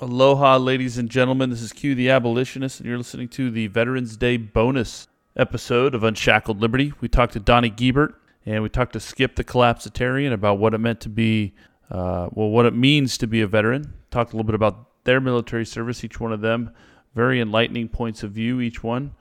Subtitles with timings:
[0.00, 1.50] Aloha, ladies and gentlemen.
[1.50, 6.04] This is Q the Abolitionist, and you're listening to the Veterans Day bonus episode of
[6.04, 6.92] Unshackled Liberty.
[7.00, 8.14] We talked to Donnie Giebert
[8.46, 11.52] and we talked to Skip the Collapsitarian about what it meant to be,
[11.90, 13.92] uh, well, what it means to be a veteran.
[14.12, 16.70] Talked a little bit about their military service, each one of them.
[17.16, 19.14] Very enlightening points of view, each one.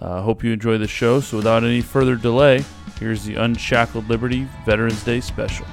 [0.00, 1.20] I uh, hope you enjoy the show.
[1.20, 2.64] So, without any further delay,
[2.98, 5.66] here's the Unshackled Liberty Veterans Day special.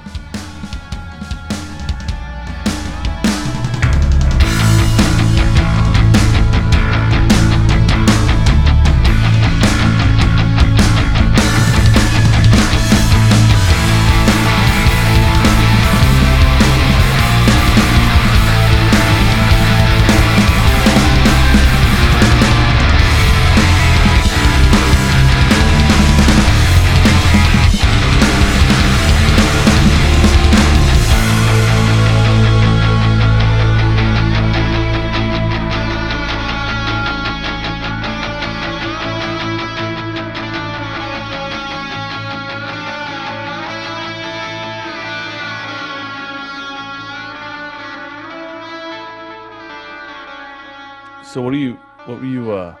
[52.10, 52.76] What are you what were you uh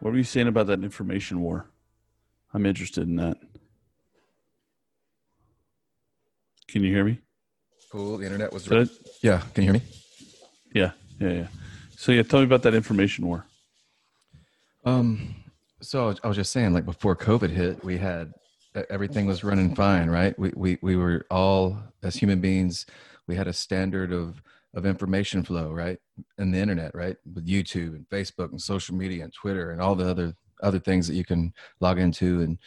[0.00, 1.66] what were you saying about that information war?
[2.54, 3.36] I'm interested in that.
[6.68, 7.18] Can you hear me?
[7.92, 8.18] Cool.
[8.18, 8.70] The internet was.
[8.70, 8.86] I-
[9.22, 9.42] yeah.
[9.54, 9.82] Can you hear me?
[10.72, 11.46] yeah, yeah, yeah.
[11.96, 13.44] So yeah, tell me about that information war.
[14.84, 15.34] Um.
[15.82, 18.32] So I was just saying, like before COVID hit, we had
[18.88, 20.38] everything was running fine, right?
[20.38, 22.86] We we we were all as human beings,
[23.26, 24.42] we had a standard of
[24.74, 25.98] of information flow, right?
[26.38, 27.16] And the internet, right?
[27.34, 31.08] With YouTube and Facebook and social media and Twitter and all the other other things
[31.08, 32.58] that you can log into and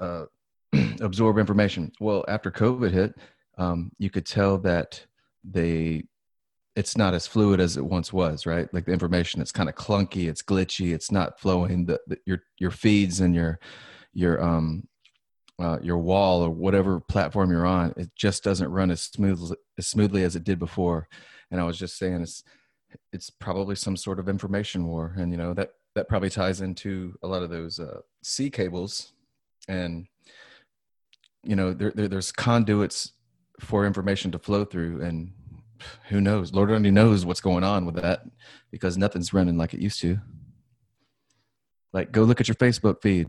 [0.00, 0.24] uh,
[1.00, 1.92] absorb information.
[2.00, 3.14] Well, after COVID hit,
[3.56, 5.04] um, you could tell that
[5.44, 6.04] they
[6.76, 8.72] it's not as fluid as it once was, right?
[8.72, 11.86] Like the information, it's kind of clunky, it's glitchy, it's not flowing.
[11.86, 13.58] The, the your your feeds and your
[14.12, 14.88] your um
[15.60, 19.86] uh, your wall or whatever platform you're on, it just doesn't run as smooth as
[19.86, 21.08] smoothly as it did before.
[21.50, 22.42] And I was just saying, it's
[23.12, 27.14] it's probably some sort of information war, and you know that that probably ties into
[27.22, 29.12] a lot of those uh, sea cables,
[29.68, 30.06] and
[31.42, 33.12] you know there, there there's conduits
[33.60, 35.32] for information to flow through, and
[36.08, 36.52] who knows?
[36.52, 38.22] Lord only knows what's going on with that
[38.70, 40.18] because nothing's running like it used to.
[41.92, 43.28] Like, go look at your Facebook feed.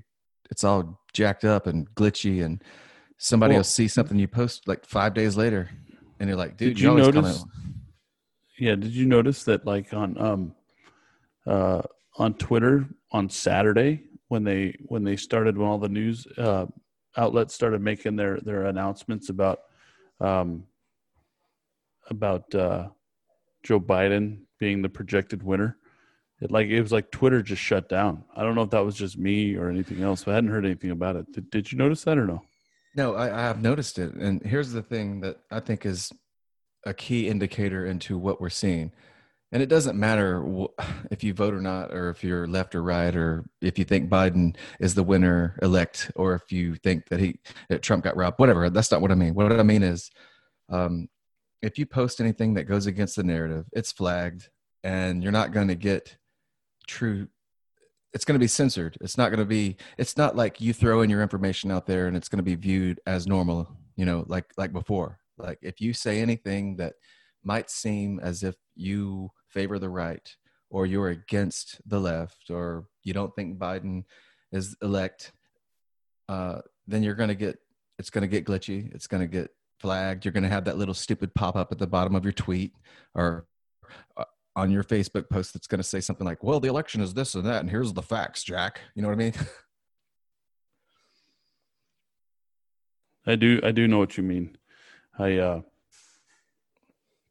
[0.51, 2.61] It's all jacked up and glitchy, and
[3.17, 5.69] somebody Well- will see something you post like five days later,
[6.19, 7.45] and you're like, dude, Did you you notice?
[8.59, 10.55] Yeah, did you notice that like on um
[11.47, 11.81] uh
[12.17, 16.67] on Twitter on Saturday when they when they started when all the news uh
[17.17, 19.59] outlets started making their their announcements about
[20.19, 20.67] um
[22.09, 22.89] about uh
[23.63, 25.77] Joe Biden being the projected winner.
[26.41, 28.23] It like it was like Twitter just shut down.
[28.35, 30.65] I don't know if that was just me or anything else, but I hadn't heard
[30.65, 31.31] anything about it.
[31.31, 32.41] Did, did you notice that or no?
[32.95, 34.13] No, I, I have noticed it.
[34.13, 36.11] And here's the thing that I think is
[36.85, 38.91] a key indicator into what we're seeing.
[39.51, 40.43] And it doesn't matter
[41.11, 44.09] if you vote or not, or if you're left or right, or if you think
[44.09, 48.39] Biden is the winner elect, or if you think that he that Trump got robbed.
[48.39, 48.69] Whatever.
[48.69, 49.35] That's not what I mean.
[49.35, 50.09] What I mean is,
[50.69, 51.07] um,
[51.61, 54.49] if you post anything that goes against the narrative, it's flagged,
[54.83, 56.17] and you're not going to get
[56.91, 57.27] true
[58.13, 58.97] it's going to be censored.
[59.01, 59.77] It's not going to be.
[59.97, 62.55] It's not like you throw in your information out there and it's going to be
[62.55, 63.69] viewed as normal.
[63.95, 65.19] You know, like like before.
[65.37, 66.93] Like if you say anything that
[67.43, 70.35] might seem as if you favor the right
[70.69, 74.03] or you're against the left or you don't think Biden
[74.51, 75.31] is elect,
[76.29, 77.59] uh, then you're going to get.
[77.97, 78.93] It's going to get glitchy.
[78.93, 80.25] It's going to get flagged.
[80.25, 82.73] You're going to have that little stupid pop up at the bottom of your tweet
[83.13, 83.45] or
[84.55, 87.35] on your Facebook post that's going to say something like, "Well, the election is this
[87.35, 89.33] and that, and here's the facts, Jack." You know what I mean?
[93.25, 94.57] I do I do know what you mean.
[95.17, 95.61] I uh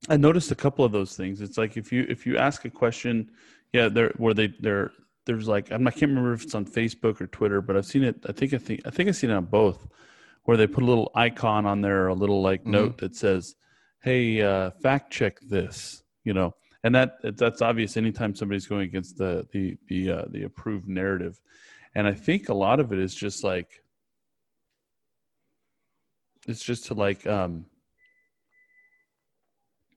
[0.08, 1.40] I noticed a couple of those things.
[1.40, 3.30] It's like if you if you ask a question,
[3.72, 4.92] yeah, there where they there
[5.26, 8.04] there's like I'm I can't remember if it's on Facebook or Twitter, but I've seen
[8.04, 8.24] it.
[8.28, 9.86] I think I think I think I've seen it on both,
[10.44, 12.70] where they put a little icon on there, a little like Mhm.
[12.70, 13.56] note that says,
[14.02, 16.54] "Hey, uh, fact check this," you know,
[16.84, 21.40] and that that's obvious anytime somebody's going against the the the uh, the approved narrative,
[21.94, 23.82] and I think a lot of it is just like
[26.48, 27.66] it's just to like um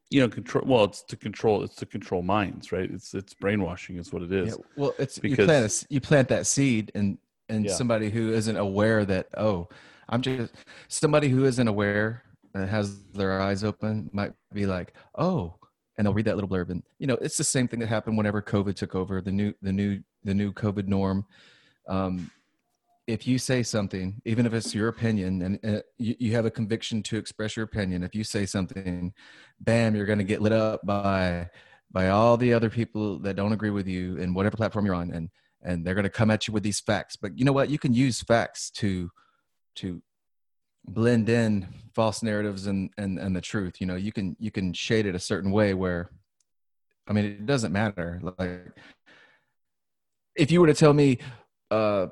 [0.09, 2.89] you know control well it's to control it's to control minds right?
[2.91, 4.49] It's it's brainwashing is what it is.
[4.49, 7.17] Yeah, well, it's Because- you plant a you plant that seed, and
[7.49, 7.73] and Yeah.
[7.73, 9.69] somebody who isn't aware that oh,
[10.09, 10.53] I'm just
[10.87, 15.55] somebody who isn't aware and has their eyes open might be like, oh,
[15.97, 18.17] and they'll read that little blurb and you know it's the same thing that happened
[18.17, 21.25] whenever covid took over the new the new the new covid norm.
[21.87, 22.31] Um,
[23.05, 26.51] if you say something even if it's your opinion and uh, you, you have a
[26.51, 29.11] conviction to express your opinion if you say something
[29.59, 31.49] bam you're going to get lit up by
[31.91, 35.11] by all the other people that don't agree with you in whatever platform you're on
[35.11, 35.29] and
[35.63, 37.15] and they're going to come at you with these facts.
[37.15, 37.69] But you know what?
[37.69, 39.09] You can use facts to
[39.75, 40.01] to
[40.85, 44.73] blend in false narratives and and and the truth you know you can you can
[44.73, 46.09] shade it a certain way where
[47.07, 48.19] i mean it doesn't matter.
[48.37, 48.75] Like
[50.35, 51.19] if you were to tell me
[51.71, 52.07] uh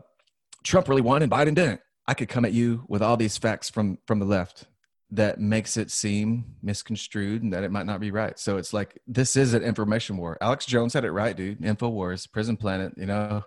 [0.63, 3.69] trump really won and biden didn't i could come at you with all these facts
[3.69, 4.67] from from the left
[5.11, 8.39] that makes it seem misconstrued and that it might not be right.
[8.39, 10.37] So it's like this is an information war.
[10.39, 11.63] Alex jones had it right dude.
[11.63, 13.43] Info wars prison planet you know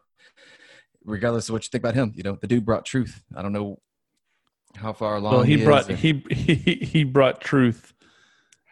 [1.04, 3.22] regardless of what you think about him you know the dude brought truth.
[3.34, 3.78] I don't know
[4.76, 5.98] how far along Well, he, he brought is.
[6.00, 6.54] he, he
[6.84, 7.92] he brought truth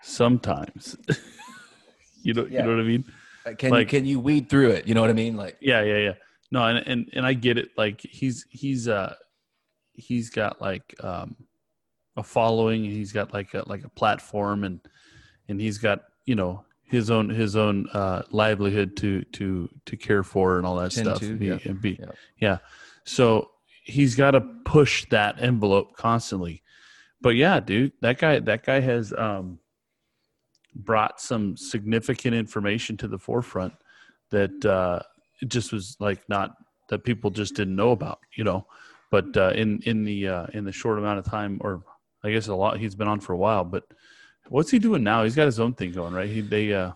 [0.03, 0.97] sometimes.
[2.23, 2.61] you know, Yeah.
[2.61, 3.05] you know what I mean?
[3.47, 5.57] Uh, can like- you can you weed through it you know what i mean like
[5.61, 6.13] Yeah, yeah, yeah.
[6.53, 7.71] No, and and and I get it.
[7.79, 9.15] Like he's he's uh
[9.95, 11.35] he's got like um
[12.15, 12.85] a following.
[12.85, 14.79] and He's got like a like a platform, and
[15.49, 20.23] and he's got you know his own his own uh livelihood to to to care
[20.23, 21.21] for and all that stuff.
[21.21, 21.59] to, and be, yeah.
[21.65, 22.07] and be Yeah.
[22.39, 22.59] yeah.
[23.05, 23.51] So
[23.83, 26.63] he's got to push that envelope constantly.
[27.21, 29.59] But yeah, dude, that guy that guy has um
[30.75, 33.75] brought some significant information to the forefront
[34.31, 35.01] that uh
[35.47, 36.57] just was like not
[36.89, 38.67] that people just didn't know about, you know.
[39.11, 41.83] But uh, in in the uh, in the short amount of time, or
[42.25, 43.63] I guess a lot, he's been on for a while.
[43.65, 43.85] But
[44.49, 45.23] what's he doing now?
[45.25, 46.31] He's got his own thing going, right?
[46.31, 46.93] He they, uh,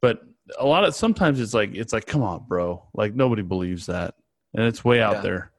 [0.00, 0.22] but
[0.58, 4.14] a lot of sometimes it's like it's like, come on, bro, like nobody believes that,
[4.54, 5.22] and it's way out Yeah.
[5.22, 5.52] there,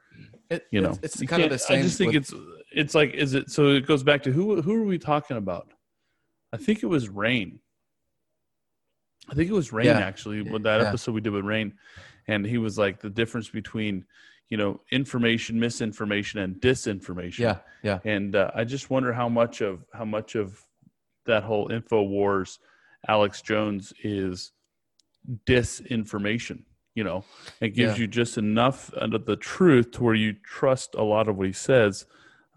[0.49, 0.97] it, you know.
[1.03, 2.33] it's, it's kind of the same I just think with- it's
[2.71, 3.69] it's like is it so?
[3.69, 5.71] It goes back to who who are we talking about?
[6.53, 7.59] I think it was Rain.
[9.29, 9.99] I think it was Rain Yeah.
[9.99, 10.87] actually with that Yeah.
[10.87, 11.73] episode we did with Rain,
[12.27, 14.05] and he was like the difference between
[14.49, 17.39] you know information, misinformation, and disinformation.
[17.39, 20.59] yeah yeah and uh, I just wonder how much of how much of
[21.25, 22.59] that whole info wars,
[23.07, 24.51] Alex Jones is
[25.45, 26.63] disinformation.
[26.95, 27.23] You know,
[27.61, 28.01] it gives Yeah.
[28.01, 31.53] you just enough of the truth to where you trust a lot of what he
[31.53, 32.05] says,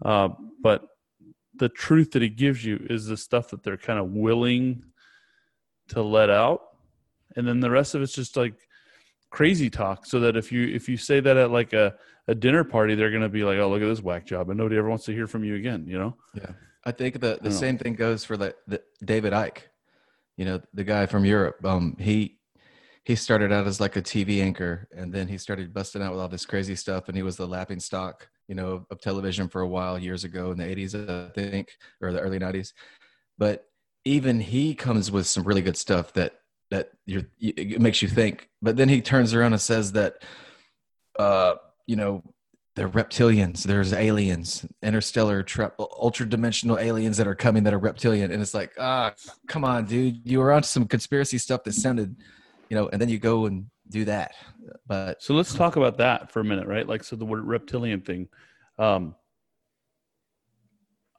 [0.03, 0.29] uh,
[0.61, 0.87] but
[1.55, 4.83] the truth that he gives you is the stuff that they're kind of willing
[5.89, 6.61] to let out.
[7.35, 8.55] And then the rest of it's just like
[9.29, 10.05] crazy talk.
[10.05, 11.95] So that if you if you say that at like a,
[12.27, 14.57] a dinner party they're going to be like oh look at this whack job and
[14.57, 16.15] nobody ever wants to hear from you again you know?
[16.33, 16.51] Yeah.
[16.85, 17.55] I think the the know.
[17.55, 19.59] same thing goes for the, the david icke
[20.37, 22.37] you know the guy from europe um he
[23.05, 26.21] he started out as like a tv anchor and then he started busting out with
[26.21, 29.61] all this crazy stuff and he was the laughing stock you know of television for
[29.61, 31.71] a while years ago in the 80s i think
[32.01, 32.73] or the early 90s
[33.37, 33.65] but
[34.05, 36.35] even he comes with some really good stuff that
[36.69, 38.49] that you're, it makes you think.
[38.61, 40.23] But then he turns around and says that
[41.19, 42.23] uh you know
[42.75, 48.31] they're reptilians there's aliens interstellar tra- ultra dimensional aliens that are coming that are reptilian.
[48.31, 49.13] And it's like ah
[49.47, 52.15] come on dude you were on some conspiracy stuff that sounded
[52.69, 54.33] you know and then you go and do that
[54.87, 58.01] but so let's talk about that for a minute right like so the word reptilian
[58.01, 58.27] thing
[58.79, 59.13] um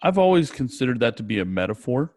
[0.03, 2.13] i've always considered that to be a metaphor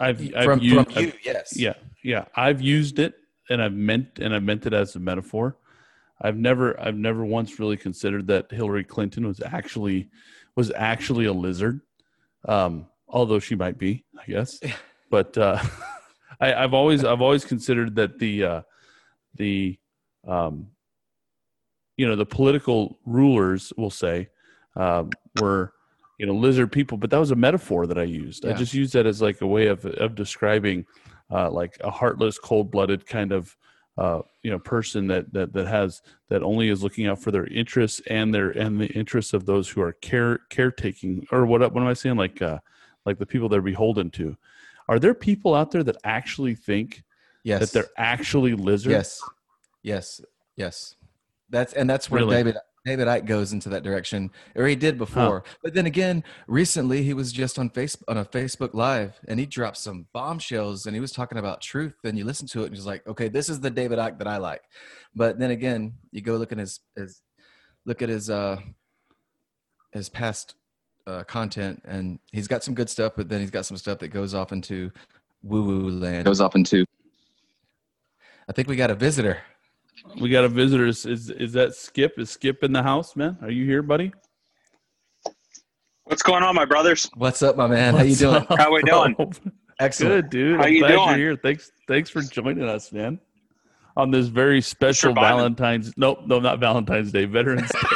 [0.00, 2.24] I've, I've from, used, from you I've- yes Yeah, yeah.
[2.34, 3.14] I've used it
[3.48, 5.56] and I've meant and I've meant it as a metaphor.
[6.20, 10.10] I've never I've never once really considered that Hillary Clinton was actually
[10.54, 11.80] was actually a lizard.
[12.46, 14.60] Um, although she might be, I guess.
[15.10, 15.62] But uh
[16.40, 18.62] I, I've always I've always considered that the uh
[19.36, 19.78] the
[20.26, 20.68] um
[21.96, 24.28] you know the political rulers will say
[24.76, 25.72] um, were
[26.18, 28.44] you know lizard people but that was a metaphor that i used.
[28.46, 30.86] I just used that as like a way of of describing
[31.30, 33.56] uh, like a heartless cold-blooded kind of
[33.98, 37.46] uh, you know person that that that has that only is looking out for their
[37.46, 41.80] interests and their and the interests of those who are care caretaking or what what
[41.82, 42.16] am i saying?
[42.16, 42.58] Like uh
[43.06, 44.36] like the people they're beholden to
[44.88, 47.02] are there people out there that actually think
[47.44, 47.60] yes.
[47.60, 48.92] that they're actually lizards?
[48.92, 49.20] Yes.
[49.82, 50.20] Yes.
[50.56, 50.94] Yes.
[51.50, 52.36] That's and that's where Really?
[52.36, 55.42] david david icke goes into that direction or he did before.
[55.62, 59.46] But then again recently he was just on face on a facebook live and he
[59.46, 62.74] dropped some bombshells and he was talking about truth and you listen to it and
[62.74, 64.62] he's like okay this is the david icke that i like.
[65.14, 67.22] But then again you go look at his his
[67.84, 68.58] look at his uh
[69.92, 70.54] his past
[71.06, 74.08] uh, content and he's got some good stuff but then he's got some stuff that
[74.08, 74.90] goes off into
[75.42, 76.84] woo woo land goes off into
[78.48, 79.38] i think we got a visitor
[80.20, 80.86] We got a visitor.
[80.86, 82.18] Is, is is that Skip?
[82.18, 83.36] Is Skip in the house, man?
[83.42, 84.12] Are you here, buddy?
[86.04, 87.10] What's going on, my brothers?
[87.16, 87.94] What's up, my man?
[87.94, 88.36] How you doing?
[88.36, 89.08] up, How we bro?
[89.08, 89.34] doing?
[89.80, 90.24] Excellent.
[90.24, 90.56] Good, dude.
[90.60, 91.08] How I'm you glad doing?
[91.08, 91.36] you're here.
[91.36, 93.18] Thanks, thanks for joining us, man.
[93.96, 95.38] On this very special Surviving.
[95.38, 95.92] Valentine's.
[95.96, 97.24] Nope, no, not Valentine's Day.
[97.24, 97.95] Veterans Day.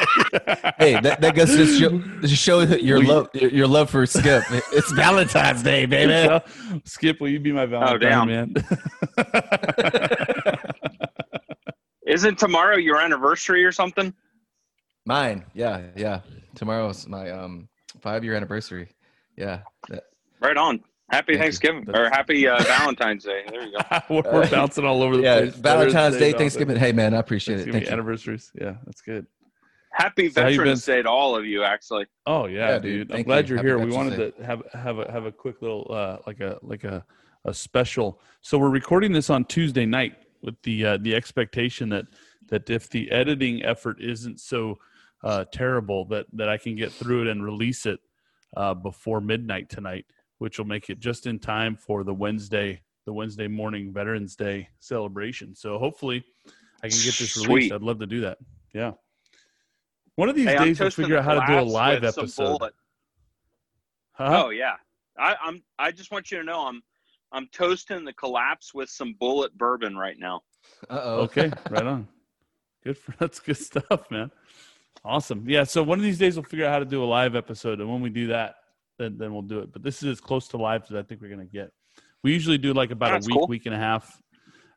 [0.78, 4.06] Hey, that, that goes to show, to show your We- love your, your love for
[4.06, 4.44] Skip.
[4.50, 6.40] It's Valentine's Day, baby.
[6.84, 8.28] Skip, will you be my Valentine, damn.
[8.28, 8.54] man?
[12.06, 14.12] Isn't tomorrow your anniversary or something?
[15.06, 16.20] Mine, yeah, yeah.
[16.54, 17.68] Tomorrow's my um
[18.00, 18.88] five year anniversary.
[19.36, 19.60] Yeah,
[20.40, 20.82] Right on.
[21.10, 21.42] Happy Thank you.
[21.42, 23.42] Thanksgiving or happy uh, Valentine's Day.
[23.48, 23.98] There you go.
[24.10, 25.38] we're, we're bouncing all over the yeah.
[25.40, 25.54] place.
[25.56, 26.76] Valentine's Veterans Day, Thanksgiving.
[26.76, 27.72] Hey, man, I appreciate it.
[27.72, 27.90] Thank you.
[27.90, 28.52] anniversaries.
[28.58, 29.26] Yeah, that's good.
[30.00, 30.84] Happy So how you Veterans?
[30.84, 31.62] Day to all of you.
[31.62, 33.08] Actually, Oh yeah, Yeah, dude.
[33.08, 33.16] dude.
[33.18, 33.54] I'm glad you.
[33.54, 33.78] you're Happy here.
[33.78, 36.84] We Veterans wanted to have have a have a quick little uh like a like
[36.84, 37.04] a
[37.44, 38.20] a special.
[38.42, 42.06] So we're recording this on Tuesday night with the uh the expectation that
[42.48, 44.78] that if the editing effort isn't so
[45.22, 48.00] uh terrible that that I can get through it and release it
[48.56, 50.06] uh before midnight tonight,
[50.38, 54.68] which will make it just in time for the Wednesday the Wednesday morning Veterans Day
[54.78, 55.54] celebration.
[55.54, 56.24] So hopefully
[56.82, 57.72] I can get this released.
[57.72, 58.38] I'd love to do that.
[58.72, 58.92] Yeah.
[60.20, 62.58] One of these hey, days we'll figure out how to do a live episode.
[64.12, 64.44] Huh?
[64.44, 64.74] Oh yeah,
[65.18, 65.62] I, I'm.
[65.78, 66.82] I just want you to know I'm.
[67.32, 70.42] I'm toasting the collapse with some Bulleit bourbon right now.
[70.90, 71.20] Uh oh.
[71.20, 72.06] Okay, right on.
[72.84, 74.30] Good for that's good stuff, man.
[75.06, 75.42] Awesome.
[75.48, 75.64] Yeah.
[75.64, 77.90] So one of these days we'll figure out how to do a live episode, and
[77.90, 78.56] when we do that,
[78.98, 79.72] then then we'll do it.
[79.72, 81.70] But this is as close to live as I think we're gonna get.
[82.22, 83.46] We usually do like about That's a week, cool.
[83.46, 84.20] week and a half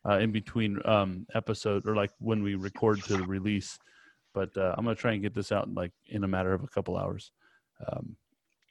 [0.08, 3.78] uh, in between um, episode, or like when we record to the release.
[4.34, 6.64] But uh, I'm gonna try and get this out in like in a matter of
[6.64, 7.32] a couple hours.
[7.88, 8.16] Um,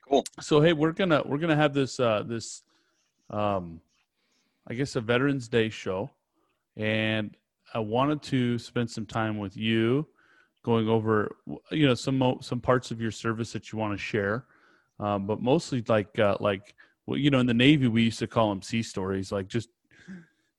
[0.09, 0.25] Cool.
[0.41, 2.63] so hey, we're gonna we're gonna have this uh, this
[3.31, 3.81] um,
[4.67, 6.11] I guess a Veterans Day show,
[6.77, 7.37] and
[7.73, 10.07] I wanted to spend some time with you,
[10.65, 11.37] going over
[11.71, 14.45] you know some mo- some parts of your service that you want to share,
[14.99, 16.75] um, but mostly like uh, like
[17.07, 19.69] well you know in the Navy we used to call them sea stories, like just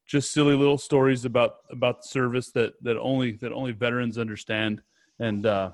[0.05, 4.81] just silly little stories about about service that that only that only veterans understand,
[5.19, 5.71] and uh,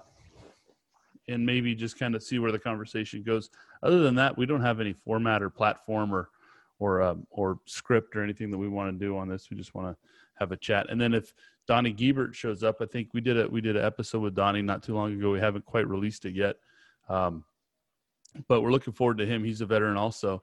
[1.27, 3.49] and maybe just kind of see where the conversation goes.
[3.83, 6.29] Other than that, we don't have any format or platform or
[6.79, 9.49] or um, or script or anything that we want to do on this.
[9.49, 9.97] We just want to
[10.35, 10.87] have a chat.
[10.89, 11.33] And then if
[11.67, 14.61] Donnie Giebert shows up, I think we did a we did an episode with Donnie
[14.61, 15.31] not too long ago.
[15.31, 16.55] We haven't quite released it yet,
[17.07, 17.43] um,
[18.47, 19.43] but we're looking forward to him.
[19.43, 20.41] He's a veteran also,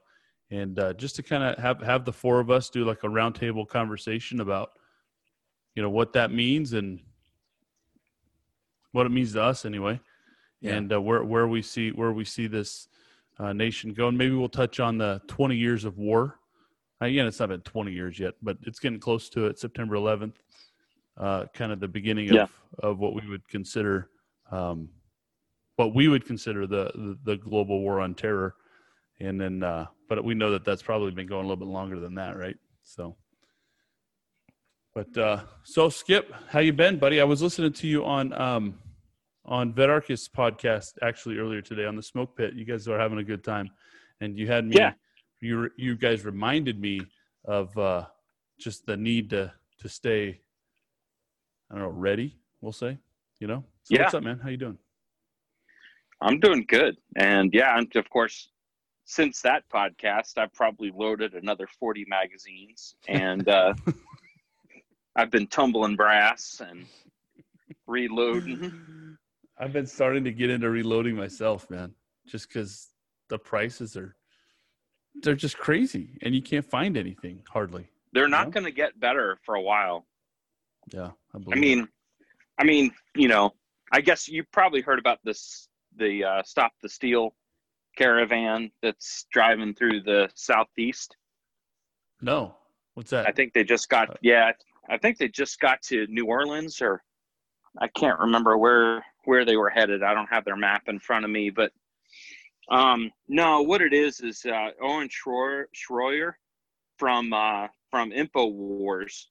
[0.51, 3.07] and uh, just to kind of have have the four of us do like a
[3.07, 4.71] roundtable conversation about
[5.75, 6.99] you know what that means and
[8.97, 9.99] what it means to us anyway
[10.61, 10.75] Yeah.
[10.75, 12.87] and uh, where where we see where we see this
[13.39, 14.07] uh, nation go.
[14.07, 16.39] And maybe we'll touch on the 20 years of war.
[16.99, 19.59] Again, it's not been 20 years yet, but it's getting close to it.
[19.59, 20.33] September 11th,
[21.17, 22.43] uh, kind of the beginning Yeah.
[22.43, 24.09] of of what we would consider,
[24.51, 24.89] um,
[25.75, 28.55] what we would consider the, the the global war on terror.
[29.19, 31.99] And then, uh, but we know that that's probably been going a little bit longer
[31.99, 32.57] than that, right?
[32.83, 33.15] So.
[34.95, 37.21] But uh, so Skip, how you been, buddy?
[37.21, 38.79] I was listening to you on um,
[39.47, 42.53] on Vedarkis podcast actually earlier today on the Smoke Pit.
[42.53, 43.69] You guys are having a good time,
[44.21, 44.75] and you had me.
[44.77, 44.93] Yeah.
[45.39, 47.01] You you guys reminded me
[47.45, 48.05] of uh,
[48.59, 50.41] just the need to to stay.
[51.69, 52.37] I don't know, ready.
[52.61, 52.97] We'll say,
[53.39, 53.63] you know.
[53.83, 54.03] So Yeah.
[54.03, 54.39] what's up, man?
[54.39, 54.77] How you doing?
[56.21, 58.49] I'm doing good, and yeah, and of course,
[59.05, 63.75] since that podcast, I've probably loaded another 40 magazines, and uh,
[65.15, 66.85] I've been tumbling brass and
[67.85, 69.17] reloading.
[69.59, 71.93] I've been starting to get into reloading myself, man.
[72.27, 72.89] Just because
[73.29, 74.15] the prices are,
[75.23, 77.89] they're just crazy, and you can't find anything hardly.
[78.13, 78.51] They're not Yeah.
[78.51, 80.05] going to get better for a while.
[80.93, 81.57] Yeah, I, I it.
[81.57, 81.87] mean,
[82.59, 83.53] I mean, you know,
[83.91, 87.33] I guess you probably heard about this the uh, Stop the Steal
[87.97, 91.15] caravan that's driving through the southeast.
[92.21, 92.55] no.
[92.93, 93.27] What's that?
[93.27, 94.51] I think they just Uh, got yeah,
[94.89, 97.03] I think they just got to New Orleans or
[97.79, 100.03] I can't remember where where they were headed.
[100.03, 101.73] I don't have their map in front of me, but
[102.71, 106.31] um no, what it is is uh Owen Schroyer,
[106.97, 109.29] from uh from Info Wars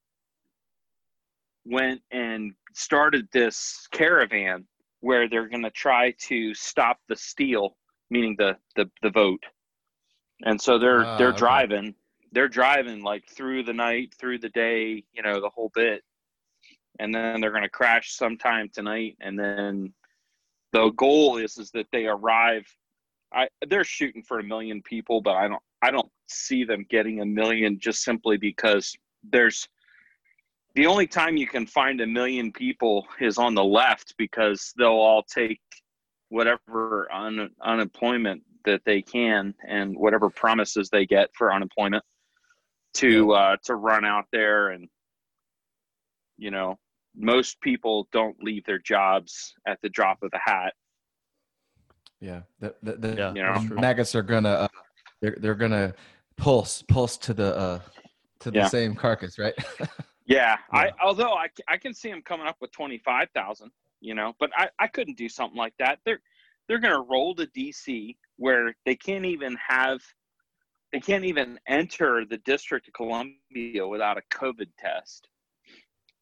[1.65, 4.67] went and started this caravan
[5.01, 7.77] where they're going to try to stop the steal,
[8.11, 9.45] meaning the the the vote.
[10.45, 11.39] And so they're Ah, they're okay.
[11.39, 11.95] driving
[12.33, 16.03] they're driving like through the night, through the day, you know, the whole bit.
[16.99, 19.93] And then they're going to crash sometime tonight and then
[20.77, 22.67] the goal is is that they arrive.
[23.33, 27.21] I they're shooting for a million people, but I don't I don't see them getting
[27.21, 29.69] a million just simply because there's
[30.75, 34.89] the only time you can find a million people is on the left because they'll
[34.89, 35.61] all take
[36.29, 42.05] whatever un, unemployment that they can and whatever promises they get for unemployment
[42.95, 44.89] to uh, to run out there and
[46.37, 46.79] you know
[47.17, 50.75] most people don't leave their jobs at the drop of a hat.
[52.21, 53.75] Yeah, the the, the, Yeah, You know?
[53.75, 54.69] the maggots are gonna uh,
[55.21, 55.95] they're they're gonna
[56.37, 57.81] pulse pulse to the uh
[58.41, 58.69] to the Yeah.
[58.69, 59.55] same carcass, right?
[60.29, 60.93] Yeah, I Yeah.
[61.05, 63.71] although I, c- I can see them coming up with twenty five thousand,
[64.01, 66.01] you know, but I, I couldn't do something like that.
[66.05, 66.21] They're
[66.67, 70.01] they're gonna roll to DC where they can't even have
[70.93, 75.29] they can't even enter the District of Columbia without a COVID test.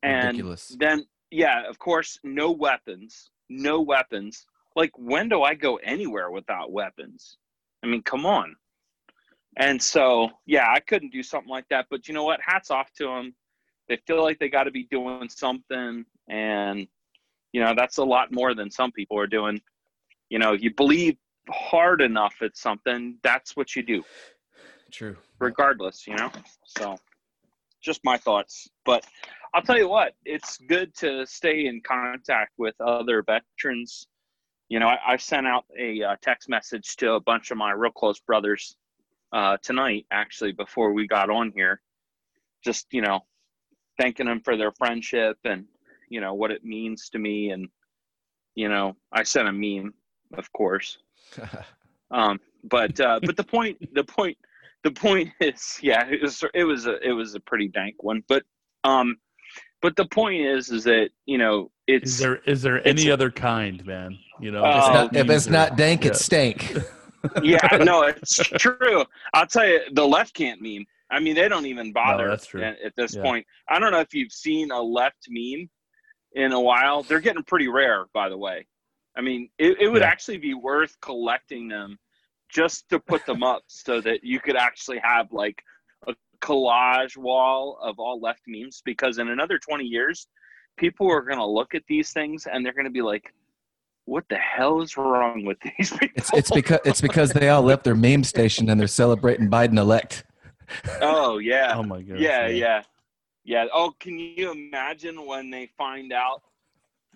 [0.05, 0.77] And Ridiculous.
[0.79, 4.47] then yeah, of course, no weapons, no weapons.
[4.77, 7.39] Like when do I go anywhere without weapons?
[7.83, 8.55] I mean, come on.
[9.57, 11.87] And so, yeah, I couldn't do something like that.
[11.91, 12.41] But you know what?
[12.45, 13.35] Hats off to them.
[13.89, 16.87] They feel like they got to be doing something, and
[17.53, 19.61] you know that's a lot more than some people are doing.
[20.31, 21.17] You know, you believe
[21.51, 24.03] hard enough at something, that's what you do
[24.91, 25.17] True.
[25.39, 26.31] regardless, you know?
[26.65, 26.97] So
[27.85, 28.69] just my thoughts.
[28.85, 29.07] But
[29.53, 34.09] I'll tell you what, it's good to stay in contact with other veterans.
[34.69, 37.73] You know, I, I sent out a uh, text message to a bunch of my
[37.73, 38.77] real close brothers
[39.33, 41.81] uh, tonight, actually, before we got on here.
[42.65, 43.21] Just, you know,
[44.01, 45.67] thanking them for their friendship and,
[46.09, 47.51] you know, what it means to me.
[47.51, 47.69] And,
[48.55, 49.93] you know, I sent a meme,
[50.37, 50.99] of course.
[52.11, 54.39] Um, but uh, but the point the point
[54.85, 58.23] the point is yeah it was it was a it was a pretty dank one
[58.29, 58.43] but
[58.85, 59.17] um
[59.83, 63.31] but the point is is that you know it's Is there is there any other
[63.31, 64.17] kind, man?
[64.41, 66.11] You know, Oh, It's not, if it's not dank, yeah.
[66.13, 66.75] it's stank.
[67.43, 71.67] yeah no it's true I'll tell you the left can't meme I mean they don't
[71.67, 72.63] even bother that's true.
[72.63, 73.23] At, at this Yeah.
[73.23, 75.69] point I don't know if you've seen a left meme
[76.35, 78.67] in a while they're getting pretty rare by the way
[79.17, 80.09] I mean it, it would Yeah.
[80.09, 81.99] actually be worth collecting them
[82.55, 85.63] just to put them up so that you could actually have like
[86.07, 90.29] a collage wall of all left memes because in another 20 years
[90.77, 93.35] people are going to look at these things and they're going to be like
[94.07, 97.63] what the hell is wrong with these people It's it's because it's because they all
[97.63, 100.25] left their meme station and they're celebrating Biden elect.
[101.01, 102.19] oh yeah Oh my god.
[102.19, 102.83] yeah yeah
[103.45, 106.43] yeah oh can you imagine when they find out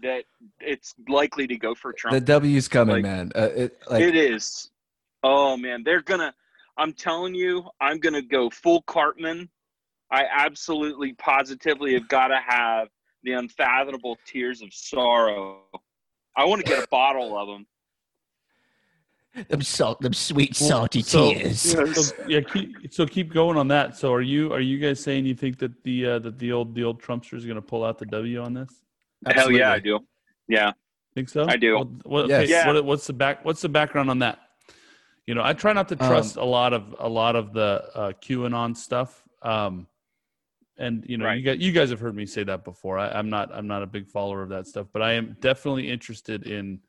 [0.02, 0.24] that
[0.60, 3.32] it's likely to go for trump The W's coming, Like- man.
[3.34, 4.70] Uh, it, like it is.
[5.30, 6.34] Oh man, they're gonna.
[6.78, 9.50] I'm telling you, I'm gonna go full Cartman.
[10.10, 12.88] I absolutely, positively have got to have
[13.24, 15.58] the unfathomable tears of sorrow.
[16.34, 17.66] I want to get a bottle of them.
[19.48, 21.60] Them salt, them sweet Well, salty so- tears.
[21.60, 23.96] So, yeah, keep, so keep going on that.
[23.98, 26.74] So are you are you guys saying you think that the uh, that the old
[26.74, 28.70] the old Trumpster is going to pull out the W on this?
[29.26, 30.00] Hell yeah, I do.
[30.48, 30.72] Yeah,
[31.14, 31.44] Think so?
[31.46, 31.76] I do.
[31.76, 32.42] What, what, Yes.
[32.44, 32.66] okay, Yeah.
[32.72, 33.44] what- what's the back?
[33.44, 34.38] What's the background on that?
[35.28, 37.84] You know, I try not to Um, trust a lot of a lot of the
[37.94, 39.22] uh, QAnon stuff.
[39.42, 39.86] Um,
[40.78, 42.98] and you know, you guys, you guys have heard me say that before.
[42.98, 45.90] I, I'm not I'm not a big follower of that stuff, but I am definitely
[45.90, 46.80] interested in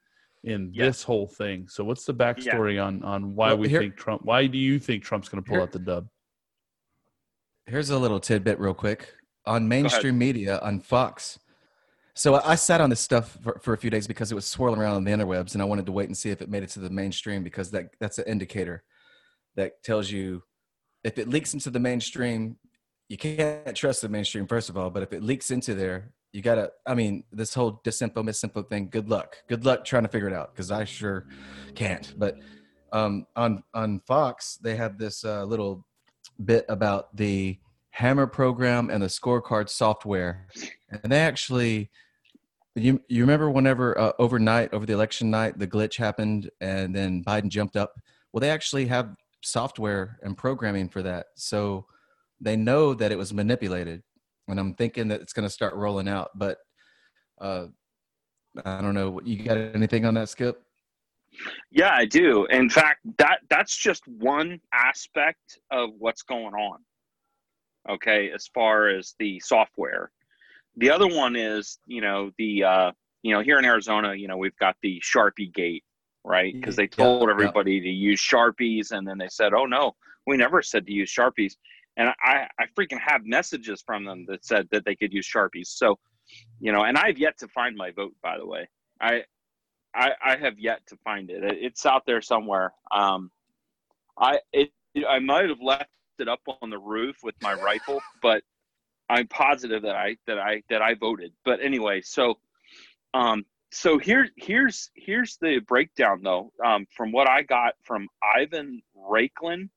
[0.45, 0.85] in Yeah.
[0.85, 1.67] this whole thing.
[1.67, 4.21] So, what's the backstory on on why Well, we here- think Trump?
[4.23, 6.07] Why do you think Trump's going to pull Here- out the dub?
[7.65, 9.15] Here's a little tidbit, real quick.
[9.45, 11.39] On mainstream media, on Fox.
[12.19, 14.81] So I sat on this stuff for, for a few days because it was swirling
[14.81, 16.69] around on the interwebs, and I wanted to wait and see if it made it
[16.71, 18.83] to the mainstream because that that's an indicator
[19.55, 20.43] that tells you
[21.05, 22.57] if it leaks into the mainstream,
[23.07, 24.89] you can't trust the mainstream first of all.
[24.89, 26.71] But if it leaks into there, you gotta.
[26.85, 28.89] I mean, this whole disinfo misinfo thing.
[28.89, 29.37] Good luck.
[29.47, 31.25] Good luck trying to figure it out because I sure
[31.73, 32.13] can't.
[32.17, 32.35] But
[32.91, 35.85] um, on on Fox, they had this uh, little
[36.43, 37.59] bit about the
[37.91, 40.47] Hammer program and the scorecard software,
[40.91, 41.89] and they actually.
[42.81, 47.23] You you remember whenever uh, overnight over the election night the glitch happened and then
[47.23, 47.93] Biden jumped up?
[48.31, 51.85] Well, they actually have software and programming for that, so
[52.39, 54.03] they know that it was manipulated.
[54.47, 56.57] And I'm thinking that it's going to start rolling out, but
[57.39, 57.67] uh,
[58.65, 59.19] I don't know.
[59.23, 60.61] You got anything on that, Skip?
[61.71, 62.45] yeah, I do.
[62.45, 66.79] In fact, that that's just one aspect of what's going on.
[67.89, 70.11] Okay, as far as the software,
[70.79, 72.91] the other one is you know the uh,
[73.23, 75.83] you know here in Arizona, you know we've got the Sharpie Gate,
[76.23, 76.53] right?
[76.53, 77.33] Because they told yeah.
[77.33, 81.13] everybody to use Sharpies, and then they said, "Oh no, we never said to use
[81.13, 81.53] Sharpies."
[81.97, 85.67] And I I freaking have messages from them that said that they could use Sharpies.
[85.67, 85.99] So,
[86.59, 88.13] you know, and I've yet to find my vote.
[88.23, 88.67] By the way,
[89.01, 89.23] I
[89.93, 91.43] I, I have yet to find it.
[91.43, 92.73] It- It's out there somewhere.
[92.91, 93.31] Um,
[94.17, 94.71] I it
[95.07, 95.89] I might have left
[96.19, 98.43] it up on the roof with my rifle, but
[99.09, 101.33] I'm positive that I that I that I voted.
[101.43, 102.35] But anyway, so
[103.13, 106.51] um, so here here's here's the breakdown though.
[106.63, 109.69] Um, from what I got from Ivan Raiklin,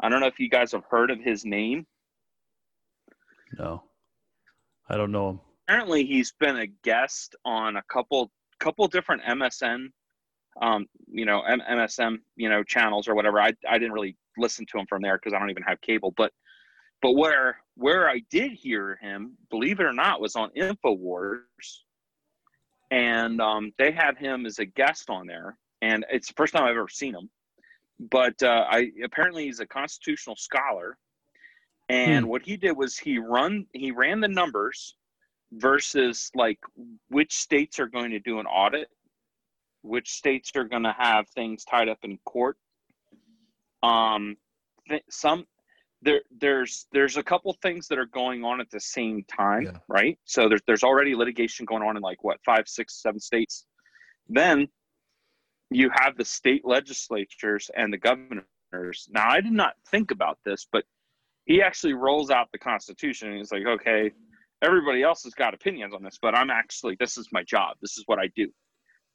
[0.00, 1.86] I don't know if you guys have heard of his name.
[3.58, 3.84] No,
[4.88, 5.40] I don't know him.
[5.68, 9.88] Apparently, he's been a guest on a couple couple different MSN,
[10.60, 13.40] um, you know, M- MSM, you know, channels or whatever.
[13.40, 16.12] I I didn't really listen to him from there because I don't even have cable.
[16.16, 16.32] But
[17.02, 21.42] but where where I did hear him, believe it or not, was on Infowars,
[22.90, 26.64] and um, they had him as a guest on there, and it's the first time
[26.64, 27.28] I've ever seen him.
[27.98, 30.98] But uh, I apparently he's a constitutional scholar,
[31.88, 32.28] and Hmm.
[32.28, 34.96] what he did was he run he ran the numbers
[35.52, 36.58] versus like
[37.08, 38.88] which states are going to do an audit,
[39.82, 42.56] which states are going to have things tied up in court.
[43.82, 44.36] Um,
[44.88, 45.46] th- some
[46.06, 49.78] there there's there's a couple things that are going on at the same time, Yeah.
[49.88, 50.18] right?
[50.24, 53.66] So there's there's already litigation going on in like what five, six, seven states.
[54.28, 54.68] Then
[55.70, 59.08] you have the state legislatures and the governors.
[59.10, 60.84] Now I did not think about this, but
[61.44, 64.12] he actually rolls out the Constitution and he's like, okay,
[64.62, 67.76] everybody else has got opinions on this, but I'm actually this is my job.
[67.82, 68.48] This is what I do.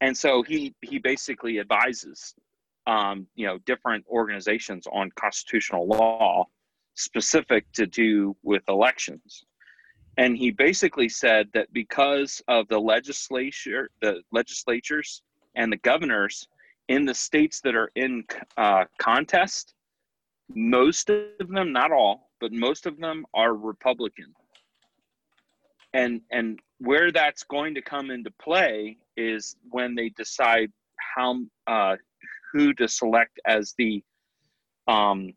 [0.01, 2.35] And so he he basically advises
[2.85, 6.47] um, you know different organizations on constitutional law
[6.95, 9.43] specific to do with elections.
[10.17, 15.21] And he basically said that because of the legislature, the legislatures
[15.55, 16.47] and the governors
[16.89, 18.23] in the states that are in
[18.57, 19.73] uh, contest,
[20.53, 24.33] most of them, not all, but most of them are Republican.
[25.93, 30.71] And and where that's going to come into play is when they decide
[31.15, 31.95] how uh,
[32.51, 34.03] who to select as the
[34.87, 35.33] um,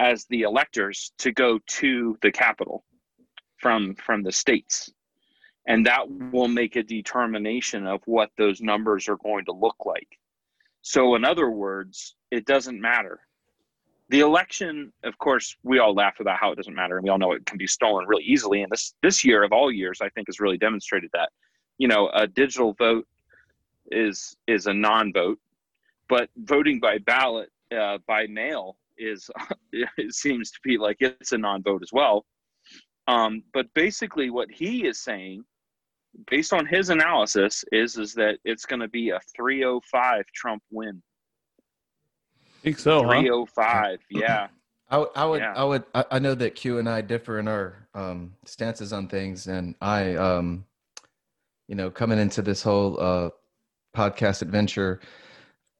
[0.00, 2.84] as the electors to go to the capital
[3.58, 4.92] from from the states.
[5.66, 10.18] And that will make a determination of what those numbers are going to look like.
[10.82, 13.20] So in other words it doesn't matter.
[14.10, 17.18] The election of course we all laugh about how it doesn't matter and we all
[17.18, 18.62] know it can be stolen really easily.
[18.62, 21.30] And this this year of all years i think has really demonstrated that.
[21.78, 23.06] You know a digital vote
[23.90, 25.38] is is a non-vote
[26.08, 29.30] but voting by ballot uh, by mail is
[29.72, 32.24] it seems to be like it's a non-vote as well
[33.06, 35.44] um, but basically what he is saying
[36.30, 41.02] based on his analysis is is that it's going to be a 305 trump win
[42.62, 43.08] think so, huh?
[43.12, 44.48] 305 yeah
[44.90, 45.54] I, would- I would, Yeah.
[45.56, 49.08] I would, I, I know that Q and I differ in our um, stances on
[49.08, 50.66] things, and I, um,
[51.68, 53.30] you know, coming into this whole uh,
[53.96, 55.00] podcast adventure,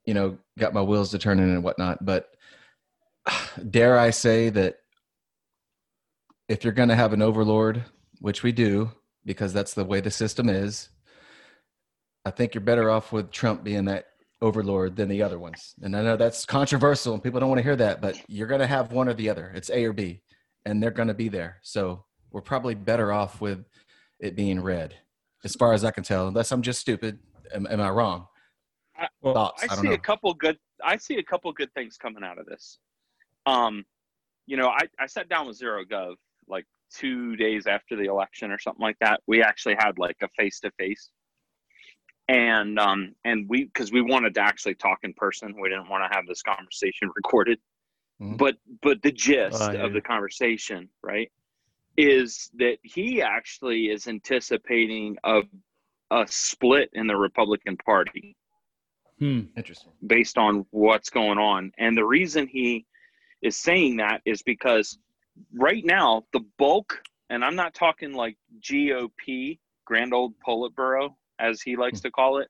[0.06, 2.04] you know, got my wheels to turning and whatnot.
[2.04, 2.33] But
[3.70, 4.78] dare I say that
[6.48, 7.84] if you're going to have an overlord,
[8.20, 8.90] which we do,
[9.24, 10.90] because that's the way the system is,
[12.24, 14.06] I think you're better off with Trump being that
[14.40, 15.74] overlord than the other ones.
[15.82, 18.60] And I know that's controversial and people don't want to hear that, but you're going
[18.60, 19.52] to have one or the other.
[19.54, 20.22] It's A or B,
[20.64, 21.58] and they're going to be there.
[21.62, 23.64] So we're probably better off with
[24.20, 24.94] it being red,
[25.44, 27.18] as far as I can tell, unless I'm just stupid.
[27.54, 28.26] Am, am I wrong?
[29.22, 29.64] Well, Thoughts?
[29.68, 29.94] I, I, see know.
[29.94, 32.78] a couple good I see a couple good things coming out of this.
[33.46, 33.84] Um,
[34.46, 36.14] you know, I, I sat down with Zero Gov
[36.48, 39.20] like two days after the election or something like that.
[39.26, 41.10] We actually had like a face to face.
[42.28, 45.54] And um and we because we wanted to actually talk in person.
[45.60, 47.58] We didn't want to have this conversation recorded.
[48.20, 48.38] Mhm.
[48.38, 51.30] But but the gist I hear of the conversation, right,
[51.98, 55.42] is that he actually is anticipating a
[56.10, 58.36] a split in the Republican Party
[59.18, 59.42] Hmm.
[59.56, 59.92] Interesting.
[60.06, 61.72] based on what's going on.
[61.78, 62.84] And the reason he
[63.44, 64.98] is saying that is because
[65.54, 71.76] right now, the bulk, and I'm not talking like GOP, Grand Old Politburo, as he
[71.76, 72.48] likes to call it,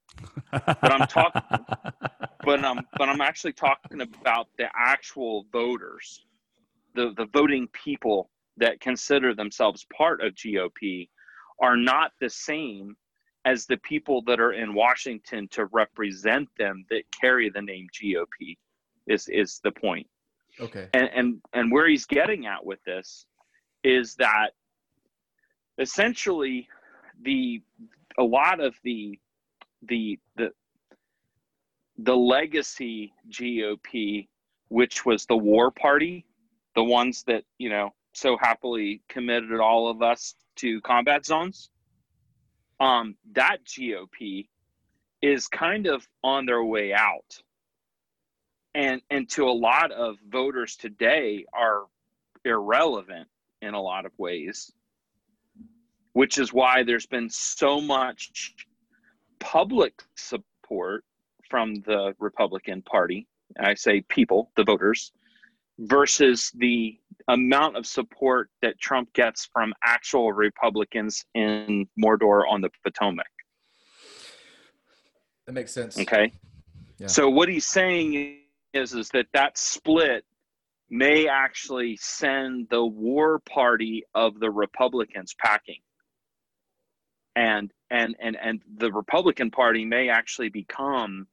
[0.53, 1.43] but I'm talking-
[2.45, 6.25] but I'm but I'm actually talking about the actual voters,
[6.95, 11.09] the the voting people that consider themselves part of GOP
[11.61, 12.97] are not the same
[13.47, 18.57] as the people that are in Washington to represent them that carry the name GOP
[19.09, 20.07] is is the point.
[20.61, 20.89] Okay.
[20.95, 23.27] And and and where he's getting at with this
[23.83, 24.51] is that
[25.79, 26.69] essentially
[27.23, 27.63] the
[28.19, 29.19] a lot of the
[29.83, 30.51] the the
[31.99, 34.29] the legacy GOP,
[34.69, 36.27] which was the war party,
[36.75, 41.71] the ones that, you know, so happily committed all of us to combat zones,
[42.81, 44.49] um, that GOP
[45.23, 47.43] is kind of on their way out.
[48.75, 51.85] And and to a lot of voters today are
[52.45, 53.29] irrelevant
[53.63, 54.73] in a lot of ways.
[56.13, 58.55] Which is why there's been so much
[59.41, 61.05] public support
[61.51, 63.27] from the Republican Party.
[63.59, 65.13] I say people, the voters,
[65.79, 72.71] versus the amount of support that Trump gets from actual Republicans in Mordor on the
[72.85, 73.27] Potomac.
[75.47, 75.99] That makes sense.
[75.99, 76.33] Okay.
[76.99, 77.09] Yeah.
[77.09, 78.39] So what he's saying
[78.75, 80.25] is is that that split
[80.91, 85.81] may actually send the war party of the Republicans packing.
[87.37, 91.27] And and and and the Republican Party may actually become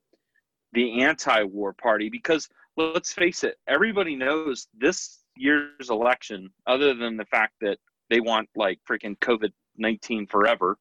[0.72, 7.24] the anti-war party because let's face it, everybody knows this year's election, other than the
[7.26, 7.78] fact that
[8.10, 10.76] they want like freaking COVID nineteen forever,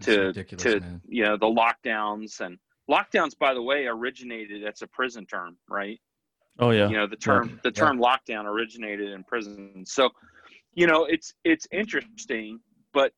[0.00, 1.00] to to man.
[1.06, 2.58] you know the lockdowns and
[2.90, 6.00] lockdowns by the way originated as a prison term right
[6.60, 6.88] Oh yeah.
[6.88, 7.82] you know the term the Yeah.
[7.84, 10.10] term lockdown originated in prison so
[10.74, 12.60] you know it's it's interesting
[12.92, 13.12] but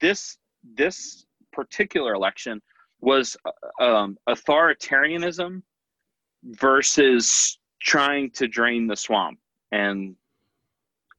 [0.00, 0.38] this
[0.76, 2.60] this particular election
[3.00, 5.62] was uh, um, authoritarianism
[6.44, 9.38] versus trying to drain the swamp
[9.72, 10.14] and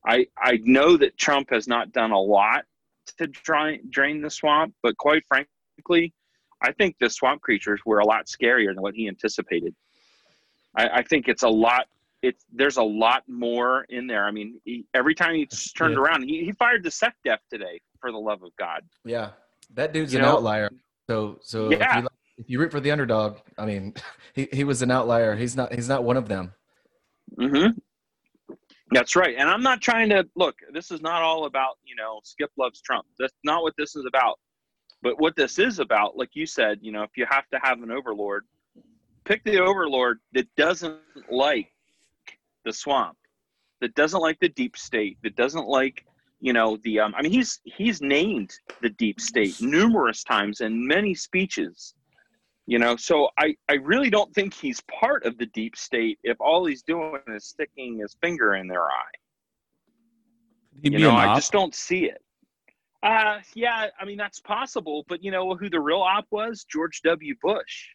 [0.08, 2.64] i i know that trump has not done a lot
[3.18, 6.14] to drain drain the swamp but quite frankly
[6.62, 9.74] i think the swamp creatures were a lot scarier than what he anticipated
[10.76, 11.86] i, I think it's a lot
[12.22, 16.02] it's there's a lot more in there i mean he, every time he turned Yeah.
[16.02, 19.30] around he, he fired the SecDef today for the love of god Yeah,
[19.74, 20.70] that dude's You an know- outlier.
[21.10, 22.02] So, so if, Yeah.
[22.02, 23.94] you, if you root for the underdog, I mean,
[24.34, 25.36] he, he was an outlier.
[25.36, 26.54] He's not he's not one of them.
[27.38, 27.78] Mm-hmm.
[28.92, 29.36] That's right.
[29.38, 32.82] And I'm not trying to look, this is not all about, you know, Skip loves
[32.82, 33.06] Trump.
[33.20, 34.38] That's not what this is about.
[35.02, 37.82] But what this is about, like you said, you know, if you have to have
[37.82, 38.46] an overlord,
[39.26, 41.72] pick the overlord that doesn't like
[42.66, 43.18] the swamp,
[43.80, 46.06] that doesn't like the deep state, that doesn't like,
[46.40, 50.86] you know, the um I mean he's he's named the deep state numerous times in
[50.88, 51.96] many speeches.
[52.68, 56.40] You know, so I, I really don't think he's part of the deep state if
[56.40, 59.18] all he's doing is sticking his finger in their eye.
[60.82, 61.36] He'd You know, I op.
[61.36, 62.22] just don't see it.
[63.04, 66.64] Uh yeah, I mean that's possible, but you know who the real op was?
[66.66, 67.34] George W.
[67.42, 67.88] Bush.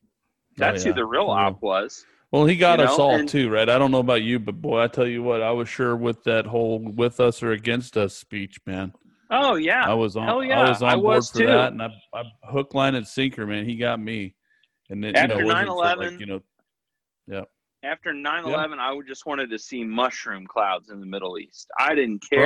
[0.56, 0.92] That's Oh, yeah.
[0.94, 2.04] who the real op was.
[2.32, 3.68] Well, he got you us know, all and- too, right?
[3.68, 6.24] I don't know about you, but boy, I tell you what, I was sure with
[6.24, 8.92] that whole "with us or against us" speech, man.
[9.30, 9.84] Oh yeah.
[9.88, 10.28] I was on.
[10.28, 11.46] I yeah, was on I board was for too.
[11.46, 13.64] that, and I, I hook, line, and sinker, man.
[13.64, 14.34] He got me.
[14.90, 16.40] And then, After you know, it wasn't for, 9/11, like, you know,
[17.28, 17.42] yeah.
[17.82, 21.68] After 9/11, I would just wanted to see mushroom clouds in the Middle East.
[21.78, 22.36] I didn't Oh.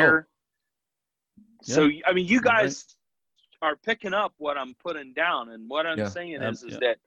[1.62, 2.74] So I mean, you You're right.
[2.74, 2.96] guys
[3.62, 6.06] are picking up what I'm putting down, and what I'm Yeah.
[6.06, 6.98] saying is, is that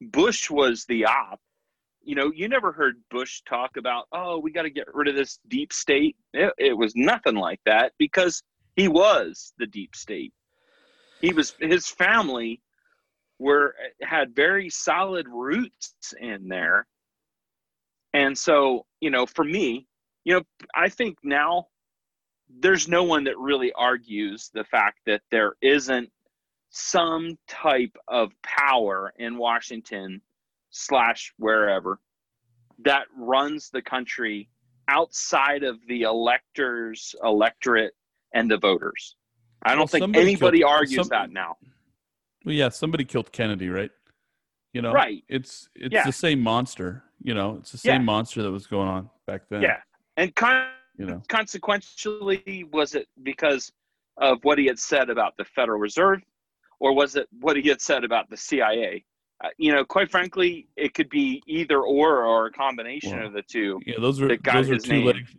[0.00, 1.40] Bush was the op.
[2.02, 5.14] You know, you never heard Bush talk about, oh, we got to get rid of
[5.14, 6.16] this deep state.
[6.34, 8.42] It, it was nothing like that because
[8.76, 10.32] he was the deep state.
[11.20, 12.60] He was his family
[13.38, 16.86] were had very solid roots in there,
[18.12, 19.86] and so you know, for me,
[20.24, 20.42] you know,
[20.74, 21.68] I think now
[22.60, 26.10] there's no one that really argues the fact that there isn't
[26.70, 30.20] some type of power in Washington
[30.70, 32.00] slash wherever
[32.84, 34.48] that runs the country
[34.88, 37.94] outside of the electors, electorate,
[38.34, 39.16] and the voters.
[39.64, 41.56] I don't Well, think anybody killed- argues some- that now.
[42.44, 43.90] well, yeah, somebody killed Kennedy, right?
[44.72, 45.22] You know, Right.
[45.28, 46.04] It's it's Yeah.
[46.04, 47.04] the same monster.
[47.22, 48.06] You know, it's the same Yeah.
[48.06, 49.62] monster that was going on back then.
[49.62, 49.82] Yeah.
[50.16, 53.72] And con- You know, consequentially, was it because
[54.18, 56.20] of what he had said about the Federal Reserve,
[56.80, 59.04] or was it what he had said about the CIA?
[59.42, 63.32] Uh, you know, quite frankly, it could be either or or a combination Well, of
[63.32, 63.80] the two.
[63.86, 65.06] yeah, those are those are two name.
[65.06, 65.34] legs.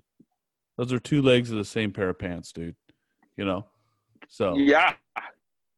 [0.77, 2.75] Those are two legs of the same pair of pants, dude.
[3.37, 3.65] You know,
[4.27, 4.93] so Yeah,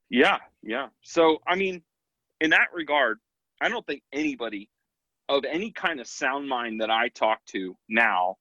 [0.10, 0.88] yeah, yeah.
[1.02, 1.82] So, I mean,
[2.42, 3.20] in that regard,
[3.62, 4.70] I don't think anybody
[5.30, 8.38] of any kind of sound mind that I talk to now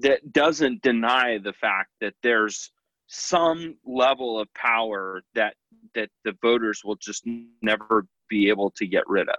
[0.00, 2.70] that doesn't deny the fact that there's
[3.06, 5.54] some level of power that
[5.94, 7.26] that the voters will just
[7.62, 9.36] never be able to get rid of.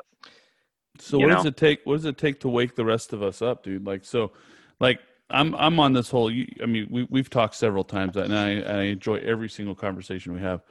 [1.00, 1.82] So what does it take?
[1.84, 3.86] What does it take to wake the rest of us up, dude?
[3.86, 4.32] Like so,
[4.80, 6.30] like I'm I'm on this whole.
[6.30, 10.42] I mean, we we've talked several times, and I I enjoy every single conversation we
[10.42, 10.62] have.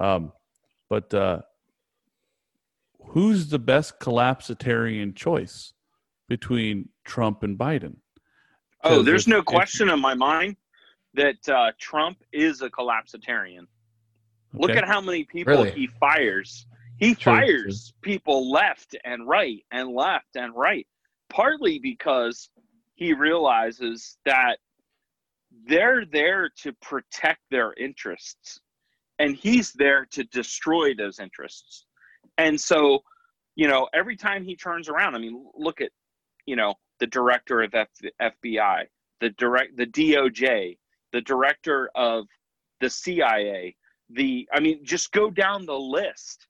[0.00, 0.32] Um,
[0.88, 1.42] but uh,
[3.08, 5.74] who's the best collapsitarian choice
[6.28, 7.96] between Trump and Biden?
[8.84, 10.56] Oh, there's no question in my mind
[11.14, 13.66] that uh, Trump is a collapsitarian.
[14.54, 15.70] Look at how many people Really?
[15.72, 16.66] he fires.
[16.98, 20.86] He True, fires people left and right and left and right,
[21.28, 22.50] partly because
[22.94, 24.58] he realizes that
[25.66, 28.60] they're there to protect their interests
[29.18, 31.86] and he's there to destroy those interests.
[32.36, 33.00] And so,
[33.54, 35.90] you know, every time he turns around, I mean, look at,
[36.46, 37.88] you know, the director of F-
[38.20, 38.84] FBI,
[39.20, 40.78] the direct the DOJ,
[41.12, 42.26] the director of
[42.80, 43.76] the CIA,
[44.10, 46.46] the I mean, just go down the list.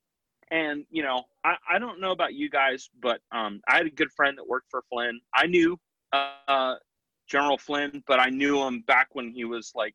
[0.51, 3.91] And you know, I, I don't know about you guys, but um, I had a
[3.91, 5.19] good friend that worked for Flynn.
[5.35, 5.77] I knew
[6.11, 6.75] uh,
[7.27, 9.93] General Flynn, but I knew him back when he was like,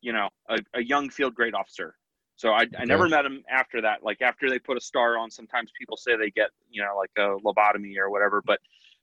[0.00, 1.94] you know, a, a young field grade officer.
[2.36, 4.04] So I, I never met him after that.
[4.04, 7.10] Like after they put a star on, sometimes people say they get, you know, like
[7.18, 8.40] a lobotomy or whatever.
[8.46, 8.60] But,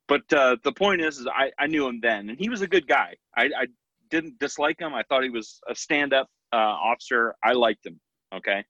[0.08, 2.68] but uh, the point is, is I, I knew him then, and he was a
[2.68, 3.16] good guy.
[3.36, 3.68] I, I
[4.10, 4.94] didn't dislike him.
[4.94, 7.36] I thought he was a stand-up uh, officer.
[7.44, 8.00] I liked him.
[8.34, 8.64] Okay.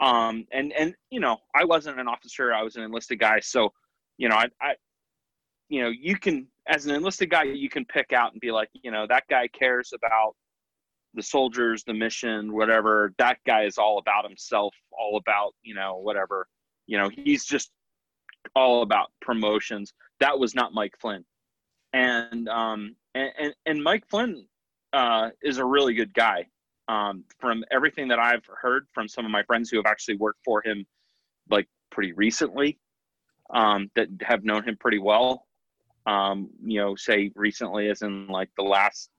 [0.00, 2.54] Um, and and you know, I wasn't an officer.
[2.54, 3.40] I was an enlisted guy.
[3.40, 3.72] So,
[4.16, 4.74] you know, I, I,
[5.68, 8.70] you know, you can as an enlisted guy, you can pick out and be like,
[8.72, 10.34] you know, that guy cares about
[11.14, 13.12] the soldiers, the mission, whatever.
[13.18, 16.46] That guy is all about himself, all about, you know, whatever.
[16.86, 17.70] You know, he's just
[18.54, 19.92] all about promotions.
[20.20, 21.24] That was not Mike Flynn.
[21.92, 24.46] And um and and, and Mike Flynn
[24.92, 26.46] uh is a really good guy.
[26.88, 30.40] Um from everything that I've heard from some of my friends who have actually worked
[30.44, 30.86] for him
[31.50, 32.78] like pretty recently,
[33.52, 35.46] um, that have known him pretty well.
[36.06, 39.10] Um, you know, say recently as in like the last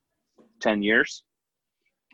[0.62, 1.24] 10 years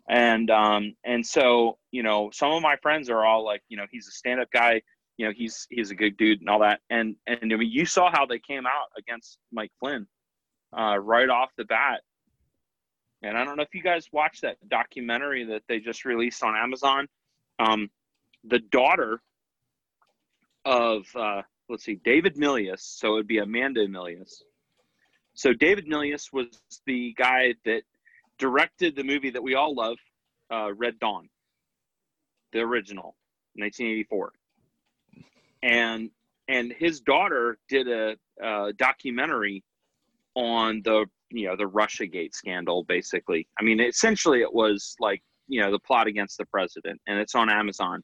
[0.10, 3.86] and um and so you know some of my friends are all like you know
[3.92, 4.82] he's a stand-up guy
[5.18, 6.80] you know he's he's a good dude and all that.
[6.90, 10.08] And and I mean you saw how they came out against Mike Flynn
[10.78, 12.02] uh right off the bat.
[13.24, 16.56] And I don't know if you guys watched that documentary that they just released on
[16.56, 17.08] Amazon.
[17.60, 17.90] Um
[18.44, 19.22] the daughter
[20.66, 22.82] of uh let's see David Milius.
[22.82, 24.42] So it'd be Amanda Milius.
[25.34, 26.48] So David Milius was
[26.86, 27.84] the guy that
[28.40, 29.98] directed the movie that we all love,
[30.52, 31.30] uh, Red Dawn,
[32.54, 33.16] the original,
[33.56, 34.32] 1984.
[35.64, 36.10] And
[36.48, 39.64] and his daughter did a, a documentary
[40.36, 42.84] on the you know the RussiaGate scandal.
[42.84, 47.20] Basically, I mean, essentially, it was like you know the plot against the president, and
[47.20, 48.02] it's on Amazon.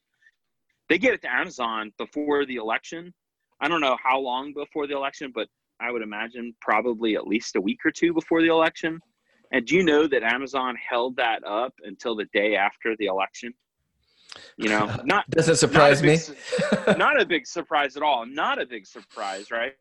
[0.90, 3.14] They get it to Amazon before the election.
[3.62, 5.48] I don't know how long before the election, but
[5.80, 9.00] I would imagine probably at least a week or two before the election
[9.54, 13.54] and do you know that Amazon held that up until the day after the election?
[14.58, 16.98] You know, not doesn't surprise not me.
[16.98, 18.26] Not a big surprise at all.
[18.26, 19.74] Not a big surprise, right?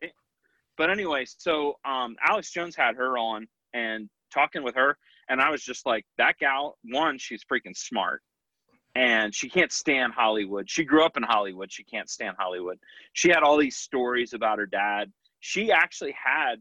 [0.77, 4.97] But anyway, so um, Alex Jones had her on and talking with her,
[5.29, 6.77] and I was just like, that gal.
[6.83, 8.21] One, she's freaking smart,
[8.95, 10.69] and she can't stand Hollywood.
[10.69, 11.71] She grew up in Hollywood.
[11.71, 12.79] She can't stand Hollywood.
[13.13, 15.11] She had all these stories about her dad.
[15.39, 16.55] She actually had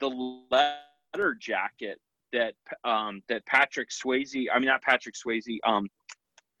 [0.00, 0.08] the
[0.50, 1.98] letter jacket
[2.32, 5.88] that um, that Patrick Swayze, I mean not Patrick Swayze, um,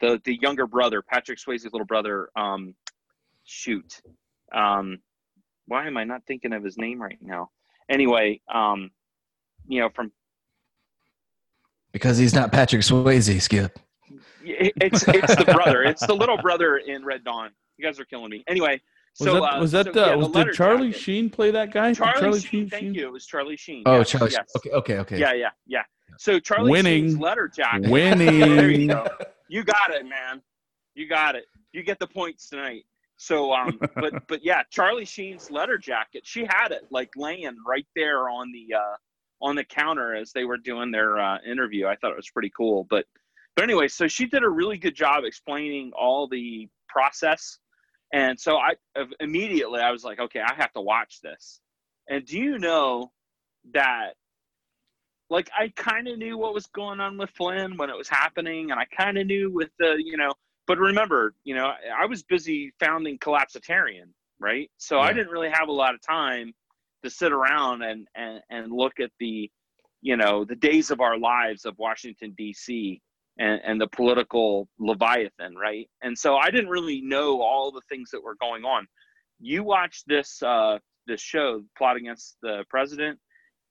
[0.00, 2.74] the the younger brother, Patrick Swayze's little brother, um,
[3.44, 4.00] shoot,
[4.54, 4.98] um,
[5.66, 7.50] why am I not thinking of his name right now?
[7.88, 8.90] Anyway, um,
[9.66, 10.12] you know from
[11.92, 13.78] because he's not Patrick Swayze, Skip.
[14.42, 15.82] It's it's the brother.
[15.84, 17.50] It's the little brother in Red Dawn.
[17.78, 18.44] You guys are killing me.
[18.46, 18.80] Anyway,
[19.18, 21.00] was so, that, uh, was that so, the, yeah, was, the did Charlie jacket.
[21.00, 21.94] Sheen play that guy?
[21.94, 23.06] Charlie, Charlie Sheen, thank you.
[23.06, 23.84] It was Charlie Sheen.
[23.86, 24.32] Oh, yes, Charlie.
[24.32, 24.50] yes.
[24.56, 25.18] Okay, okay, okay.
[25.18, 25.82] Yeah, yeah, yeah.
[26.18, 27.04] So Charlie Winning.
[27.04, 27.82] Sheen's letter jacket.
[27.90, 28.88] there you Winning.
[28.88, 29.06] go.
[29.48, 30.42] You got it, man.
[30.94, 31.44] You got it.
[31.72, 32.84] You get the points tonight.
[33.16, 36.22] So, um, but but yeah, Charlie Sheen's letter jacket.
[36.24, 38.96] She had it like laying right there on the uh,
[39.42, 41.86] on the counter as they were doing their uh, interview.
[41.86, 42.86] I thought it was pretty cool.
[42.88, 43.06] But
[43.56, 47.58] but anyway, so she did a really good job explaining all the process.
[48.12, 48.74] And so I
[49.20, 51.60] immediately I was like, okay, I have to watch this.
[52.08, 53.10] And do you know
[53.72, 54.14] that
[55.34, 58.70] like I kind of knew what was going on with Flynn when it was happening,
[58.70, 60.32] and I kind of knew with the you know.
[60.66, 64.70] But remember, you know, I was busy founding Collapsitarian, right?
[64.78, 66.54] So I didn't really have a lot of time
[67.02, 69.50] to sit around and and and look at the,
[70.00, 73.02] you know, the days of our lives of Washington D.C.
[73.36, 75.90] And, and the political leviathan, right?
[76.02, 78.86] And so I didn't really know all the things that were going on.
[79.40, 83.18] You watch this uh, this show, Plot Against the President,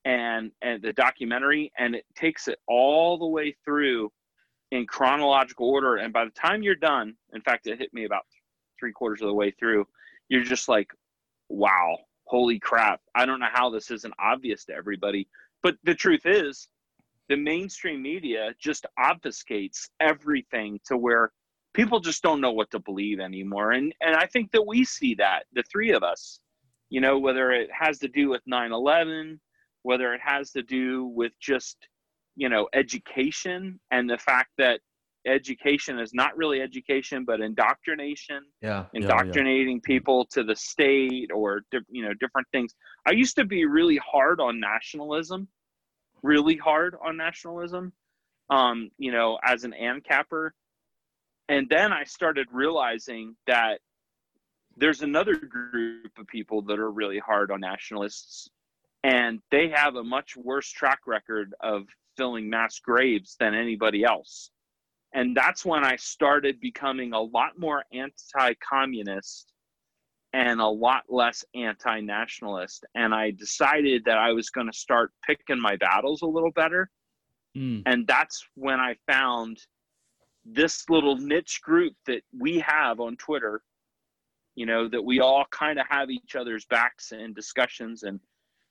[0.06, 4.12] and and the documentary and it takes it all the way through
[4.72, 5.98] in chronological order.
[5.98, 8.24] And by the time you're done in fact it hit me about
[8.80, 9.86] three quarters of the way through
[10.30, 10.92] you're just like
[11.50, 13.02] wow holy crap.
[13.16, 15.28] I don't know how this isn't obvious to everybody.
[15.62, 16.68] But the truth is
[17.30, 21.32] the mainstream media just obfuscates everything to where
[21.74, 23.72] people just don't know what to believe anymore.
[23.72, 26.40] And and i think that we see that the three of us
[26.90, 29.40] you know whether it has to do with 9-11
[29.84, 31.78] whether it has to do with just
[32.36, 34.80] you know education and the fact that
[35.26, 38.86] education is not really education, but indoctrination, Yeah.
[38.94, 39.02] yeah.
[39.02, 42.74] indoctrinating people to the state or you know different things.
[43.06, 45.48] I used to be really hard on nationalism,
[46.22, 47.94] really hard on nationalism.
[48.50, 50.52] Um, you know, as an ANCAPper,
[51.48, 53.80] and then I started realizing that
[54.76, 58.50] there's another group of people that are really hard on nationalists,
[59.04, 61.84] and they have a much worse track record of
[62.18, 64.52] filling mass graves than anybody else.
[65.14, 69.54] And that's when I started becoming a lot more anti communist
[70.34, 72.86] and a lot less anti nationalist.
[72.96, 76.90] And I decided that I was going to start picking my battles a little better.
[77.56, 77.84] Mm.
[77.86, 79.60] And that's when I found
[80.46, 83.62] this little niche group that we have on Twitter,
[84.56, 88.20] you know, that we all kind of have each other's backs in discussions and,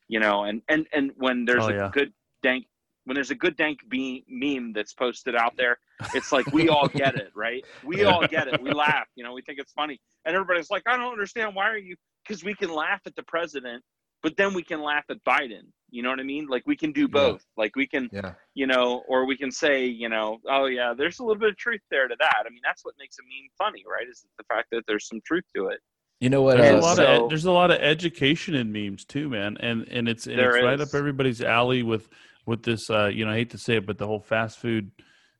[0.08, 1.90] you know, and, and, and when there's Oh, a yeah.
[1.92, 2.66] good dank,
[3.04, 5.78] when there's a good dank be- meme that's posted out there,
[6.14, 7.64] it's like we all get it, right?
[7.84, 8.60] We all get it.
[8.62, 10.00] We laugh, you know, we think it's funny.
[10.24, 11.54] And everybody's like, I don't understand.
[11.54, 11.96] Why are you?
[12.26, 13.82] Because we can laugh at the president,
[14.22, 15.62] but then we can laugh at Biden.
[15.90, 16.46] You know what I mean?
[16.48, 17.44] Like we can do both.
[17.56, 18.32] Like we can, Yeah.
[18.54, 21.56] you know, or we can say, you know, oh yeah, there's a little bit of
[21.56, 22.44] truth there to that.
[22.46, 24.08] I mean, that's what makes a meme funny, right?
[24.08, 25.80] Is the fact that there's some truth to it.
[26.22, 26.58] You know what?
[26.58, 29.56] There's And a lot so- of there's a lot of education in memes too, man,
[29.58, 30.88] and and it's and There it's right is.
[30.88, 32.08] up everybody's alley with
[32.46, 32.88] with this.
[32.88, 34.92] Uh, you know, I hate to say it, but the whole fast food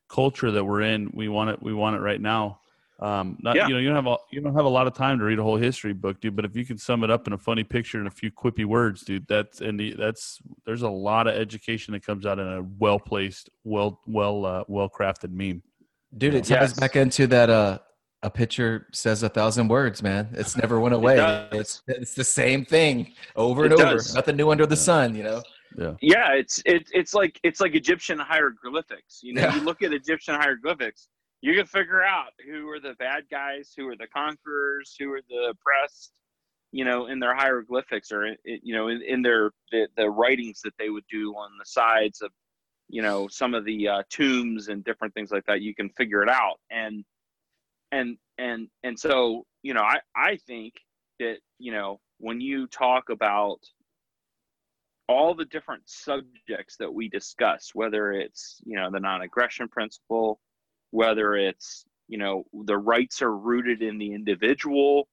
[0.09, 1.62] culture that we're in, we want it.
[1.62, 2.59] We want it right now.
[2.99, 3.66] Um, not Yeah.
[3.68, 5.39] you know, you don't have a, you don't have a lot of time to read
[5.39, 6.35] a whole history book, dude.
[6.37, 8.64] But if you can sum it up in a funny picture and a few quippy
[8.64, 12.47] words, dude, that's and the, that's there's a lot of education that comes out in
[12.47, 15.62] a well placed, well well uh, well crafted meme.
[16.16, 16.72] Dude, it ties Yes.
[16.80, 17.78] back into that uh
[18.23, 20.29] a picture says a thousand words, man.
[20.33, 21.16] It's never went away.
[21.16, 21.49] does.
[21.53, 23.95] it's it's the same thing over and It over.
[23.95, 24.14] does.
[24.14, 25.43] Nothing new under the sun, you know.
[26.03, 29.20] Yeah, it's it, it's like it's like Egyptian hieroglyphics.
[29.23, 29.55] You know, Yeah.
[29.57, 31.09] you look at Egyptian hieroglyphics,
[31.41, 35.23] you can figure out who are the bad guys, who are the conquerors, who are
[35.29, 36.12] the oppressed.
[36.75, 40.61] You know, in their hieroglyphics or in, you know in, in their the, the writings
[40.62, 42.31] that they would do on the sides of
[42.89, 45.61] you know some of the uh, tombs and different things like that.
[45.62, 47.05] You can figure it out and
[47.93, 50.74] and and and so you know I I think
[51.20, 53.59] that you know when you talk about
[55.09, 60.40] all the different subjects that we discuss, whether it's you know the non-aggression principle,
[60.90, 65.07] whether it's you know the rights are rooted in the individual,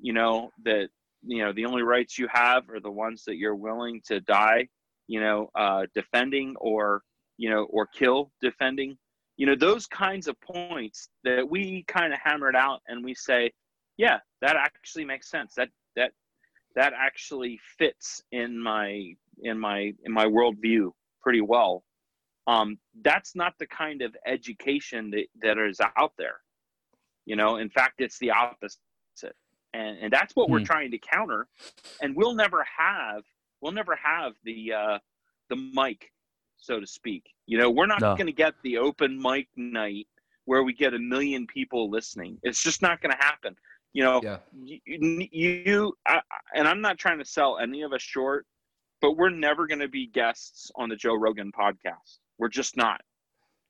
[0.00, 0.88] you know that
[1.24, 4.68] you know the only rights you have are the ones that you're willing to die,
[5.08, 7.02] you know, uh, defending or
[7.36, 8.96] you know or kill defending,
[9.36, 13.52] you know those kinds of points that we kind of hammered out and we say,
[13.96, 15.54] yeah, that actually makes sense.
[15.56, 16.12] That that
[16.76, 20.90] that actually fits in my in my in my worldview
[21.22, 21.84] pretty well.
[22.46, 26.40] Um, that's not the kind of education that, that is out there.
[27.26, 28.78] You know, in fact, it's the opposite,
[29.74, 30.64] and and that's what we're Hmm.
[30.64, 31.48] trying to counter.
[32.00, 33.22] And we'll never have
[33.60, 34.98] we'll never have the uh,
[35.50, 36.10] the mic,
[36.62, 37.24] so to speak.
[37.46, 38.14] You know, we're not No.
[38.16, 40.06] going to get the open mic night
[40.44, 42.38] where we get a million people listening.
[42.42, 43.56] It's just not going to happen.
[43.92, 44.38] You know, Yeah.
[44.64, 44.80] you,
[45.32, 46.20] you I,
[46.54, 48.46] and I'm not trying to sell any of us short,
[49.00, 52.20] but we're never going to be guests on the Joe Rogan podcast.
[52.38, 53.00] We're just not,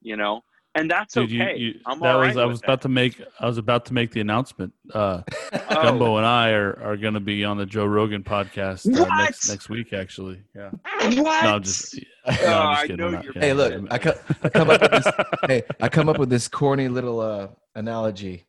[0.03, 0.43] you know,
[0.75, 1.57] and that's Dude, okay.
[1.59, 2.67] you- I'm that all was right I with was that.
[2.67, 4.73] about to make I was about to make the announcement.
[4.93, 5.23] Uh,
[5.75, 5.83] Oh.
[5.83, 9.49] Gumbo and I are, are going to be on the Joe Rogan podcast uh, next
[9.49, 9.93] next week.
[9.93, 10.71] Actually, yeah.
[10.73, 11.15] What?
[11.15, 11.95] No, I'm just.
[12.27, 12.97] No, Oh, I'm just kidding.
[12.99, 13.87] know We're not- yeah, Hey, look.
[13.91, 14.15] I, co-
[14.45, 15.07] I come up with this.
[15.47, 18.47] hey, I come up with this corny little uh, analogy.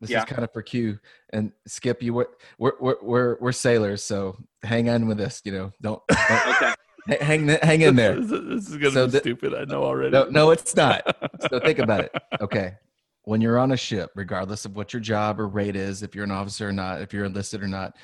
[0.00, 0.18] This Yeah.
[0.20, 0.98] is kind of for Q
[1.32, 2.02] and Skip.
[2.02, 5.40] You were we're, we're we're we're sailors, so hang on with this.
[5.44, 6.74] You know, don't, don't Okay.
[7.08, 8.14] Hang hang hang in there.
[8.20, 9.54] This, is- this is gonna So be the- stupid.
[9.54, 10.10] I know already.
[10.10, 11.02] No, no, it's not.
[11.50, 12.12] So think about it.
[12.40, 12.74] Okay.
[13.22, 16.24] When you're on a ship, regardless of what your job or rate is, if you're
[16.24, 17.96] an officer or not, if you're enlisted or not,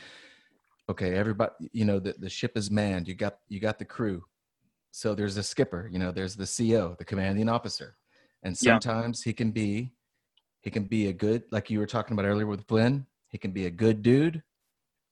[0.89, 3.07] okay, everybody, you know, the, the ship is manned.
[3.09, 4.25] You got you got the crew.
[4.91, 7.97] So there's a skipper, you know, there's the CO, the commanding officer.
[8.43, 8.73] And Yeah.
[8.79, 9.93] sometimes he can be
[10.61, 13.51] he can be a good, like you were talking about earlier with Flynn, he can
[13.53, 14.43] be a good dude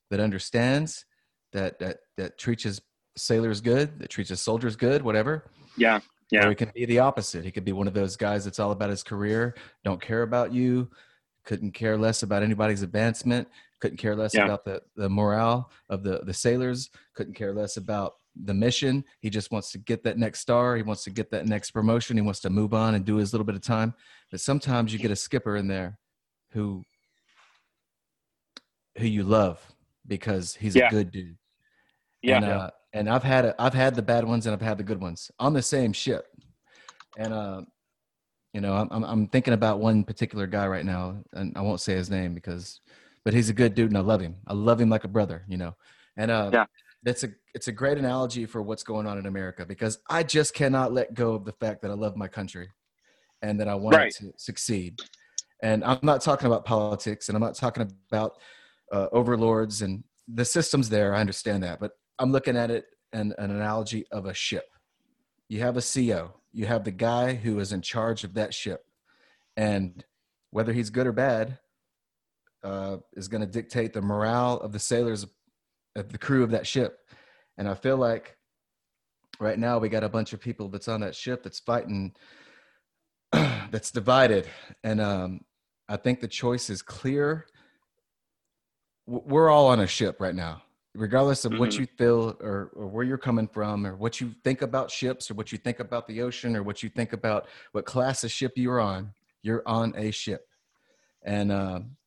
[0.09, 1.05] that understands
[1.53, 2.81] that that that treats his
[3.15, 5.45] sailors good, that treats his soldiers good, whatever.
[5.77, 5.99] Yeah.
[6.31, 6.45] Yeah.
[6.45, 7.43] Or he can be the opposite.
[7.43, 10.53] He could be one of those guys that's all about his career, don't care about
[10.53, 10.89] you,
[11.43, 13.47] couldn't care less about anybody's advancement,
[13.81, 14.45] couldn't care less Yeah.
[14.45, 19.03] about the, the morale of the, the sailors, couldn't care less about the mission.
[19.19, 20.77] He just wants to get that next star.
[20.77, 22.15] He wants to get that next promotion.
[22.15, 23.93] He wants to move on and do his little bit of time.
[24.29, 25.97] But sometimes you get a skipper in there
[26.51, 26.83] who
[28.97, 29.59] who you love
[30.07, 30.87] because he's Yeah.
[30.87, 31.37] a good dude.
[32.21, 32.37] Yeah.
[32.37, 34.83] And, uh, and I've had a, I've had the bad ones and I've had the
[34.83, 36.25] good ones on the same ship.
[37.17, 37.61] And uh,
[38.53, 41.81] You know, I'm I'm- I'm thinking about one particular guy right now, and I won't
[41.81, 42.81] say his name because,
[43.23, 44.35] but he's a good dude, and I love him.
[44.47, 45.45] I love him like a brother.
[45.47, 45.75] You know,
[46.17, 46.65] and uh, Yeah.
[47.03, 50.53] that's a it's a great analogy for what's going on in America because I just
[50.53, 52.69] cannot let go of the fact that I love my country,
[53.41, 54.07] and that I want Right.
[54.13, 54.99] it to succeed.
[55.63, 58.31] And I'm not talking about politics, and I'm not talking about
[58.91, 61.15] uh, overlords and the systems there.
[61.15, 64.69] I understand that, but I'm looking at it and an analogy of a ship.
[65.49, 66.35] You have a CO.
[66.53, 68.85] You have the guy who is in charge of that ship,
[69.57, 70.05] and
[70.51, 71.57] whether he's good or bad,
[72.63, 75.25] uh, is going to dictate the morale of the sailors,
[75.95, 76.99] of the crew of that ship.
[77.57, 78.37] And I feel like
[79.39, 82.13] right now we got a bunch of people that's on that ship that's fighting,
[83.31, 84.47] that's divided,
[84.83, 85.39] and um,
[85.89, 87.47] I think the choice is clear.
[89.07, 90.61] We're all on a ship right now,
[90.93, 91.79] regardless of what Mhm.
[91.79, 95.35] you feel or, or where you're coming from, or what you think about ships, or
[95.35, 98.53] what you think about the ocean, or what you think about what class of ship
[98.55, 99.13] you're on.
[99.41, 100.47] You're on a ship,
[101.23, 101.97] and um,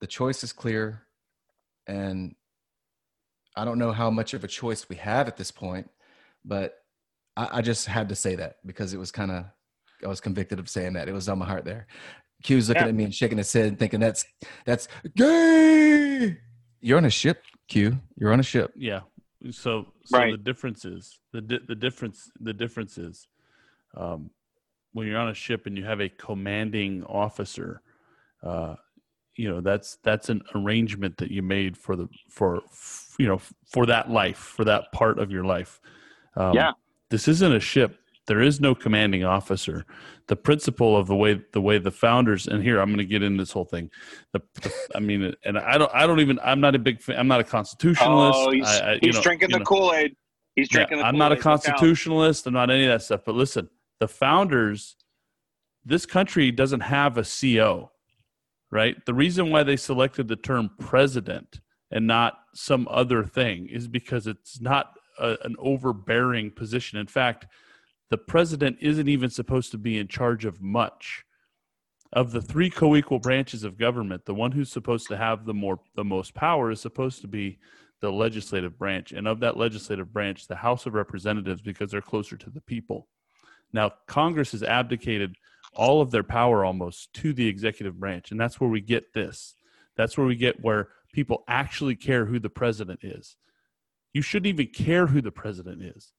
[0.00, 1.02] the choice is clear.
[1.86, 2.34] And
[3.56, 5.90] I don't know how much of a choice we have at this point,
[6.44, 6.78] but
[7.36, 9.44] I, I just had to say that because it was kind of
[10.04, 11.08] I was convicted of saying that.
[11.08, 11.86] It was on my heart there.
[12.42, 12.88] Q's looking Yeah.
[12.88, 14.24] at me and shaking his head, thinking that's
[14.64, 16.38] that's gay.
[16.82, 17.98] You're on a ship, Q.
[18.18, 18.72] You're on a ship.
[18.76, 19.00] Yeah.
[19.50, 20.32] So, so Right.
[20.32, 23.26] the difference is the di- the difference the difference is
[23.96, 24.30] um,
[24.92, 27.80] when you're on a ship and you have a commanding officer,
[28.42, 28.74] uh,
[29.36, 33.40] you know that's that's an arrangement that you made for the for f- you know
[33.64, 35.80] for that life for that part of your life.
[36.36, 36.72] Um, Yeah.
[37.10, 37.98] This isn't a ship.
[38.32, 39.84] There is no commanding officer.
[40.26, 43.22] The principle of the way the way the founders and here I'm going to get
[43.22, 43.90] into this whole thing.
[44.32, 47.18] The, the I mean, and I don't I don't even I'm not a big fan.
[47.18, 48.38] I'm not a constitutionalist.
[48.38, 49.64] Oh, he's, I, I, he's know- drinking the know.
[49.66, 50.16] Kool Aid.
[50.56, 51.42] He's Yeah, drinking the I'm not a Kool-Aid.
[51.42, 52.46] Constitutionalist.
[52.46, 53.20] I'm not any of that stuff.
[53.26, 53.68] But listen,
[54.00, 54.96] the founders,
[55.84, 57.90] this country doesn't have a CO,
[58.70, 58.96] right?
[59.04, 61.60] The reason why they selected the term president
[61.90, 66.98] and not some other thing is because it's not a, an overbearing position.
[66.98, 67.44] In fact,
[68.12, 71.24] the president isn't even supposed to be in charge of much.
[72.12, 75.80] Of the three co-equal branches of government, the one who's supposed to have the more
[75.96, 77.58] the most power is supposed to be
[78.02, 79.12] the legislative branch.
[79.12, 83.08] And of that legislative branch, the House of Representatives, because they're closer to the people.
[83.72, 85.36] Now, Congress has abdicated
[85.72, 88.30] all of their power almost to the executive branch.
[88.30, 89.54] And that's where we get this.
[89.96, 93.36] That's where we get where people actually care who the president is.
[94.12, 96.12] You shouldn't even care who the president is.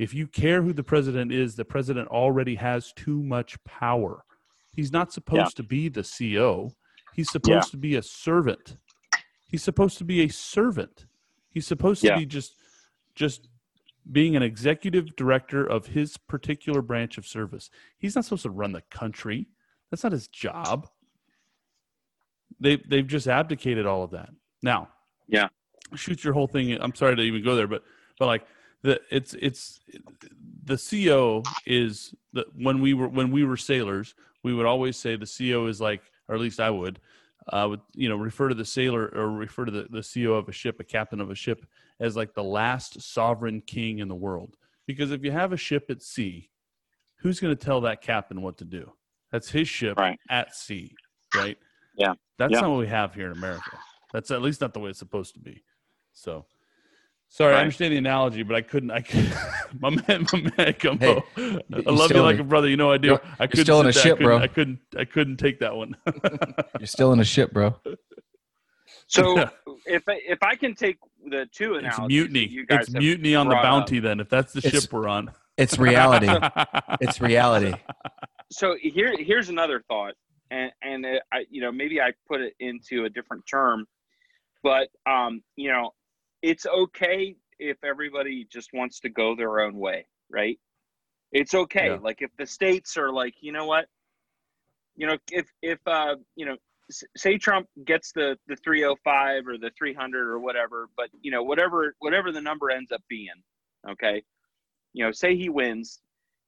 [0.00, 4.24] If you care who the president is, the president already has too much power.
[4.72, 6.72] He's not supposed to be the CEO.
[7.12, 8.78] He's supposed to be a servant.
[9.50, 11.04] He's supposed to be a servant.
[11.50, 12.54] He's supposed to be just
[13.14, 13.48] just
[14.10, 17.68] being an executive director of his particular branch of service.
[17.98, 19.48] He's not supposed to run the country.
[19.90, 20.88] That's not his job.
[22.58, 24.30] They they've just abdicated all of that.
[24.62, 24.88] Now,
[25.28, 25.48] Yeah.
[25.94, 26.72] shoot your whole thing.
[26.80, 27.82] I'm sorry to even go there, but
[28.18, 28.46] but like
[28.82, 29.80] the it's it's
[30.64, 35.16] the CO is the when we were when we were sailors, we would always say
[35.16, 37.00] the CO is like, or at least I would,
[37.48, 40.48] uh, would you know refer to the sailor or refer to the, the CO of
[40.48, 41.66] a ship, a captain of a ship,
[41.98, 44.56] as like the last sovereign king in the world.
[44.86, 46.50] Because if you have a ship at sea,
[47.16, 48.92] who's going to tell that captain what to do?
[49.30, 50.18] That's his ship Right.
[50.28, 50.96] at sea,
[51.36, 51.56] right?
[51.96, 52.14] Yeah.
[52.38, 52.62] That's Yeah.
[52.62, 53.78] not what we have here in America.
[54.12, 55.62] That's at least not the way it's supposed to be.
[56.12, 56.46] So,
[57.30, 58.90] sorry, I understand the analogy, but I couldn't.
[58.90, 59.32] I could,
[59.80, 61.22] my man, my man, Gumbo.
[61.34, 62.68] Hey, I love you like a a- brother.
[62.68, 63.08] You know I do.
[63.08, 64.04] you're- I couldn't still in a ship.
[64.04, 64.38] I couldn't, bro.
[64.38, 64.78] I couldn't.
[64.98, 65.96] I couldn't take that one.
[66.78, 67.74] You're still in a ship, bro.
[69.06, 69.48] So Yeah.
[69.86, 72.46] if I, if I can take the two it's mutiny.
[72.46, 73.70] that you guys It's have mutiny on the brought up.
[73.80, 73.98] bounty.
[74.00, 76.28] Then, if that's the It's- ship we're on, It's reality.
[77.00, 77.74] it's reality.
[78.50, 80.14] so here here's another thought
[80.50, 83.86] and and it, I you know maybe I put it into a different term
[84.64, 85.90] but um you know
[86.42, 90.58] it's okay if everybody just wants to go their own way right?
[91.32, 91.90] It's okay.
[91.90, 91.98] Yeah.
[92.02, 93.86] like if the states are like you know what?
[94.96, 96.56] You know if if uh you know
[96.90, 101.42] s- say Trump gets the the 305 or the 300 or whatever but you know
[101.42, 103.28] whatever whatever the number ends up being
[103.88, 104.22] okay?
[104.92, 106.00] You know say he wins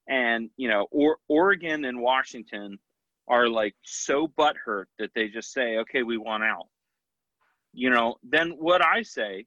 [0.07, 2.77] and you know or oregon and washington
[3.29, 6.67] are like so butthurt that they just say okay we want out.
[7.73, 9.45] You know then what i say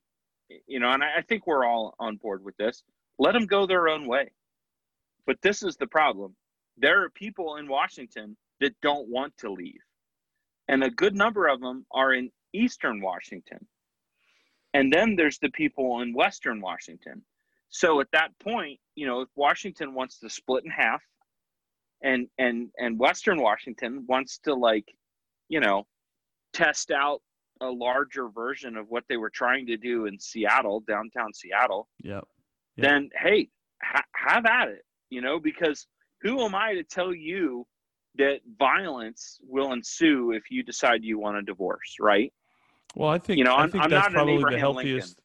[0.66, 2.82] you know and i I think we're all on board with this.
[3.18, 4.30] Let them go their own way.
[5.26, 6.36] But this is the problem.
[6.76, 9.80] There are people in washington that don't want to leave.
[10.68, 13.66] And a good number of them are in eastern washington.
[14.74, 17.24] And then there's the people in western washington.
[17.68, 21.02] So at that point, you know, if Washington wants to split in half,
[22.02, 24.86] and and and Western Washington wants to like,
[25.48, 25.86] you know,
[26.52, 27.20] test out
[27.60, 32.24] a larger version of what they were trying to do in Seattle, downtown Seattle, Yep.
[32.76, 32.82] Yeah.
[32.88, 33.48] then hey,
[33.82, 35.86] ha- have at it, you know, because
[36.22, 37.66] who am I to tell you
[38.16, 42.32] that violence will ensue if you decide you want a divorce, right?
[42.94, 45.20] Well, I think You know, I I'm- think I'm that's probably the healthiest.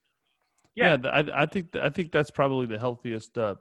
[0.75, 0.97] Yeah.
[1.03, 3.55] Yeah, I, I think I think that's probably the healthiest uh,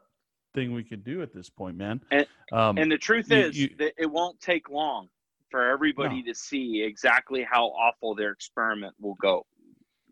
[0.55, 2.01] thing we could do at this point, man.
[2.13, 5.09] And- um, And the truth you- is you- that it won't take long
[5.51, 9.47] for everybody to see exactly how awful their experiment will go.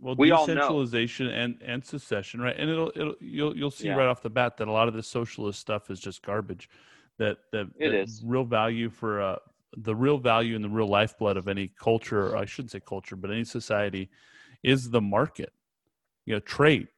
[0.01, 0.55] well, we all know.
[0.55, 2.57] decentralization and and secession, right?
[2.57, 3.97] And it'll it'll you'll you'll see Yeah.
[3.97, 6.68] right off the bat that a lot of the socialist stuff is just garbage.
[7.18, 8.22] That that, It that is.
[8.24, 9.36] real value for uh,
[9.76, 13.16] the real value and the real lifeblood of any culture, or I shouldn't say culture,
[13.16, 14.09] but any society,
[14.62, 15.53] is the market.
[16.26, 16.89] You know, trade,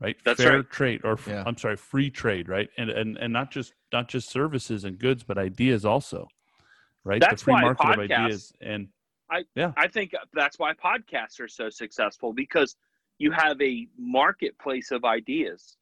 [0.00, 0.16] right?
[0.24, 0.70] That's Fair right.
[0.70, 1.44] trade, or Yeah.
[1.46, 2.68] I'm sorry, free trade, right?
[2.76, 6.28] And and and not just not just services and goods, but ideas also,
[7.04, 7.20] right?
[7.20, 8.88] That's the free why market of podcasts- ideas and
[9.30, 9.44] I
[9.76, 12.76] I think that's why podcasts are so successful because
[13.18, 15.76] you have a marketplace of ideas.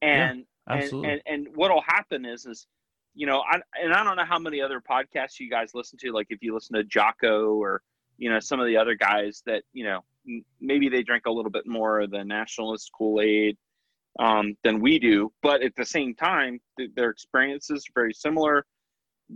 [0.00, 1.10] And and, absolutely.
[1.10, 2.66] and and what'll happen is is
[3.14, 6.12] you know I, and i don't know how many other podcasts you guys listen to
[6.12, 7.82] like if you listen to jocko or
[8.16, 11.30] you know some of the other guys that you know m- maybe they drink a
[11.30, 13.56] little bit more of the nationalist kool-aid
[14.20, 18.64] um, than we do but at the same time th- their experiences are very similar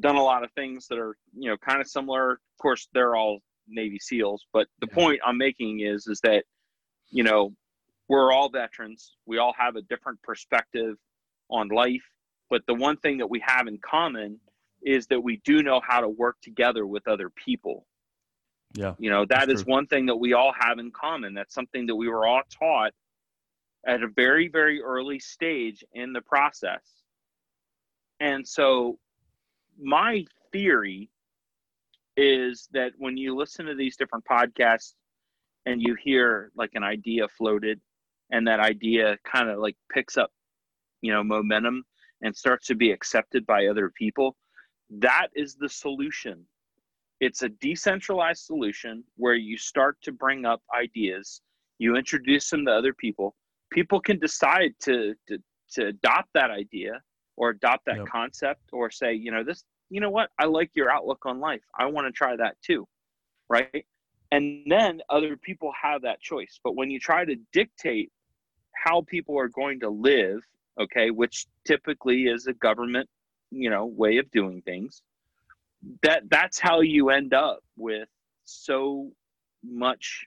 [0.01, 2.33] done a lot of things that are you know kind of similar.
[2.33, 4.95] Of course they're all navy seals but the Yeah.
[4.95, 6.45] point i'm making is is that
[7.11, 7.55] you know
[8.09, 9.17] we're all veterans.
[9.25, 10.97] We all have a different perspective
[11.49, 12.03] on life.
[12.51, 14.39] But the one thing that we have in common
[14.83, 17.87] is that we do know how to work together with other people.
[18.75, 19.73] Yeah, you know That's true.
[19.73, 21.33] one thing that we all have in common.
[21.33, 22.93] That's something that we were all taught
[23.87, 26.83] at a very very early stage in the process.
[28.21, 28.99] And so
[29.81, 31.11] my theory
[32.17, 34.95] is that when you listen to these different podcasts
[35.67, 37.81] and you hear like an idea floated
[38.31, 40.31] and that idea kind of like picks up
[41.01, 41.85] you know momentum
[42.23, 44.37] and starts to be accepted by other people
[44.97, 46.45] that is the solution.
[47.21, 51.41] It's a decentralized solution where you start to bring up ideas
[51.83, 53.35] you introduce them to other people
[53.71, 55.39] people can decide to to,
[55.73, 57.01] to adopt that idea
[57.43, 58.09] or adopt that Yep.
[58.11, 60.31] concept or say you know this you know what?
[60.39, 61.63] I like your outlook on life.
[61.79, 62.87] I want to try that too
[63.51, 63.85] right?
[64.31, 66.59] And then other people have that choice.
[66.65, 68.11] But when you try to dictate
[68.75, 70.41] how people are going to live
[70.81, 73.09] okay which typically is a government
[73.51, 75.03] you know way of doing things
[76.03, 78.09] that that's how you end up with
[78.45, 79.11] so
[79.65, 80.27] much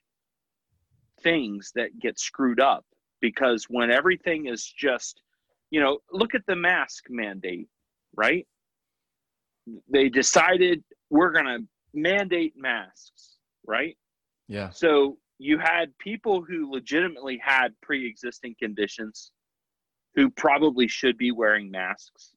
[1.21, 2.85] things that get screwed up
[3.21, 5.21] because when everything is just
[5.75, 7.67] you know look at the mask mandate
[8.15, 8.47] right
[9.91, 11.59] they decided we're going to
[11.93, 13.35] mandate masks
[13.67, 13.97] right
[14.47, 14.69] Yeah.
[14.69, 19.31] so you had people who legitimately had pre-existing conditions
[20.15, 22.35] who probably should be wearing masks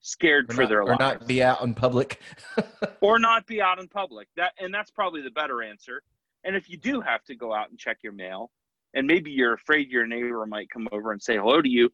[0.00, 2.18] scared Or for not, their or lives not be out in public.
[3.02, 4.26] or not be out in public.
[4.38, 6.02] That and that's probably the better answer.
[6.44, 8.50] And if you do have to go out and check your mail,
[8.94, 11.90] and maybe you're afraid your neighbor might come over and say hello to you,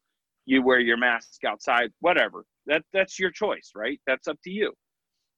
[0.50, 1.90] you wear your mask outside.
[2.00, 2.44] Whatever.
[2.66, 4.00] That that's your choice, right?
[4.06, 4.72] That's up to you.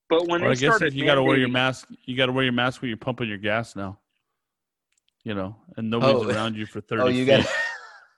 [0.08, 2.16] But when Or they I guess started if you got to wear your mask, you
[2.16, 3.98] got to wear your mask when you're pumping your gas now.
[5.24, 6.30] You know, and nobody's Oh.
[6.30, 7.44] around you for oh, thirty oh, you feet.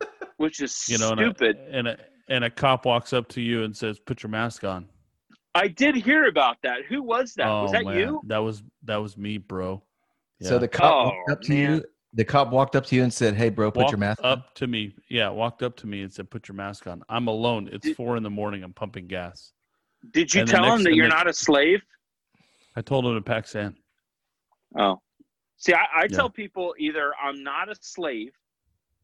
[0.00, 0.08] got.
[0.38, 1.56] which is you know, and stupid.
[1.56, 1.96] A, and a
[2.28, 4.88] and a cop walks up to you and says, "Put your mask on."
[5.54, 6.78] I did hear about that.
[6.88, 7.46] Who was that?
[7.48, 8.20] oh was that man, you?
[8.26, 9.82] that was that was me, bro.
[10.40, 10.48] Yeah.
[10.48, 11.74] So the cop Oh, walked up to man.
[11.76, 11.84] you.
[12.16, 14.30] The cop walked up to you and said, "Hey, bro, put walked your mask on."
[14.38, 14.94] up to me.
[15.10, 17.68] Yeah, walked up to me and said, "Put your mask on." I'm alone.
[17.72, 18.62] It's Did- four in the morning.
[18.62, 19.52] I'm pumping gas.
[20.12, 21.82] Did you and tell next- him that you're the- not a slave?
[22.76, 23.76] I told him to pack sand.
[24.78, 25.00] Oh,
[25.56, 26.08] see, I, I Yeah.
[26.08, 28.32] tell people either I'm not a slave.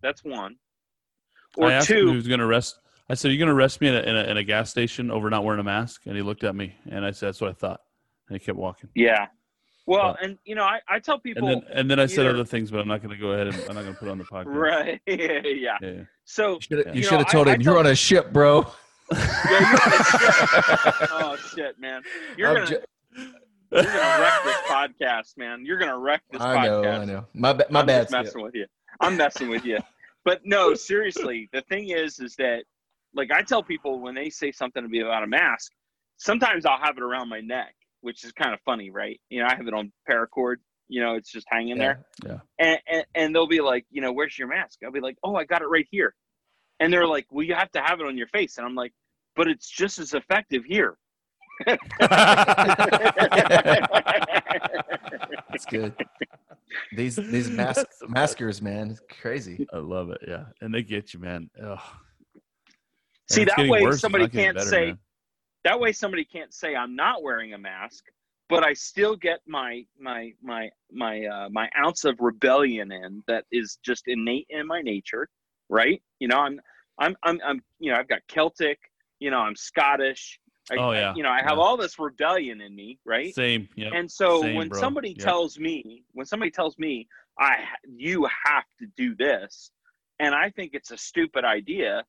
[0.02, 0.56] That's one.
[1.58, 2.78] I Or asked him if he two, was going to arrest.
[3.08, 4.70] I said, "Are you going to arrest me in a, in a in a gas
[4.70, 7.40] station over not wearing a mask?" And he looked at me, and I said, "That's
[7.40, 7.80] what I thought."
[8.28, 8.90] And he kept walking.
[8.94, 9.26] yeah.
[9.90, 12.20] Well, But- and you know, I, I tell people, And then and then I said
[12.26, 13.98] either- other things, but I'm not going to go ahead and I'm not going to
[13.98, 14.46] put on the podcast.
[14.46, 15.00] right?
[15.06, 15.16] yeah.
[15.42, 16.02] Yeah, yeah.
[16.24, 16.92] So You should have, Yeah.
[16.92, 18.66] you You should know, have told I- I him you're on a ship, bro.
[19.12, 22.02] yeah, you're gonna, oh shit, man,
[22.36, 22.80] you're I'm gonna ju-
[23.72, 25.64] you're gonna wreck this podcast, man.
[25.66, 27.00] You're gonna wreck this I know, podcast.
[27.00, 27.26] I know.
[27.34, 28.02] My ba- my I'm bad.
[28.02, 28.66] just messing with you.
[29.00, 29.78] I'm messing with you.
[30.24, 32.62] But no, seriously, the thing is, is that
[33.14, 35.72] like I tell people when they say something to me about a mask,
[36.16, 39.20] sometimes I'll have it around my neck, which is kind of funny, right?
[39.30, 40.56] You know, I have it on paracord.
[40.88, 42.38] You know, it's just hanging there, Yeah.
[42.58, 44.80] and, and and they'll be like, you know, where's your mask?
[44.84, 46.14] I'll be like, oh, I got it right here,
[46.80, 48.92] and they're like, well, you have to have it on your face, and I'm like,
[49.36, 50.96] but it's just as effective here.
[55.50, 55.94] That's good.
[56.96, 59.66] These these mask, maskers, man, it's crazy.
[59.72, 60.18] I love it.
[60.26, 61.50] Yeah, and they get you, man.
[61.62, 61.78] Ugh.
[63.30, 64.98] See, And that way worse, somebody can't better, say man.
[65.64, 68.04] That way somebody can't say I'm not wearing a mask,
[68.48, 73.44] but I still get my my my my uh, my ounce of rebellion in that
[73.52, 75.28] is just innate in my nature,
[75.68, 76.02] right?
[76.18, 76.60] You know, I'm
[76.98, 78.78] I'm I'm, I'm you know I've got Celtic,
[79.20, 80.40] you know, I'm Scottish.
[80.70, 81.64] I, Oh, I- yeah, you know, I have yeah.
[81.64, 83.34] all this rebellion in me, right?
[83.34, 83.68] Same.
[83.76, 83.90] Yeah.
[83.92, 84.80] And so Same, when bro.
[84.80, 85.18] somebody Yep.
[85.18, 87.08] tells me, when somebody tells me,
[87.38, 87.64] I
[87.96, 89.70] you have to do this,
[90.18, 92.04] and I think it's a stupid idea,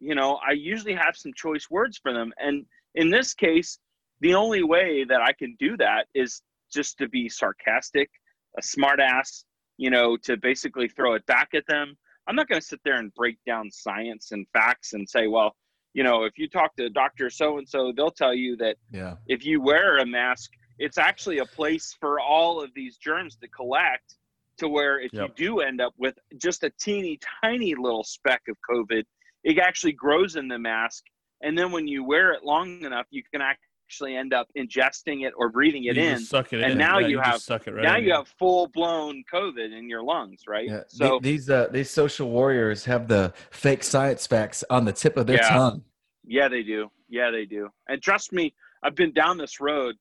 [0.00, 2.32] you know, I usually have some choice words for them.
[2.38, 3.78] And in this case,
[4.20, 6.42] the only way that I can do that is
[6.72, 8.10] just to be sarcastic,
[8.58, 9.44] a smartass,
[9.76, 11.96] you know, to basically throw it back at them.
[12.26, 15.54] I'm not going to sit there and break down science and facts and say, well,
[15.92, 19.16] you know, if you talk to Doctor So and So, they'll tell you that Yeah.
[19.26, 23.48] if you wear a mask, it's actually a place for all of these germs to
[23.48, 24.16] collect
[24.56, 25.22] to where if Yep.
[25.22, 29.04] you do end up with just a teeny tiny little speck of COVID,
[29.44, 31.04] it actually grows in the mask.
[31.44, 35.34] And then when you wear it long enough, you can actually end up ingesting it
[35.36, 36.18] or breathing it You in.
[36.20, 36.78] suck it and in.
[36.78, 39.76] now Yeah, you just have- suck it right now in, you have full blown COVID
[39.76, 40.66] in your lungs, right?
[40.68, 40.84] Yeah.
[40.88, 45.18] So The- these uh these social warriors have the fake science facts on the tip
[45.18, 45.48] of their Yeah.
[45.50, 45.84] tongue.
[46.26, 46.90] Yeah, they do.
[47.10, 47.70] Yeah, they do.
[47.86, 49.96] And trust me, I've been down this road.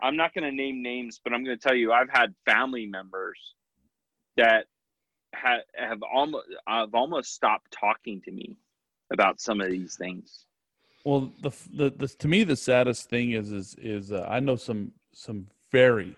[0.00, 2.86] I'm not going to name names, but I'm going to tell you, I've had family
[2.86, 3.54] members
[4.38, 4.66] that
[5.34, 8.56] ha- have almost, have almost stopped talking to me
[9.12, 10.45] about some of these things.
[11.06, 14.56] Well, the, the the to me the saddest thing is is is uh, I know
[14.56, 16.16] some some very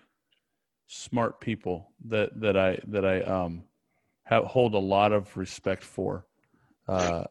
[0.87, 3.65] smart people that that I that I um
[4.23, 6.25] have, hold a lot of respect for,
[6.87, 7.25] uh,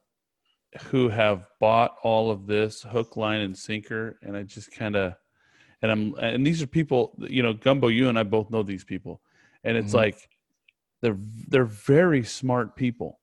[0.83, 5.15] who have bought all of this hook, line, and sinker, and I just kind of
[5.83, 8.85] and I'm and these are people you know Gumbo, you and I both know these
[8.85, 9.21] people,
[9.65, 9.97] and it's Mhm.
[9.97, 10.29] like
[11.01, 13.18] they're they're very smart people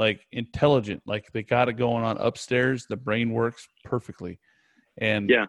[0.00, 4.38] like intelligent like they got it going on upstairs the brain works perfectly
[4.96, 5.44] and Yeah.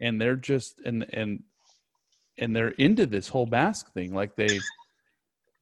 [0.00, 1.42] and they're just and and
[2.38, 4.58] and they're into this whole mask thing like they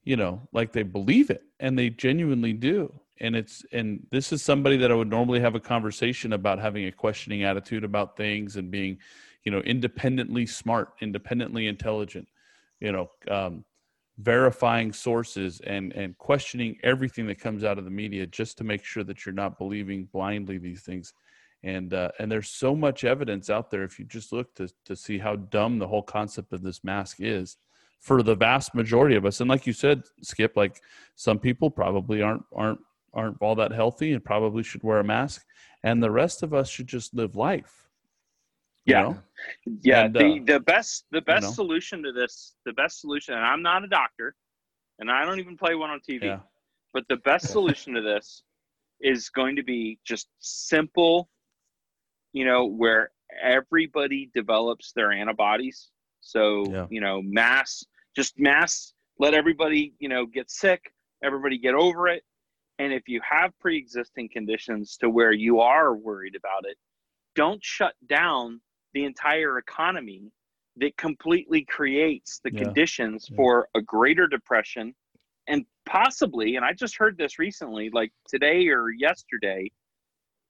[0.05, 2.79] you know like they believe it and they genuinely do
[3.19, 6.87] and it's and this is somebody that i would normally have a conversation about having
[6.87, 8.97] a questioning attitude about things and being
[9.43, 12.29] you know independently smart independently intelligent
[12.79, 13.65] you know um,
[14.19, 18.85] verifying sources and and questioning everything that comes out of the media just to make
[18.85, 21.13] sure that you're not believing blindly these things.
[21.63, 24.97] And uh, and there's so much evidence out there if you just look to to
[24.97, 27.57] see how dumb the whole concept of this mask is
[28.01, 29.41] for the vast majority of us.
[29.41, 30.81] And like you said skip like
[31.15, 32.81] some people probably aren't aren't
[33.13, 35.45] aren't all that healthy and probably should wear a mask.
[35.83, 37.86] And the rest of us should just live life
[38.87, 39.03] Yeah.
[39.03, 39.23] know?
[39.83, 41.51] Yeah, And, the, uh, the best the best know.
[41.53, 44.35] solution to this, the best solution, and I'm not a doctor,
[44.99, 46.23] and I don't even play one on TV.
[46.25, 46.41] yeah
[46.95, 48.43] But the best solution to this
[49.01, 51.29] is going to be just simple,
[52.33, 53.11] you know, where
[53.43, 55.91] everybody develops their antibodies.
[56.21, 56.87] So, Yeah.
[56.91, 57.85] you know, mass,
[58.17, 62.25] just mass, let everybody, you know, get sick, everybody get over it.
[62.79, 66.77] And if you have pre existing conditions to where you are worried about it,
[67.35, 68.61] don't shut down
[68.95, 70.31] the entire economy
[70.77, 72.59] that completely creates the Yeah.
[72.65, 73.37] conditions Yeah.
[73.37, 74.95] for a greater depression
[75.49, 79.71] and possibly and i just heard this recently like today or yesterday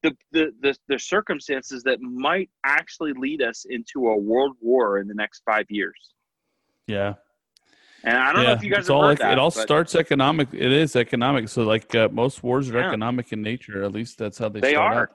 [0.02, 5.06] the, the the the circumstances that might actually lead us into a world war in
[5.06, 6.14] the next five years
[6.86, 7.14] yeah
[8.04, 9.62] and i don't know if you guys it's all heard like, that it all but
[9.62, 10.48] starts economic.
[10.52, 11.48] It is economic.
[11.48, 12.88] So like uh, most wars are Yeah.
[12.88, 13.82] economic in nature.
[13.82, 15.02] At least that's how they, They start are.
[15.02, 15.08] out.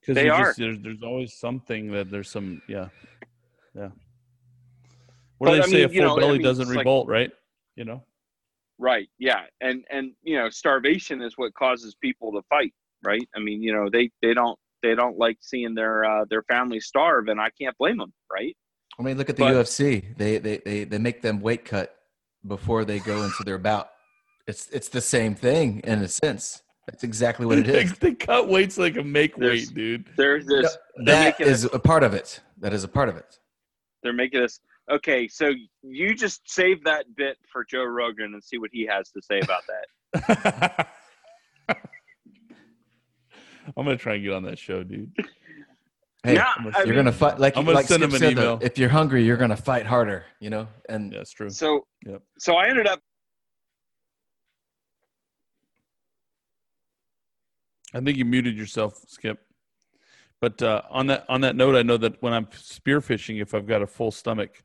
[0.00, 0.54] Because They are.
[0.56, 2.88] there's, there's always something that there's some yeah
[3.74, 3.90] yeah.
[5.38, 5.72] What But, do they I say?
[5.72, 7.30] mean, a you full know, I belly mean, doesn't it's like- revolt, right?
[7.76, 8.02] You know.
[8.78, 12.72] right yeah and and you know starvation is what causes people to fight
[13.04, 16.42] right i mean you know they they don't they don't like seeing their uh, their
[16.42, 18.56] family starve and i can't blame them right
[18.98, 20.14] I mean, look at the But- UFC.
[20.18, 21.94] They, they they they make them weight cut
[22.46, 23.88] before they go into their bout.
[24.46, 26.60] It's it's the same thing in a sense.
[26.90, 27.92] That's exactly what it is.
[27.98, 30.08] they cut weights like a make There's- weight, dude.
[30.16, 32.40] there's this they're that making is a part of it.
[32.58, 33.38] That is a part of it.
[34.02, 34.60] they're making us
[34.90, 39.08] okay so you just save that bit for joe rogan and see what he has
[39.12, 39.62] to say about
[40.16, 40.88] that
[43.76, 45.12] I'm gonna try and get on that show, dude.
[46.24, 48.14] Hey, Yeah, I'm I you're mean, gonna fight like I'm gonna like send Skip him
[48.14, 48.58] an said, though, email.
[48.62, 50.24] If you're hungry, you're gonna fight harder.
[50.40, 51.50] You know, and Yeah, that's true.
[51.50, 52.22] so Yep.
[52.38, 53.00] so i ended up
[57.94, 59.40] I think you muted yourself, Skip.
[60.40, 63.66] But uh, on that on that note, I know that when I'm spearfishing, if I've
[63.66, 64.62] got a full stomach,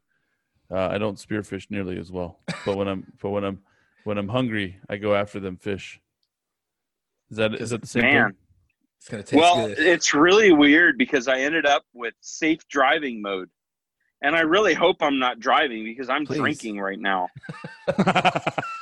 [0.71, 2.39] uh, I don't spearfish nearly as well.
[2.65, 3.59] But when I'm but when I'm
[4.05, 5.99] when I'm hungry, I go after them fish.
[7.30, 8.30] Is that is that the same Man.
[8.30, 8.38] thing?
[8.99, 9.78] It's gonna taste well, good.
[9.78, 13.49] it's really weird because I ended up with safe driving mode.
[14.21, 16.38] And I really hope I'm not driving because I'm Please.
[16.38, 17.28] drinking right now.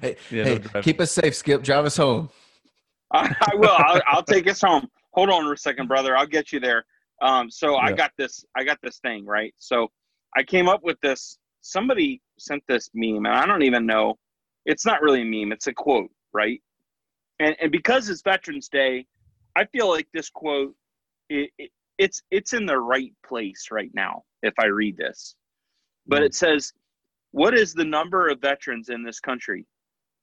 [0.00, 1.62] hey, Yeah, hey, no keep us safe, Skip.
[1.62, 2.30] Drive us home.
[3.12, 3.76] I, I will.
[3.76, 4.88] I'll, I'll take us home.
[5.12, 6.16] Hold on for a second, brother.
[6.16, 6.84] I'll get you there.
[7.20, 8.44] Um, so I got this.
[8.56, 9.54] I got this thing right.
[9.58, 9.88] So
[10.36, 11.38] I came up with this.
[11.60, 14.16] Somebody sent this meme, and I don't even know.
[14.66, 15.52] It's not really a meme.
[15.52, 16.60] It's a quote, right?
[17.38, 19.06] And and because it's Veterans Day,
[19.56, 20.74] I feel like this quote,
[21.28, 24.24] it, it, it's it's in the right place right now.
[24.42, 25.36] If I read this,
[26.06, 26.72] but it says,
[27.30, 29.66] "What is the number of veterans in this country?"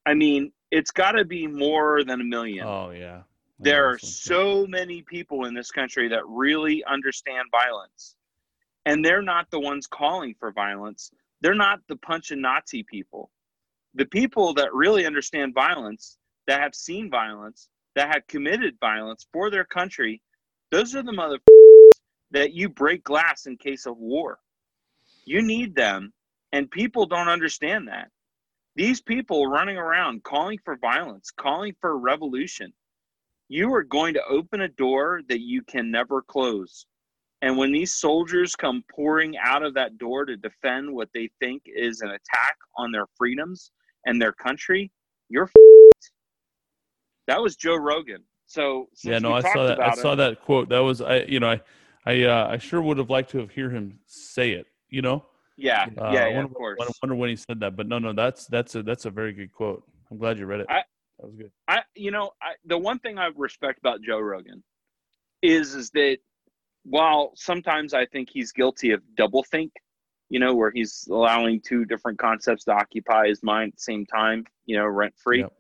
[0.06, 2.66] I mean, it's got to be more than a million.
[2.66, 3.22] Oh yeah.
[3.60, 8.16] there are so many people in this country that really understand violence
[8.86, 11.12] and they're not the ones calling for violence.
[11.42, 13.30] They're not the punching nazi people.
[13.96, 19.50] The people that really understand violence that have seen violence that have committed violence for
[19.50, 20.22] their country
[20.72, 21.40] those are the mother
[22.32, 24.40] that you break glass in case of war.
[25.26, 26.14] You need them
[26.52, 28.10] and people don't understand that
[28.80, 32.74] these people running around calling for violence calling for revolution
[33.50, 36.86] you are going to open a door that you can never close.
[37.42, 41.64] And when these soldiers come pouring out of that door to defend what they think
[41.66, 43.72] is an attack on their freedoms
[44.06, 44.92] and their country,
[45.30, 46.10] you're f***ed.
[47.28, 48.24] That was Joe Rogan.
[48.46, 49.80] So since yeah, no, I saw that.
[49.80, 50.70] I about saw that quote.
[50.70, 51.20] That was I.
[51.22, 51.62] You know, I,
[52.06, 54.66] I, uh, I sure would have liked to have hear him say it.
[54.90, 55.26] You know,
[55.60, 56.80] Yeah, Uh, yeah, wonder, of course.
[56.82, 57.76] I wonder when he said that.
[57.76, 59.84] But no, no, that's that's a that's a very good quote.
[60.10, 60.68] I'm glad you read it.
[60.70, 60.84] I-
[61.20, 61.52] that was good.
[61.68, 64.64] I, you know, I, the one thing I respect about Joe Rogan
[65.42, 66.20] is is that
[66.84, 69.72] while sometimes I think he's guilty of doublethink,
[70.30, 74.06] you know, where he's allowing two different concepts to occupy his mind at the same
[74.06, 75.40] time, you know, rent free.
[75.40, 75.54] Yep.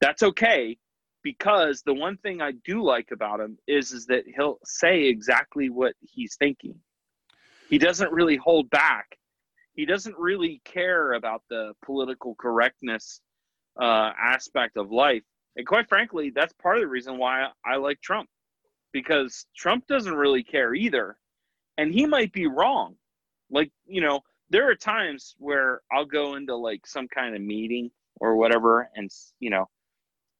[0.00, 0.78] That's okay
[1.24, 5.70] because the one thing I do like about him is is that he'll say exactly
[5.70, 6.76] what he's thinking.
[7.68, 9.16] He doesn't really hold back.
[9.74, 13.20] He doesn't really care about the political correctness
[13.80, 15.22] uh, aspect of life.
[15.56, 18.28] And quite frankly, that's part of the reason why I like Trump
[18.92, 21.16] because Trump doesn't really care either.
[21.76, 22.94] And he might be wrong.
[23.50, 24.20] Like, you know,
[24.50, 29.10] there are times where I'll go into like some kind of meeting or whatever and,
[29.40, 29.68] you know,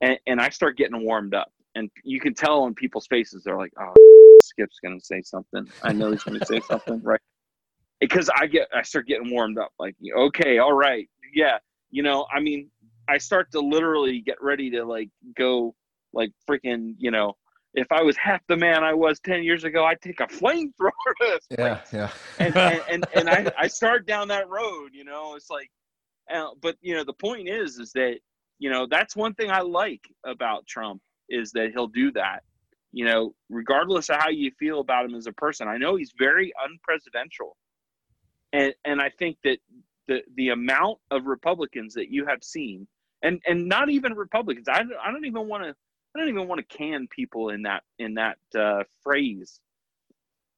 [0.00, 1.50] and, and I start getting warmed up.
[1.74, 3.92] And you can tell on people's faces, they're like, oh,
[4.42, 5.68] Skip's going to say something.
[5.82, 7.20] I know he's going to say something, right?
[8.00, 9.70] Because I get, I start getting warmed up.
[9.78, 11.58] Like, okay, all right, yeah,
[11.90, 12.70] you know, I mean,
[13.08, 15.74] I start to literally get ready to like go
[16.12, 17.34] like freaking, you know,
[17.74, 20.90] if I was half the man I was 10 years ago, I'd take a flamethrower
[21.50, 22.10] Yeah, yeah.
[22.38, 25.70] and, and, and, and I, I start down that road, you know, it's like,
[26.32, 28.16] uh, but you know, the point is, is that,
[28.58, 32.42] you know, that's one thing I like about Trump is that he'll do that,
[32.92, 35.68] you know, regardless of how you feel about him as a person.
[35.68, 37.52] I know he's very unpresidential.
[38.54, 39.58] And, and I think that
[40.08, 42.86] the, the amount of Republicans that you have seen
[43.22, 45.70] and, and not even Republicans, I don't, I don't even want to,
[46.14, 49.60] I don't even want to can people in that, in that uh, phrase,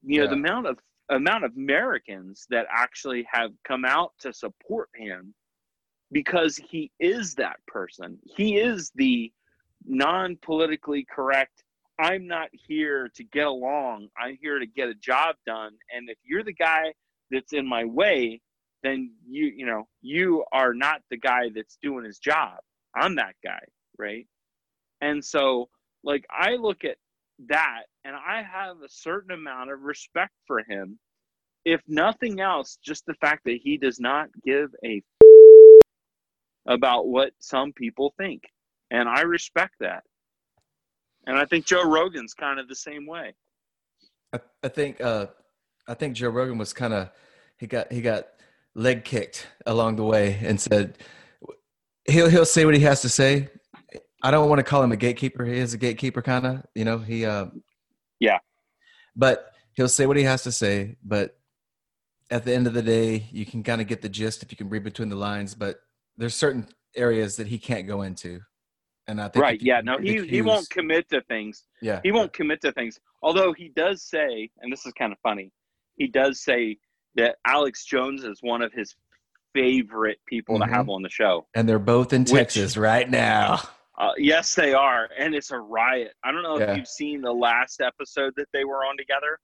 [0.05, 0.31] you know, Yeah.
[0.31, 0.79] the amount of
[1.11, 5.35] amount of Americans that actually have come out to support him
[6.13, 8.19] because he is that person.
[8.25, 9.33] He is the
[9.87, 11.63] non politically correct.
[12.01, 14.09] I'm not here to get along.
[14.19, 15.73] I'm here to get a job done.
[15.95, 16.93] And if you're the guy
[17.31, 18.41] that's in my way,
[18.83, 22.59] then you you know you are not the guy that's doing his job.
[22.95, 23.61] I'm that guy,
[23.99, 24.27] right?
[25.01, 25.69] And so
[26.05, 26.97] like I look at
[27.49, 30.99] that and I have a certain amount of respect for him.
[31.65, 35.03] If nothing else, just the fact that he does not give a
[36.69, 38.43] about what some people think.
[38.91, 40.03] And I respect that.
[41.27, 43.35] And I think Joe Rogan's kind of the same way.
[44.33, 45.27] I, I think uh,
[45.89, 47.11] I think Joe Rogan was kind of
[47.59, 48.27] he got he got
[48.75, 50.99] leg kicked along the way and said
[52.07, 53.49] he'll he'll say what he has to say.
[54.23, 55.45] I don't want to call him a gatekeeper.
[55.45, 56.63] He is a gatekeeper, kind of.
[56.75, 57.25] You know, he.
[57.25, 57.47] Uh,
[58.19, 58.39] Yeah.
[59.15, 60.97] But he'll say what he has to say.
[61.05, 61.39] But
[62.31, 64.57] at the end of the day, you can kind of get the gist if you
[64.57, 65.55] can read between the lines.
[65.55, 65.77] But
[66.17, 66.67] there's certain
[66.97, 68.41] areas that he can't go into,
[69.07, 69.63] and I think Right.
[69.63, 69.81] Yeah.
[69.83, 71.65] No, he, he won't commit to things.
[71.83, 72.01] Yeah.
[72.03, 72.99] He won't commit to things.
[73.23, 75.53] Although he does say, and this is kind of funny,
[75.97, 76.79] he does say
[77.17, 78.95] that Alex Jones is one of his
[79.55, 80.67] favorite people Mhm.
[80.67, 81.47] to have on the show.
[81.55, 83.61] And they're both in Which- Texas right now.
[83.99, 86.13] Uh, yes, they are, and it's a riot.
[86.23, 86.73] I don't know Yeah.
[86.73, 89.39] if you've seen the last episode that they were on together.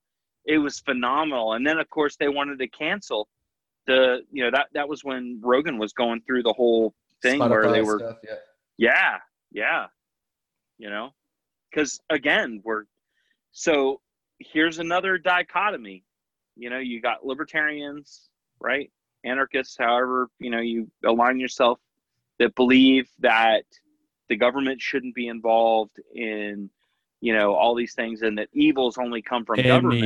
[0.45, 3.29] It was phenomenal, and then of course they wanted to cancel
[3.87, 4.27] the.
[4.31, 7.81] You know that that was when Rogan was going through the whole thing where they
[7.81, 8.35] were stuff, yeah.
[8.77, 9.19] yeah,
[9.53, 9.87] yeah.
[10.79, 11.15] You know,
[11.71, 12.85] because again, we're
[13.53, 14.03] so
[14.41, 16.05] here's another dichotomy.
[16.63, 18.29] You know, you got libertarians,
[18.61, 18.89] right?
[19.25, 21.81] Anarchists, however, you know, you align yourself
[22.39, 23.65] that believe that
[24.29, 26.71] the government shouldn't be involved in,
[27.21, 30.05] you know, all these things and that evils only come from government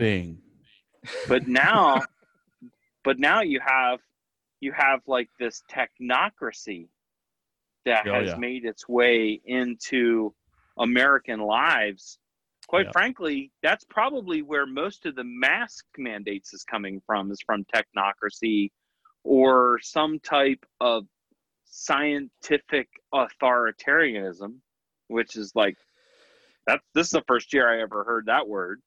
[0.00, 0.38] Anything.
[1.28, 2.00] but now
[3.04, 4.00] but now you have
[4.58, 6.88] you have like this technocracy
[7.84, 8.36] that Oh, has yeah.
[8.36, 10.34] made its way into
[10.76, 12.18] american lives
[12.66, 12.92] quite Yeah.
[12.92, 18.70] frankly that's probably where most of the mask mandates is coming from is from technocracy
[19.24, 21.06] or some type of
[21.64, 24.56] scientific authoritarianism
[25.08, 25.76] which is like
[26.66, 28.80] that this is the first year i ever heard that word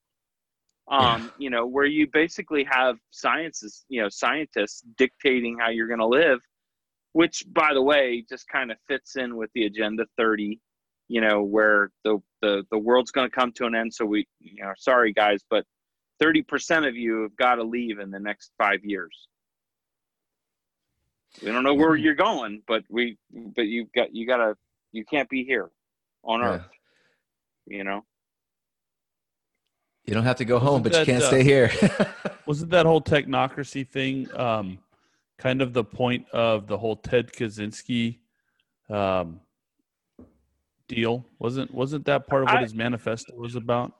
[0.89, 5.99] um, you know, where you basically have sciences, you know, scientists dictating how you're going
[5.99, 6.39] to live,
[7.13, 10.59] which, by the way, just kind of fits in with the Agenda 30,
[11.09, 13.93] you know, where the the the world's going to come to an end.
[13.93, 15.65] So we, you know, sorry guys, but
[16.21, 19.27] 30% of you have got to leave in the next five years.
[21.41, 24.55] We don't know where you're going, but we, but you've got you got to
[24.91, 25.69] you can't be here
[26.23, 26.47] on Yeah.
[26.47, 26.69] Earth,
[27.67, 28.03] you know.
[30.05, 31.69] You don't have to go home, Wasn't but you can't uh, stay here.
[32.45, 34.79] Wasn't that whole technocracy thing um,
[35.38, 38.19] kind of the point of the whole Ted Kaczynski
[38.89, 39.41] um,
[40.88, 41.25] deal?
[41.39, 43.93] Wasn't wasn't that part of what I- his manifesto was about?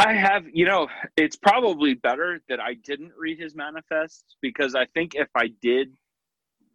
[0.00, 4.86] I have, you know, it's probably better that I didn't read his manifest because I
[4.86, 5.96] think if I did,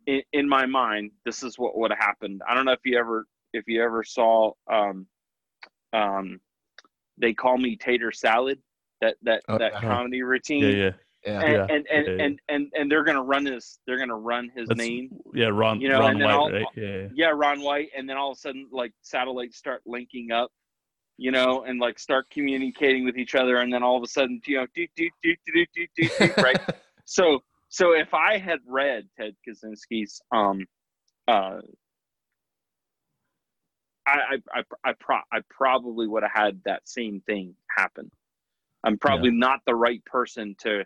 [0.05, 2.41] in, in my mind, this is what would have happened.
[2.47, 5.05] I don't know if you ever, if you ever saw, um,
[5.91, 6.39] um,
[7.17, 8.61] they call me Tater Salad,
[9.01, 9.87] that that Oh, that uh-huh.
[9.89, 10.91] comedy routine, Yeah, yeah,
[11.25, 11.41] yeah.
[11.41, 12.23] and, Yeah, and, and, yeah, yeah.
[12.25, 15.47] and and and they're gonna run his, they're gonna run his That's- name, yeah.
[15.47, 17.07] Ron, You know, Ron and then White, I'll- Yeah, yeah.
[17.13, 20.51] yeah, Ron White, and then all of a sudden, like satellites start linking up,
[21.17, 24.41] you know, and like start communicating with each other, and then all of a sudden,
[24.45, 26.59] you know, do do do do do do do, right?
[27.05, 30.65] so, so if I had read Ted Kaczynski's, um,
[31.27, 31.59] uh,
[34.07, 38.09] I I I I, pro- I probably would have had that same thing happen.
[38.83, 40.85] I'm probably not the right person to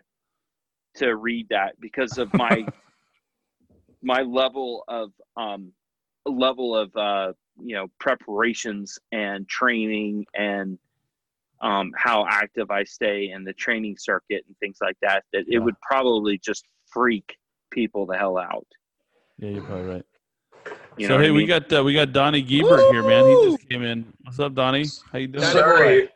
[0.96, 2.66] to read that because of my
[4.02, 5.72] my level of um
[6.26, 7.32] level of uh
[7.62, 10.78] you know preparations and training and
[11.60, 15.56] um how active I stay in the training circuit and things like that that Yeah.
[15.58, 17.36] it would probably just freak
[17.70, 18.66] people the hell out
[19.38, 20.04] Yeah, you're probably right.
[20.98, 23.26] you so hey, what I we got uh, we got Donnie Giebert here, man.
[23.26, 24.12] He just came in.
[24.22, 24.86] What's up, Donnie?
[25.10, 25.42] How you doing?
[25.42, 26.08] Donnie Sorry,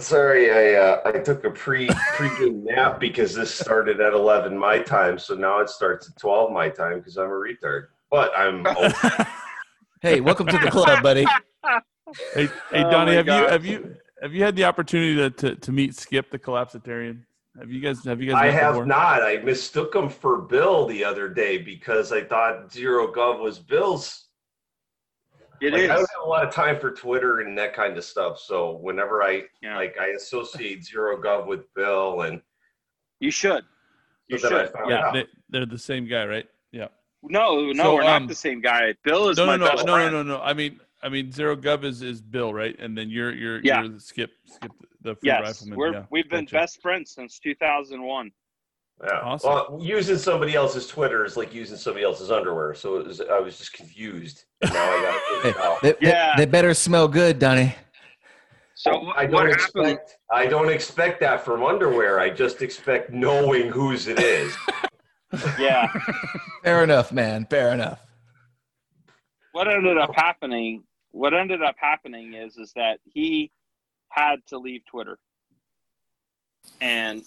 [0.00, 0.50] sorry.
[0.50, 5.18] I uh, I took a pre pre-game nap because this started at eleven my time,
[5.18, 7.86] so now it starts at twelve my time because I'm a retard.
[8.10, 8.64] But I'm
[10.02, 11.26] hey, welcome to the club, buddy.
[12.34, 15.30] Hey, hey Oh Donnie, my have you have you have you had the opportunity to,
[15.30, 17.22] to, to meet Skip the collapsitarian?
[17.58, 18.86] Have you guys have you guys I have before?
[18.86, 19.22] not.
[19.22, 24.28] I mistook him for Bill the other day because I thought Zero Gov was Bill's.
[25.62, 25.90] It Like, is.
[25.90, 28.40] I don't have a lot of time for Twitter and that kind of stuff.
[28.40, 29.76] So whenever I Yeah.
[29.76, 32.42] like, I associate Zero Gov with Bill, and
[33.20, 33.64] you should
[34.26, 36.48] you so should Yeah, they, they're the same guy, right?
[36.72, 36.88] Yeah.
[37.22, 39.70] no no So, we're um, not the same guy Bill is No, my no, no,
[39.72, 40.42] best no, no, friend no, no.
[40.42, 42.76] I mean, I mean, Zero Gov is, is Bill, right?
[42.80, 43.82] And then you're you're Yeah.
[43.82, 45.78] you're the Skip Skip the free yes rifleman.
[45.78, 46.54] we're yeah, we've been gotcha.
[46.56, 48.32] best friends since 2001
[49.02, 49.20] Yeah.
[49.22, 49.50] Awesome.
[49.52, 52.72] Well, using somebody else's Twitter is like using somebody else's underwear.
[52.74, 54.44] So it was, I was just confused.
[54.60, 55.02] And now I
[55.42, 55.82] got it out.
[55.82, 56.34] they, they- Yeah.
[56.36, 57.74] they better smell good, Donnie.
[58.74, 60.18] so what, I don't happened expect.
[60.30, 62.20] I don't expect that from underwear.
[62.20, 64.56] I just expect knowing whose it is.
[65.58, 65.90] yeah
[66.62, 67.46] Fair enough, man.
[67.46, 67.98] Fair enough.
[69.52, 73.50] what ended up happening what ended up happening is is that he
[74.10, 75.18] had to leave twitter
[76.80, 77.22] and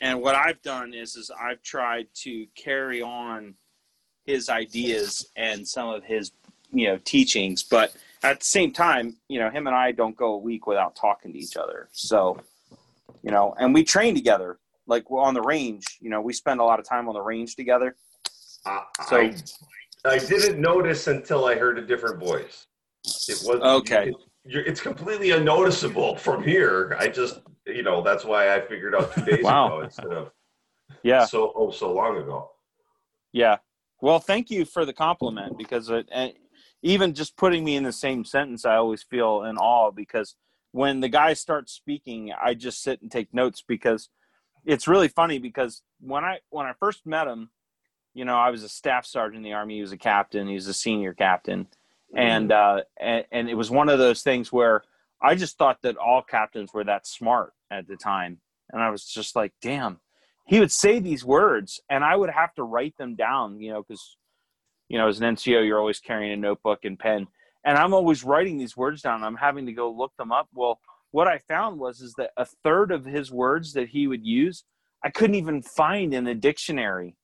[0.00, 3.54] and what i've done is is i've tried to carry on
[4.24, 6.32] his ideas and some of his
[6.72, 10.34] you know teachings but at the same time you know him and i don't go
[10.34, 12.38] a week without talking to each other so
[13.22, 16.60] you know and we train together like we're on the range you know we spend
[16.60, 17.94] a lot of time on the range together
[18.66, 19.34] I, So- I,
[20.04, 22.66] I didn't notice until I heard a different voice.
[23.28, 24.08] It was Okay.
[24.10, 26.96] It, you're, it's completely unnoticeable from here.
[26.98, 29.66] I just, you know, that's why I figured out two days Wow.
[29.66, 30.30] ago instead of
[31.02, 32.50] yeah so oh so long ago.
[33.32, 33.58] Yeah.
[34.00, 36.08] Well, thank you for the compliment because it,
[36.82, 40.36] even just putting me in the same sentence, I always feel in awe because
[40.72, 44.08] when the guy starts speaking, I just sit and take notes because
[44.64, 47.50] it's really funny because when I when I first met him,
[48.14, 49.76] you know, I was a staff sergeant in the army.
[49.76, 50.48] He was a captain.
[50.48, 51.66] He was a senior captain,
[52.14, 54.82] and uh, and, and it was one of those things where
[55.22, 58.40] I just thought that all captains were that smart at the time,
[58.72, 60.00] and I was just like, damn.
[60.48, 63.82] He would say these words, and I would have to write them down, you know,
[63.82, 64.16] because
[64.88, 67.26] you know, as an NCO, you're always carrying a notebook and pen,
[67.64, 69.24] and I'm always writing these words down.
[69.24, 70.48] I'm having to go look them up.
[70.54, 70.78] Well,
[71.10, 74.64] what I found was is that a third of his words that he would use,
[75.02, 77.16] I couldn't even find in the dictionary.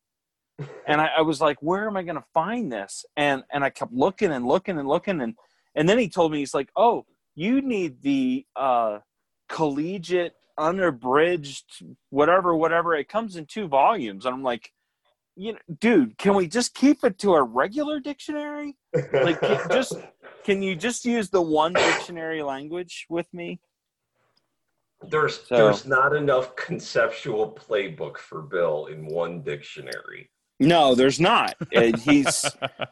[0.86, 3.04] And I, I was like, where am I going to find this?
[3.16, 5.34] And and I kept looking and looking and looking and
[5.74, 8.98] and then he told me he's like, oh, you need the uh,
[9.48, 12.94] collegiate unabridged whatever whatever.
[12.94, 14.70] It comes in two volumes, and I'm like,
[15.36, 18.76] you know, dude, can we just keep it to a regular dictionary?
[18.94, 19.96] Like, can, just
[20.44, 23.60] can you just use the one dictionary language with me?
[25.08, 30.30] There's So- there's not enough conceptual playbook for Bill in one dictionary.
[30.60, 31.56] No, there's not.
[31.72, 32.44] And he's,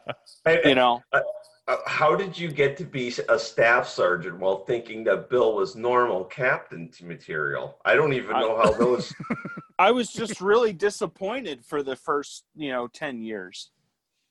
[0.65, 1.21] you know, uh,
[1.67, 5.75] Uh, how did you get to be a staff sergeant while thinking that Bill was
[5.75, 7.77] normal captain material?
[7.85, 9.13] I don't even know how those.
[9.79, 13.71] I was just really disappointed for the first, you know, 10 years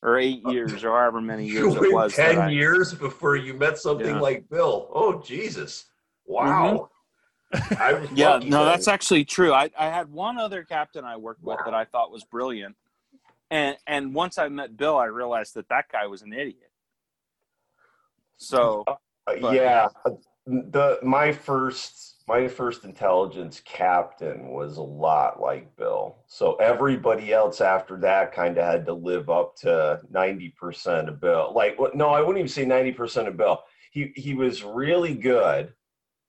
[0.02, 2.14] or eight uh, years or however many You years it was.
[2.16, 4.20] ten I- years before you met something Yeah.
[4.20, 4.88] like Bill.
[4.92, 5.86] Oh Jesus!
[6.28, 6.74] Mm-hmm.
[6.76, 6.90] Wow.
[7.78, 8.50] I was Yeah, no, then.
[8.66, 9.52] that's actually true.
[9.52, 12.76] I, I had one other captain I worked with that I thought was brilliant.
[13.50, 16.69] And and once I met Bill, I realized that that guy was an idiot.
[18.40, 18.96] So, Uh,
[19.40, 19.88] But- yeah,
[20.46, 26.16] the my first my first intelligence captain was a lot like Bill.
[26.26, 31.20] So everybody else after that kind of had to live up to ninety percent of
[31.20, 31.52] Bill.
[31.54, 33.62] Like, no, I wouldn't even say ninety percent of Bill.
[33.92, 35.74] He he was really good,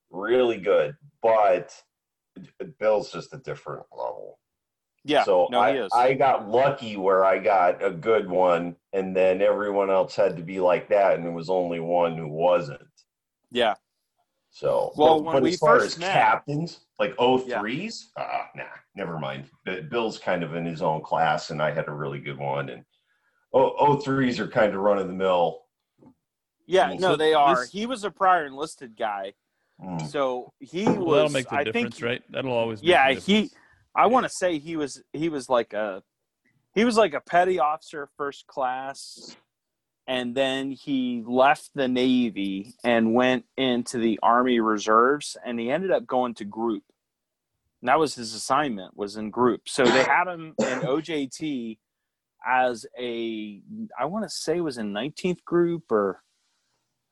[0.09, 1.71] really good, but
[2.79, 4.39] Bill's just a different level.
[5.03, 5.91] Yeah, so no, I, he is.
[5.93, 10.43] I got lucky where I got a good one, and then everyone else had to
[10.43, 12.81] be like that, and there was only one who wasn't.
[13.51, 13.75] yeah.
[14.53, 18.49] So, Well, but, when but we as far first as met- captains, like 03s, ah,
[18.53, 18.63] nah,
[18.95, 19.45] never mind.
[19.63, 22.67] But Bill's kind of in his own class, and I had a really good one.
[22.67, 22.83] And
[23.53, 25.61] oh, 03s are kind of run of the mill.
[26.67, 27.61] Yeah, So no, they are.
[27.61, 29.33] this- He was a prior enlisted guy.
[29.81, 30.05] Mm.
[30.07, 32.21] So he well, was that'll make the I difference, think right?
[32.29, 32.81] That'll always.
[32.81, 33.55] Make yeah the he difference.
[33.95, 36.03] I want to say he was he was like a
[36.73, 39.35] he was like a petty officer first class
[40.07, 45.91] and then he left the navy and went into the army reserves and he ended
[45.91, 46.83] up going to group.
[47.81, 49.69] And that was his assignment was in group.
[49.69, 51.77] So they had him in ojt
[52.45, 53.61] as a
[53.99, 56.23] i want to say it was in 19th group or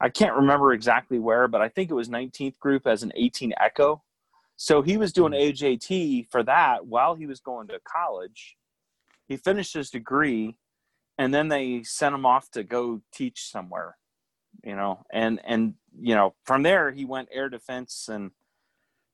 [0.02, 3.54] i can't remember exactly where but i think it was 19th group as an 18
[3.60, 4.02] echo
[4.62, 8.58] so he was doing OJT for that while he was going to college.
[9.30, 10.58] He finished his degree,
[11.18, 13.96] and then they sent him off to go teach somewhere,
[14.66, 15.06] you know.
[15.14, 18.32] And and you know from there he went air defense, and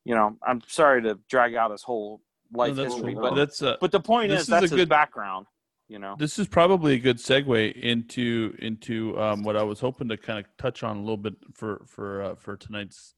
[0.04, 2.22] you know I'm sorry to drag out his whole
[2.52, 3.22] life No, history, cool.
[3.22, 5.46] but that's uh, but the point is is that's a good- background,
[5.88, 6.16] you know.
[6.18, 10.40] this is probably a good segue into into um, what I was hoping to kind
[10.40, 13.14] of touch on a little bit for for uh, for tonight's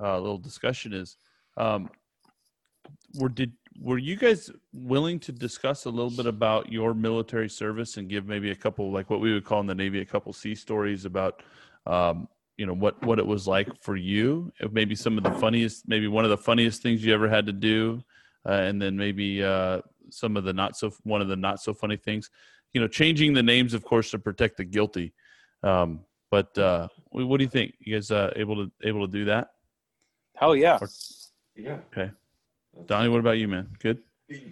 [0.00, 1.16] uh, little discussion is
[1.56, 1.90] um,
[3.18, 7.96] were did were you guys willing to discuss a little bit about your military service
[7.96, 10.32] and give maybe a couple like what we would call in the Navy a couple
[10.32, 11.42] sea stories about
[11.86, 14.52] um, you know what what it was like for you?
[14.70, 17.52] Maybe some of the funniest maybe one of the funniest things you ever had to
[17.52, 18.02] do
[18.46, 21.74] uh, and then maybe uh, some of the not so one of the not so
[21.74, 22.30] funny things.
[22.72, 25.12] You know changing the names of course to protect the guilty.
[25.62, 26.00] Um,
[26.30, 27.74] but uh, what do you think?
[27.78, 29.50] You guys uh, able to able to do that?
[30.36, 30.78] Hell yeah.
[31.56, 31.78] Yeah.
[31.92, 32.10] Okay.
[32.86, 33.98] Donnie what about you man good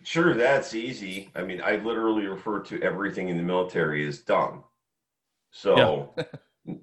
[0.04, 1.30] Sure, that's easy.
[1.34, 4.64] I mean, I literally refer to everything in the military as dumb.
[5.50, 6.14] So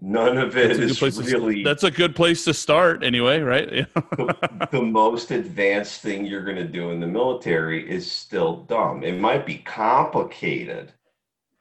[0.02, 3.70] none of it that's is to, really that's a good place to start anyway right
[3.96, 9.04] the, the most advanced thing you're going to do in the military is still dumb.
[9.04, 10.94] It might be complicated.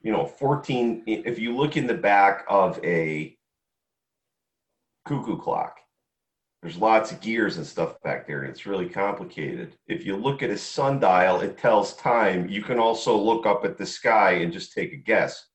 [0.03, 3.37] You know, 14, if you look in the back of a
[5.07, 5.79] cuckoo clock,
[6.63, 9.77] there's lots of gears and stuff back there, and it's really complicated.
[9.87, 12.49] If you look at a sundial, it tells time.
[12.49, 15.47] You can also look up at the sky and just take a guess.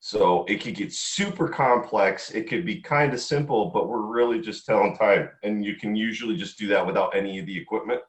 [0.00, 2.30] So it could get super complex.
[2.30, 5.30] It could be kind of simple, but we're really just telling time.
[5.42, 8.00] And you can usually just do that without any of the equipment.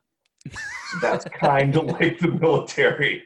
[0.51, 3.23] So that's kind of like the military.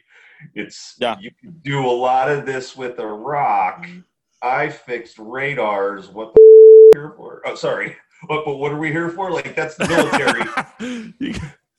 [0.53, 1.17] It's Yeah.
[1.19, 3.85] you can do a lot of this with a rock.
[3.85, 3.99] Mm-hmm.
[4.41, 6.09] I fixed radars.
[6.09, 7.41] What the here for?
[7.45, 7.95] Oh, sorry.
[8.27, 9.31] But, but what are we here for?
[9.31, 11.13] Like that's the military.
[11.19, 11.35] You-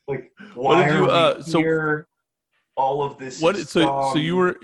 [0.06, 2.06] like What why did you, are we uh, so- here?
[2.76, 3.40] All of this.
[3.40, 3.56] what?
[3.56, 4.56] is So so you were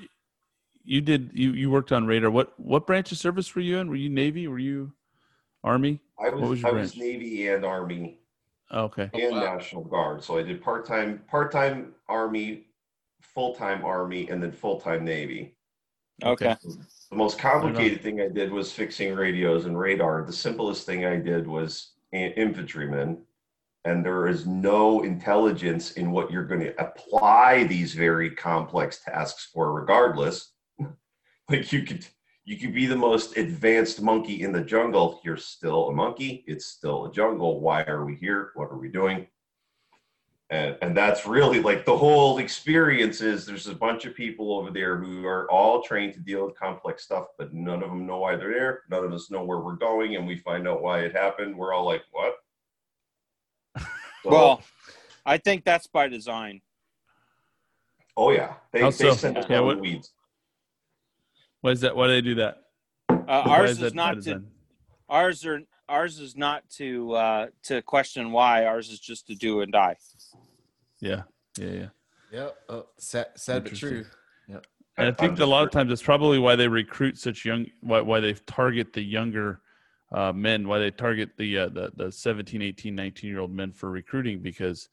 [0.84, 2.30] you did you you worked on radar.
[2.30, 3.88] What what branch of service were you in?
[3.88, 4.48] Were you Navy?
[4.48, 4.92] Were you
[5.64, 6.00] Army?
[6.22, 6.96] I was, was your I was?
[6.96, 8.18] Navy and Army
[8.72, 9.08] Oh, okay.
[9.14, 9.54] and wow.
[9.54, 10.22] National Guard.
[10.24, 12.64] So I did part time part time Army,
[13.22, 15.54] full time Army, and then full time Navy.
[16.22, 16.56] Okay.
[17.10, 20.24] The most complicated thing I did was fixing radios and radar.
[20.24, 23.18] The simplest thing I did was an infantryman.
[23.84, 29.48] And there is no intelligence in what you're going to apply these very complex tasks
[29.52, 30.52] for, regardless.
[31.48, 32.06] like you could
[32.44, 35.20] you could be the most advanced monkey in the jungle.
[35.24, 36.44] You're still a monkey.
[36.46, 37.60] It's still a jungle.
[37.60, 38.50] Why are we here?
[38.54, 39.26] What are we doing?
[40.50, 44.72] And, and that's really like the whole experience is there's a bunch of people over
[44.72, 48.18] there who are all trained to deal with complex stuff, but none of them know
[48.18, 48.80] why they're there.
[48.90, 51.56] None of us know where we're going, and we find out why it happened.
[51.56, 52.34] We're all like, what?
[54.24, 54.62] So- Well,
[55.24, 56.60] I think that's by design.
[58.18, 59.14] oh yeah, they, How they so?
[59.14, 60.10] send us Yeah, down what- the weeds.
[61.62, 61.94] Why is that?
[61.94, 62.62] Why do they do that?
[63.08, 64.42] Uh, ours is, by not to
[65.08, 68.64] ours are ours is not to uh, to question why.
[68.64, 69.96] Ours is just to do and die.
[71.00, 71.22] Yeah,
[71.58, 71.88] yeah, yeah.
[72.32, 72.56] Yep.
[72.68, 74.04] Oh, sad, sad but Interesting.
[74.04, 74.06] true.
[74.96, 78.00] And I think a lot of times it's probably why they recruit such young, why,
[78.00, 79.62] why they target the younger
[80.12, 83.72] uh, men, why they target the, uh, the the 17, 18, 19 year old men
[83.72, 84.88] for recruiting because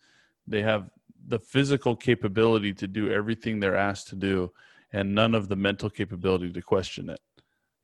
[0.47, 0.89] they have
[1.27, 4.51] the physical capability to do everything they're asked to do,
[4.93, 7.19] and none of the mental capability to question it.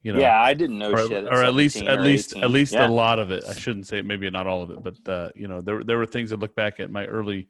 [0.04, 1.26] You know, yeah, I didn't know or, shit.
[1.26, 2.44] or at least 17 at least 18.
[2.44, 2.88] at least Yeah.
[2.88, 3.44] a lot of it.
[3.50, 6.06] I shouldn't say maybe not all of it, but uh, you know there there were
[6.06, 7.48] things I look back at my early,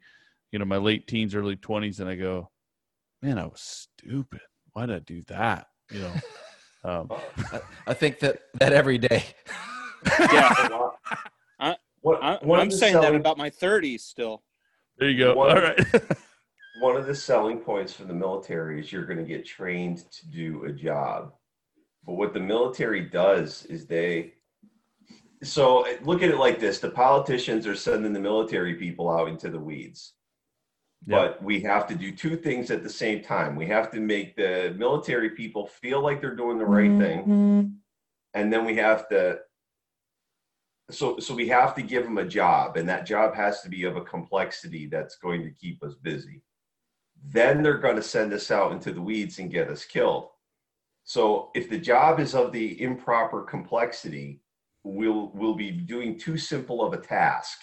[0.54, 2.48] you know, my late teens, early twenties, and I go,
[3.20, 4.38] man, I was stupid.
[4.72, 5.66] Why did I do that?
[5.90, 6.12] You know.
[6.86, 7.10] Um,
[7.50, 9.24] I, I think that that every day.
[10.20, 10.52] Yeah.
[11.58, 14.42] I- What- I, one of I'm the saying that about my 30s still.
[14.98, 15.34] there you go.
[15.34, 15.80] One- All right.
[16.82, 20.28] one of the selling points for the military is you're going to get trained to
[20.28, 21.32] do a job.
[22.04, 24.34] But what the military does is they
[25.42, 29.48] so look at it like this the politicians are sending the military people out into
[29.48, 30.12] the weeds.
[31.06, 31.16] Yeah.
[31.16, 33.56] But we have to do two things at the same time.
[33.56, 37.20] We have to make the military people feel like they're doing the right thing.
[37.20, 37.66] Mm-hmm.
[38.32, 39.40] And then we have to
[40.90, 43.84] so so we have to give them a job and that job has to be
[43.84, 46.42] of a complexity that's going to keep us busy
[47.26, 50.28] then they're going to send us out into the weeds and get us killed
[51.04, 54.40] so if the job is of the improper complexity
[54.82, 57.62] we'll we'll be doing too simple of a task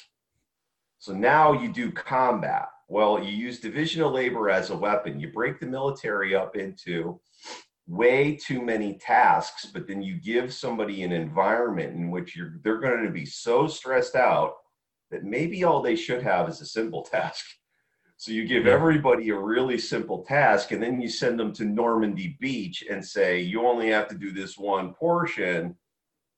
[0.98, 5.32] so now you do combat well you use division of labor as a weapon you
[5.32, 7.20] break the military up into
[7.92, 12.80] way too many tasks, but then you give somebody an environment in which you're they're
[12.80, 14.54] going to be so stressed out
[15.10, 17.46] that maybe all they should have is a simple task.
[18.16, 22.38] So you give everybody a really simple task, and then you send them to Normandy
[22.40, 25.76] Beach and say you only have to do this one portion.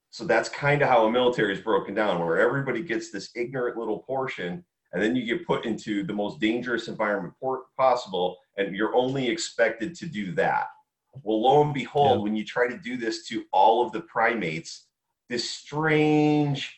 [0.10, 3.78] So that's kind of how a military is broken down, where everybody gets this ignorant
[3.78, 4.64] little portion,
[4.94, 7.34] and then you get put into the most dangerous environment
[7.78, 10.68] possible, and you're only expected to do that.
[11.24, 12.24] Well, lo and behold, Yeah.
[12.24, 14.88] when you try to do this to all of the primates,
[15.30, 16.76] this strange,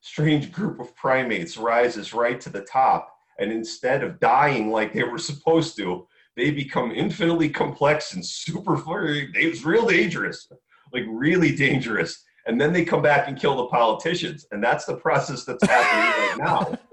[0.00, 3.12] strange group of primates rises right to the top.
[3.38, 6.06] And instead of dying like they were supposed to,
[6.36, 10.50] they become infinitely complex and super, very- it's real dangerous,
[10.92, 12.22] like really dangerous.
[12.46, 14.46] And then they come back and kill the politicians.
[14.52, 16.78] And that's the process that's happening right now.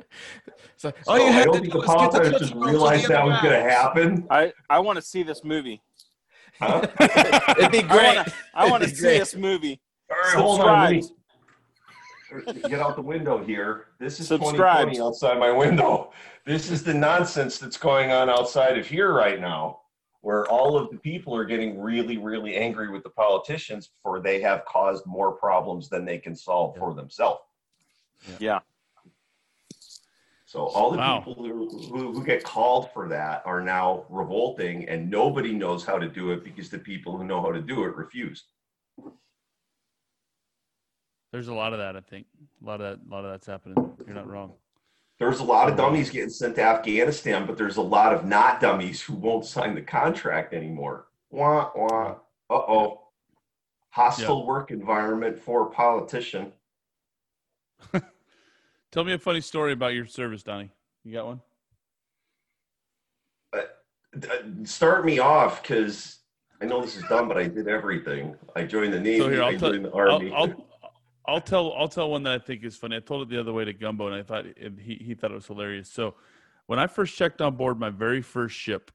[0.83, 2.39] So, So all you I had don't to think do the was get the politicians
[2.39, 4.27] Tootsie Rolls realized that was going to happen.
[4.29, 5.81] I, I want to see this movie.
[6.59, 6.85] Huh?
[7.57, 8.21] It'd be great.
[8.53, 9.19] I want to see great.
[9.19, 9.79] this movie.
[10.11, 11.01] All right, hold on.
[12.45, 13.85] Let me, get out the window here.
[13.97, 14.89] This is Subscribe.
[14.89, 16.11] 2020 outside my window.
[16.45, 19.79] This is the nonsense that's going on outside of here right now,
[20.19, 24.41] where all of the people are getting really, really angry with the politicians for they
[24.41, 27.39] have caused more problems than they can solve for themselves.
[28.37, 28.59] Yeah.
[30.53, 31.17] So all the Wow.
[31.17, 35.97] people who, who, who get called for that are now revolting, and nobody knows how
[35.97, 38.43] to do it because the people who know how to do it refuse.
[41.31, 41.95] There's a lot of that.
[41.95, 42.27] I think
[42.61, 43.03] a lot of that.
[43.03, 43.95] A lot of that's happening.
[44.05, 44.53] You're not wrong.
[45.17, 48.61] There's a lot of dummies getting sent to Afghanistan, but there's a lot of not
[48.61, 51.07] dummies who won't sign the contract anymore.
[51.31, 52.17] Wah, wah.
[52.51, 53.07] Uh oh.
[53.89, 56.53] Hostile work environment for a politician.
[58.93, 60.69] Tell me a funny story about your service, Donnie.
[61.03, 61.41] You got one?
[64.19, 66.19] D- Start me off because
[66.61, 68.35] I know this is dumb, but I did everything.
[68.55, 69.17] I joined the Navy.
[69.17, 70.31] So here, I I'll tell, joined the I'll, Army.
[70.31, 70.67] I'll,
[71.25, 72.95] I'll tell, I'll tell one that I think is funny.
[72.95, 75.31] I told it the other way to Gumbo, and I thought it, he he thought
[75.31, 75.89] it was hilarious.
[75.91, 76.13] So,
[76.67, 78.91] when I first checked on board my very first ship,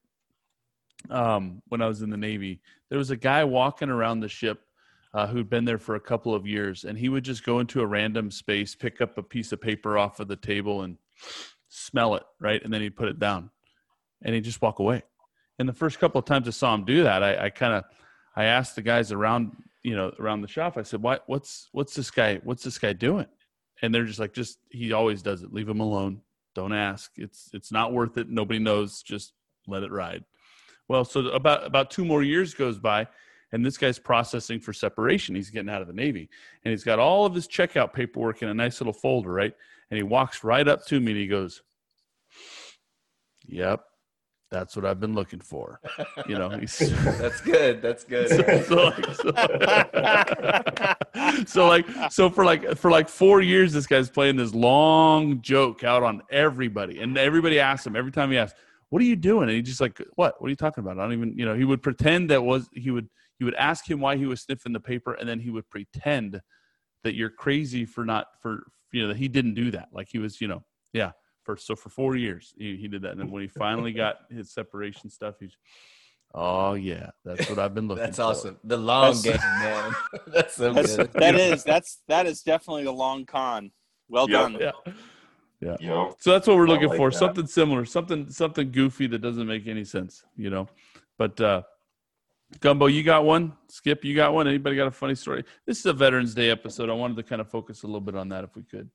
[1.10, 4.60] um, when I was in the Navy, there was a guy walking around the ship
[5.18, 7.80] uh, who'd been there for a couple of years, and he would just go into
[7.80, 10.96] a random space, pick up a piece of paper off of the table, and
[11.68, 13.50] smell it, right, and then he'd put it down,
[14.22, 15.02] and he'd just walk away.
[15.58, 17.84] And the first couple of times I saw him do that, I, I kind of,
[18.36, 20.76] I asked the guys around, you know, around the shop.
[20.76, 21.24] I said, "What?
[21.26, 22.36] What's what's this guy?
[22.44, 23.26] What's this guy doing?"
[23.82, 25.52] And they're just like, "Just he always does it.
[25.52, 26.20] Leave him alone.
[26.54, 27.10] Don't ask.
[27.16, 28.28] It's it's not worth it.
[28.28, 29.02] Nobody knows.
[29.02, 29.32] Just
[29.66, 30.24] let it ride."
[30.86, 33.08] Well, so about about two more years goes by,
[33.52, 35.34] and this guy's processing for separation.
[35.34, 36.28] He's getting out of the Navy,
[36.64, 39.52] and he's got all of his checkout paperwork in a nice little folder, right?
[39.90, 41.62] And he walks right up to me and he goes,
[43.46, 43.80] "Yep,
[44.50, 45.80] that's what I've been looking for."
[46.26, 46.78] You know, he's
[47.18, 47.80] That's good.
[47.80, 48.28] That's good.
[48.66, 49.32] so, like, so,
[51.46, 55.84] so like so for like for like four years this guy's playing this long joke
[55.84, 58.58] out on everybody and everybody asks him every time he asks
[58.90, 61.02] what are you doing and he just like what what are you talking about i
[61.02, 63.08] don't even you know he would pretend that was he would
[63.38, 66.40] he would ask him why he was sniffing the paper and then he would pretend
[67.04, 70.18] that you're crazy for not for you know that he didn't do that like he
[70.18, 70.62] was you know
[70.92, 71.12] yeah
[71.44, 74.16] for so for four years he, he did that and then when he finally got
[74.30, 75.56] his separation stuff he's
[76.34, 78.06] oh yeah that's what i've been looking for.
[78.06, 78.58] That's for awesome.
[78.64, 79.94] The long That's- game, man.
[80.26, 81.12] That's so That's, good.
[81.14, 83.70] that is that's that is definitely a long con.
[84.08, 84.52] Well Yep.
[84.52, 84.72] done.
[85.60, 87.10] yeah you know, So that's what we're I looking like for.
[87.10, 87.16] that.
[87.16, 90.68] Something similar, something something goofy that doesn't make any sense, you know.
[91.18, 91.62] But uh
[92.60, 93.52] Gumbo, you got one?
[93.68, 94.48] Skip, you got one?
[94.48, 95.44] Anybody got a funny story?
[95.66, 96.90] This is a Veterans Day episode.
[96.90, 98.90] I wanted to kind of focus a little bit on that if we could.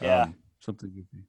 [0.00, 0.22] Yeah.
[0.22, 1.24] Um, something goofy.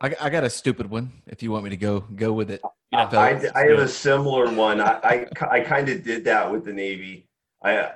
[0.00, 1.12] I, I got a stupid one.
[1.26, 2.60] If you want me to go, go with it.
[2.92, 3.08] Yeah.
[3.12, 4.80] I, I have a similar one.
[4.80, 7.28] I, I, I kind of did that with the Navy.
[7.62, 7.92] I,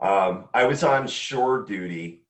[0.00, 2.24] um, I was on shore duty.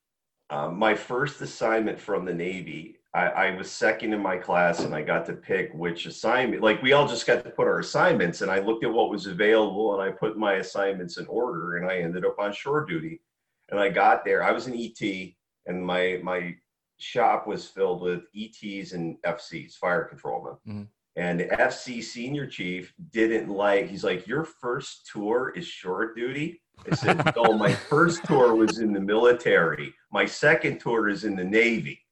[0.50, 4.94] Um, my first assignment from the Navy, I, I was second in my class and
[4.94, 6.62] I got to pick which assignment.
[6.62, 9.26] Like we all just got to put our assignments and I looked at what was
[9.26, 13.22] available and I put my assignments in order and I ended up on shore duty.
[13.70, 15.32] And I got there, I was an ET
[15.64, 16.56] and my, my
[16.98, 20.56] shop was filled with ETs and FCs, fire controlmen.
[20.68, 20.82] Mm-hmm.
[21.16, 26.60] And the FC senior chief didn't like, he's like, Your first tour is shore duty?
[26.90, 29.94] I said, No, my first tour was in the military.
[30.12, 32.02] My second tour is in the Navy.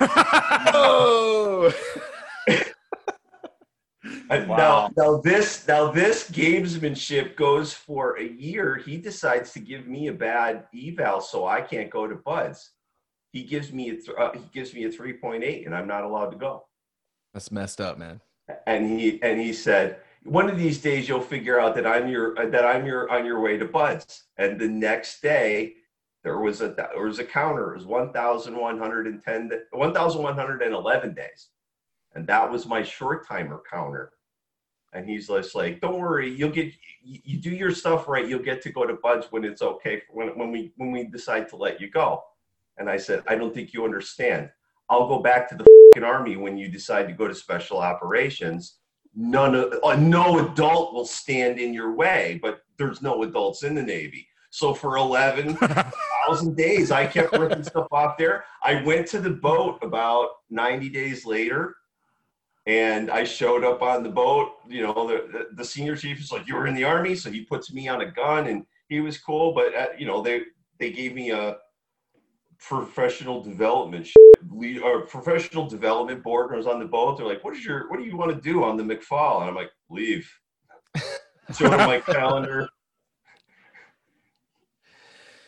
[0.00, 1.72] Oh,
[4.30, 4.56] Wow.
[4.56, 8.76] Now, now this now this gamesmanship goes for a year.
[8.76, 12.70] He decides to give me a bad eval, so I can't go to BUD/S.
[13.32, 15.86] He gives me a th- uh, he gives me a three point eight, and I'm
[15.86, 16.64] not allowed to go.
[17.32, 18.20] that's messed up, man.
[18.66, 22.38] and he and he said one of these days you'll figure out that i'm your
[22.38, 25.74] uh, that i'm your on your way to BUD/S and the next day
[26.24, 27.74] there was a there was a counter.
[27.74, 31.48] It was 1110 1111 days.
[32.14, 34.12] And that was my short timer counter.
[34.94, 36.72] And he's just like don't worry you'll get
[37.02, 40.02] you, you do your stuff right you'll get to go to BUD/S when it's okay
[40.08, 42.22] when, when we when we decide to let you go.
[42.78, 44.50] And i said i don't think you understand.
[44.88, 48.78] I'll go back to the army when you decide to go to special operations.
[49.14, 53.74] None of uh, no adult will stand in your way but there's no adults in
[53.74, 54.26] the navy.
[54.50, 54.96] So for
[56.28, 60.88] 11,000 days i kept ripping stuff off there i went to the boat about 90
[60.88, 61.74] days later
[62.66, 66.32] and i showed up on the boat you know the, the, the senior chief is
[66.32, 69.00] like you were in the army so he puts me on a gun and he
[69.00, 70.42] was cool but uh, you know they
[70.78, 71.56] they gave me a
[72.58, 74.08] professional development
[74.50, 77.18] lead, or professional development board and I was on the boat.
[77.18, 79.40] They're like, what is your, what do you want to do on the McFaul?
[79.40, 80.30] And I'm like, leave.
[81.56, 82.68] Show them my calendar.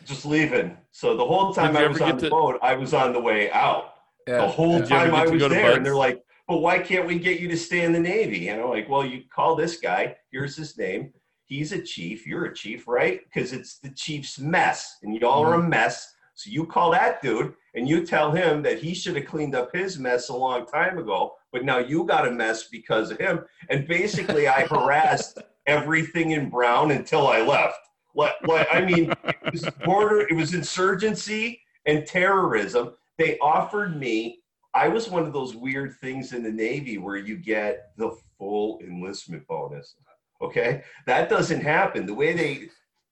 [0.07, 0.77] Just leaving.
[0.91, 3.51] So the whole time I was on the to- boat, I was on the way
[3.51, 3.93] out.
[4.27, 4.41] Yeah.
[4.41, 4.79] the whole.
[4.79, 7.57] Did time I was there, and they're like, "But why can't we get you to
[7.57, 10.17] stay in the Navy?" And I'm like, "Well, you call this guy.
[10.31, 11.13] Here's his name.
[11.45, 12.27] He's a chief.
[12.27, 13.21] You're a chief, right?
[13.23, 16.13] Because it's the chief's mess, and y'all are a mess.
[16.35, 19.73] So you call that dude, and you tell him that he should have cleaned up
[19.73, 21.35] his mess a long time ago.
[21.51, 23.45] But now you got a mess because of him.
[23.69, 27.79] And basically, I harassed everything in Brown until I left.
[28.17, 32.95] Like, like I mean, it was border, it was insurgency and terrorism.
[33.19, 34.39] They offered me.
[34.73, 38.79] I was one of those weird things in the Navy where you get the full
[38.81, 39.95] enlistment bonus.
[40.41, 42.07] Okay, that doesn't happen.
[42.07, 42.69] The way they,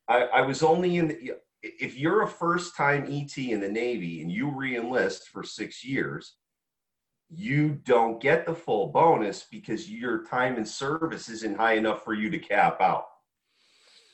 [0.09, 1.07] I, I was only in.
[1.07, 5.83] The, if you're a first time ET in the Navy and you re-enlist for six
[5.83, 6.35] years,
[7.29, 12.13] you don't get the full bonus because your time in service isn't high enough for
[12.13, 13.05] you to cap out.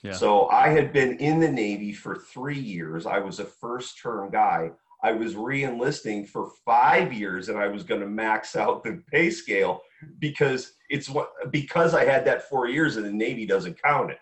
[0.03, 0.14] Yeah.
[0.14, 3.06] So I had been in the Navy for three years.
[3.06, 4.72] I was a first term guy.
[5.03, 9.30] I was re-enlisting for five years and I was going to max out the pay
[9.30, 9.82] scale
[10.19, 14.19] because it's what because I had that four years and the Navy doesn't count it.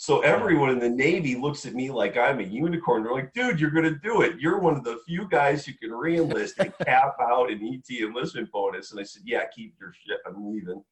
[0.00, 3.02] So everyone in the Navy looks at me like I'm a unicorn.
[3.02, 4.38] They're like, dude, you're gonna do it.
[4.38, 8.50] You're one of the few guys who can re-enlist and cap out an ET enlistment
[8.52, 8.92] bonus.
[8.92, 10.18] And I said, Yeah, keep your shit.
[10.26, 10.84] I'm leaving.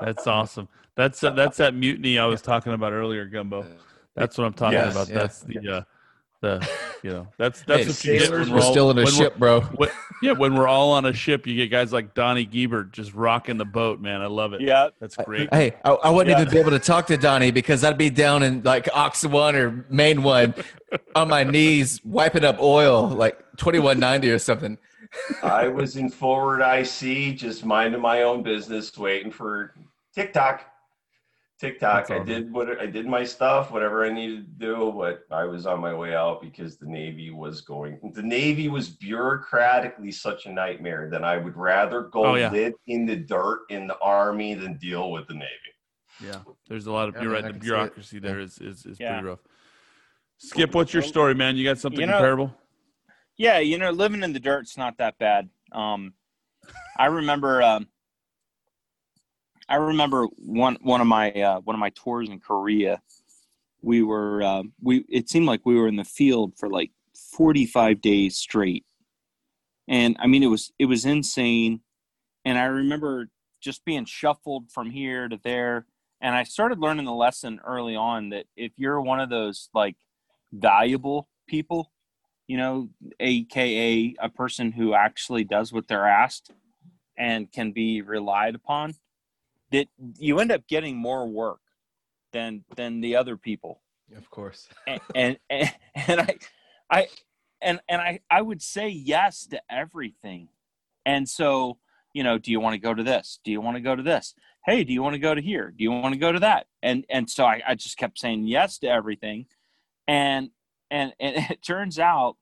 [0.00, 0.68] That's awesome.
[0.94, 3.66] That's uh, that's that mutiny I was talking about earlier, Gumbo.
[4.14, 5.08] That's what I'm talking Yes, about.
[5.08, 5.14] yeah.
[5.18, 5.82] That's the uh,
[6.40, 6.68] the
[7.02, 9.06] you know that's that's Hey, what you get sailors when We're all- still in a
[9.06, 9.60] ship, bro.
[9.76, 9.90] when-
[10.20, 13.56] yeah, when we're all on a ship, you get guys like Donnie Giebert just rocking
[13.56, 14.20] the boat, man.
[14.20, 14.60] I love it.
[14.60, 14.88] Yeah.
[15.00, 15.52] That's great.
[15.54, 16.42] Hey, I, I wouldn't Yeah.
[16.42, 19.54] even be able to talk to Donnie because I'd be down in like Aux One
[19.54, 20.54] or Main One
[21.14, 24.78] on my knees wiping up oil like 2190 or something.
[25.42, 29.74] I was in forward IC, just minding my own business, waiting for
[30.14, 30.64] TikTok.
[31.60, 32.06] TikTok.
[32.06, 35.42] That's I did what I did my stuff, whatever I needed to do, but I
[35.44, 37.98] was on my way out because the Navy was going.
[38.14, 42.52] The Navy was bureaucratically such a nightmare that I would rather go Oh, yeah.
[42.52, 45.48] live in the dirt in the Army than deal with the Navy.
[46.24, 46.36] Yeah,
[46.68, 47.42] there's a lot of Yeah, you're right.
[47.42, 47.70] The can see it.
[47.70, 49.14] bureaucracy there is is, is Yeah.
[49.14, 49.40] pretty rough.
[50.38, 51.56] Skip, what's your story, man?
[51.56, 52.54] You got something You know- comparable?
[53.38, 55.48] Yeah, you know, living in the dirt's not that bad.
[55.70, 56.14] Um,
[56.98, 57.86] I remember, um,
[59.68, 63.00] I remember one one of my uh, one of my tours in Korea.
[63.80, 66.90] We were uh, we it seemed like we were in the field for like
[67.32, 68.84] forty five days straight,
[69.86, 71.80] and I mean it was it was insane.
[72.44, 73.28] And I remember
[73.60, 75.86] just being shuffled from here to there,
[76.20, 79.96] and I started learning the lesson early on that if you're one of those like
[80.52, 81.92] valuable people,
[82.48, 82.88] you know,
[83.20, 86.50] aka a person who actually does what they're asked
[87.16, 88.94] and can be relied upon
[89.70, 89.86] that
[90.18, 91.60] you end up getting more work
[92.32, 93.82] than than the other people.
[94.16, 94.68] Of course.
[94.86, 96.36] and and, and, and i
[96.90, 97.06] i
[97.60, 100.48] and and i i would say yes to everything.
[101.04, 101.78] And so
[102.14, 103.40] you know do you want to go to this?
[103.44, 104.34] Do you want to go to this?
[104.64, 105.72] Hey do you want to go to here?
[105.76, 106.66] Do you want to go to that?
[106.82, 109.46] And and so i, I just kept saying yes to everything.
[110.06, 110.48] And
[110.90, 112.36] and and it turns out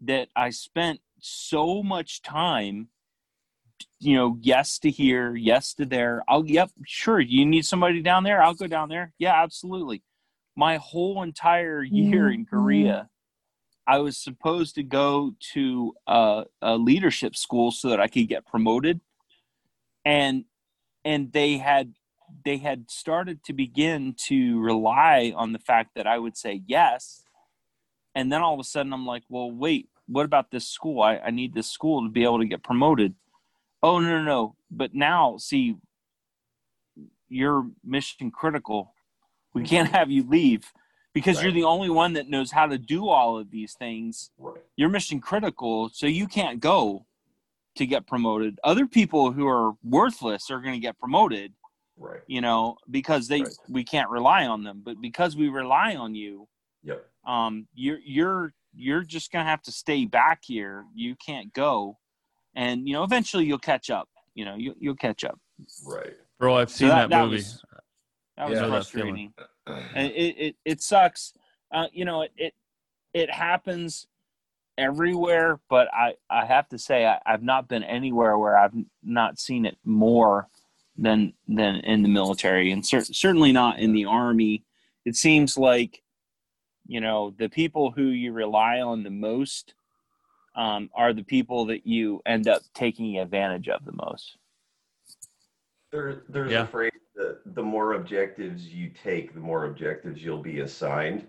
[0.00, 2.88] that i spent so much time
[3.98, 6.22] you know yes to here yes to there.
[6.28, 9.12] I'll yep sure you need somebody down there i'll go down there.
[9.18, 10.02] Yeah absolutely.
[10.56, 12.56] My whole entire year in mm-hmm.
[12.56, 13.08] korea
[13.86, 18.46] i was supposed to go to a, a leadership school so that i could get
[18.46, 19.00] promoted.
[20.04, 20.44] And
[21.04, 21.94] and they had
[22.44, 27.23] they had started to begin to rely on the fact that i would say yes
[28.14, 31.16] and then all of a sudden i'm like well wait what about this school i,
[31.18, 33.14] I need this school to be able to get promoted
[33.82, 35.76] oh no no no but now see
[37.28, 38.94] you're mission critical
[39.54, 40.72] we can't have you leave
[41.12, 44.60] because you're the only one that knows how to do all of these things Right.
[44.76, 47.06] you're mission critical so you can't go
[47.76, 51.52] to get promoted other people who are worthless are going to get promoted
[51.96, 52.20] Right.
[52.26, 53.52] you know because they Right.
[53.68, 56.48] we can't rely on them but because we rely on you
[56.82, 57.06] Yep.
[57.26, 60.84] Um you're you're you're just gonna have to stay back here.
[60.94, 61.98] You can't go.
[62.56, 65.38] And you know eventually you'll catch up you know you, you'll catch up.
[65.86, 66.14] Right.
[66.38, 67.36] Bro, I've So seen that, movie.
[67.36, 67.62] was
[68.36, 68.64] that was Yeah.
[68.64, 68.86] I know that
[69.94, 71.32] and it, it it sucks.
[71.72, 72.54] Uh you know it, it
[73.12, 74.06] it happens
[74.76, 78.74] everywhere but i i have to say I, i've not been anywhere where i've
[79.04, 80.48] not seen it more
[80.96, 84.64] than than in the military and cer- certainly not in the army.
[85.04, 86.02] It seems like
[86.86, 89.74] you know the people who you rely on the most
[90.56, 94.36] um, are the people that you end up taking advantage of the most
[95.90, 96.62] There, there's Yeah.
[96.62, 101.26] a phrase that the more objectives you take, the more objectives you'll be assigned.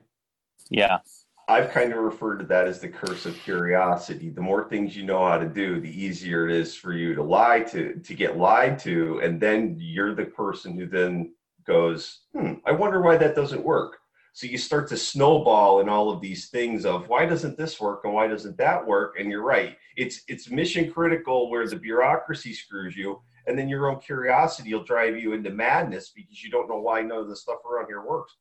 [0.69, 0.99] yeah
[1.47, 4.31] I've kind of referred to that as the curse of curiosity.
[4.31, 7.21] The more things you know how to do, the easier it is for you to
[7.21, 12.53] lie to, to get lied to, and then you're the person who then goes, "Hmm,
[12.65, 13.99] I wonder why that doesn't work."
[14.35, 18.01] So you start to snowball in all of these things of why doesn't this work
[18.03, 19.17] and why doesn't that work?
[19.17, 23.89] And you're right, it's it's mission critical where the bureaucracy screws you, and then your
[23.89, 27.35] own curiosity will drive you into madness because you don't know why none of the
[27.37, 28.35] stuff around here works.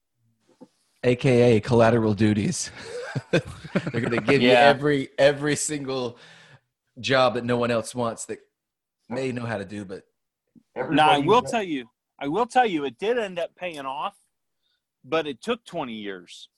[1.05, 2.73] AKA collateral duties.
[3.31, 3.41] They're
[3.93, 6.19] going to give you every every single
[6.99, 8.41] job that no one else wants that
[9.09, 10.03] may know how to do, but
[10.75, 11.89] Now I Everybody- will tell you,
[12.19, 14.16] I will tell you, it did end up paying off,
[15.05, 16.48] but it took 20 years.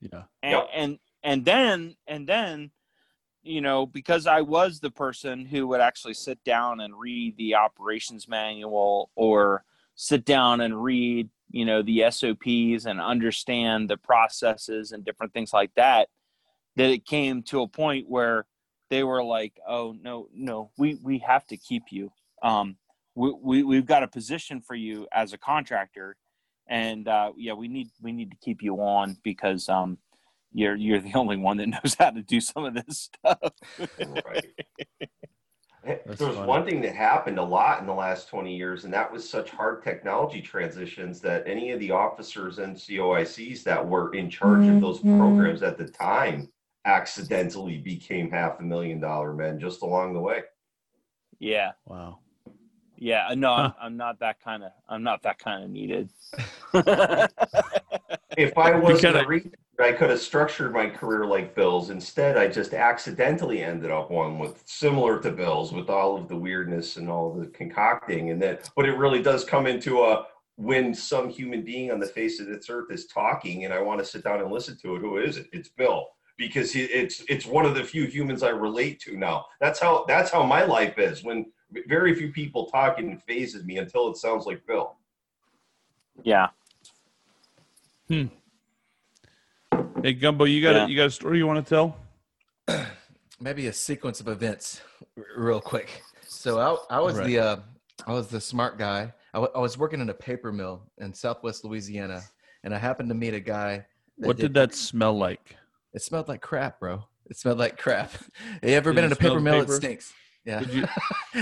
[0.00, 0.24] Yeah.
[0.42, 0.68] And Yep.
[0.74, 2.70] and and then and then
[3.42, 7.54] you know, because I was the person who would actually sit down and read the
[7.54, 9.64] operations manual or
[9.94, 15.52] sit down and read, you know, the SOPs and understand the processes and different things
[15.52, 16.08] like that,
[16.74, 18.46] that it came to a point where
[18.90, 22.12] they were like, "Oh no, no, we we have to keep you.
[22.42, 22.76] Um,
[23.14, 26.16] we, we we've got a position for you as a contractor,
[26.66, 29.98] and uh, yeah, we need we need to keep you on because um,
[30.52, 33.52] you're you're the only one that knows how to do some of this stuff.
[33.98, 34.44] Right.
[35.84, 36.48] Hey, That's There was funny.
[36.48, 39.50] one thing that happened a lot in the last 20 years, and that was such
[39.50, 44.80] hard technology transitions that any of the officers and COICs that were in charge of
[44.80, 46.48] those programs at the time
[46.84, 50.42] accidentally became half a million dollar men just along the way.
[51.38, 52.18] yeah, Wow.
[52.96, 53.26] Yeah.
[53.28, 54.72] Uh, no, I'm, I'm not that kind of.
[54.88, 56.10] I'm not that kind of needed.
[58.36, 59.50] If I wasn't kinda- a reader,
[59.80, 61.90] I could have structured my career like Bill's.
[61.90, 66.36] Instead, I just accidentally ended up one with similar to Bill's with all of the
[66.36, 68.30] weirdness and all the concocting.
[68.30, 68.70] And that.
[68.76, 72.46] but it really does come into a when some human being on the face of
[72.46, 75.00] this earth is talking and I want to sit down and listen to it.
[75.00, 75.46] Who is it?
[75.52, 76.06] It's Bill
[76.38, 79.46] because he, it's it's one of the few humans I relate to now.
[79.60, 81.24] That's how that's how my life is.
[81.24, 81.46] When
[81.88, 84.96] very few people talking fazes me until it sounds like Bill.
[86.22, 86.48] yeah.
[88.08, 88.26] Hmm.
[90.02, 90.84] Hey Gumbo, you got Yeah.
[90.84, 91.96] a, you got a story you want to tell?
[93.40, 94.80] maybe a sequence of events
[95.18, 96.58] r- real quick so
[96.90, 97.26] i, I was Right.
[97.26, 97.56] the uh,
[98.06, 102.22] i was the smart guy I was working in a paper mill in southwest louisiana
[102.64, 103.84] and i happened to meet a guy
[104.16, 105.54] What did that smell like?
[105.92, 108.10] it smelled like crap bro it smelled like crap
[108.62, 109.74] you ever Did been in a paper mill paper?
[109.74, 110.14] it stinks
[110.46, 110.60] yeah.
[110.60, 110.86] Did you,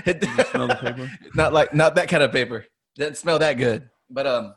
[0.04, 1.10] did you smell the paper?
[1.34, 2.66] not like not that kind of paper.
[2.96, 3.88] Didn't smell that good.
[4.10, 4.54] But um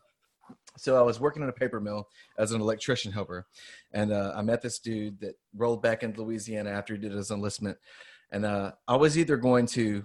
[0.79, 2.07] so i was working in a paper mill
[2.37, 3.45] as an electrician helper.
[3.93, 7.31] And uh, i met this dude that rolled back into louisiana after he did his
[7.31, 7.77] enlistment.
[8.31, 10.03] And uh, i was either going to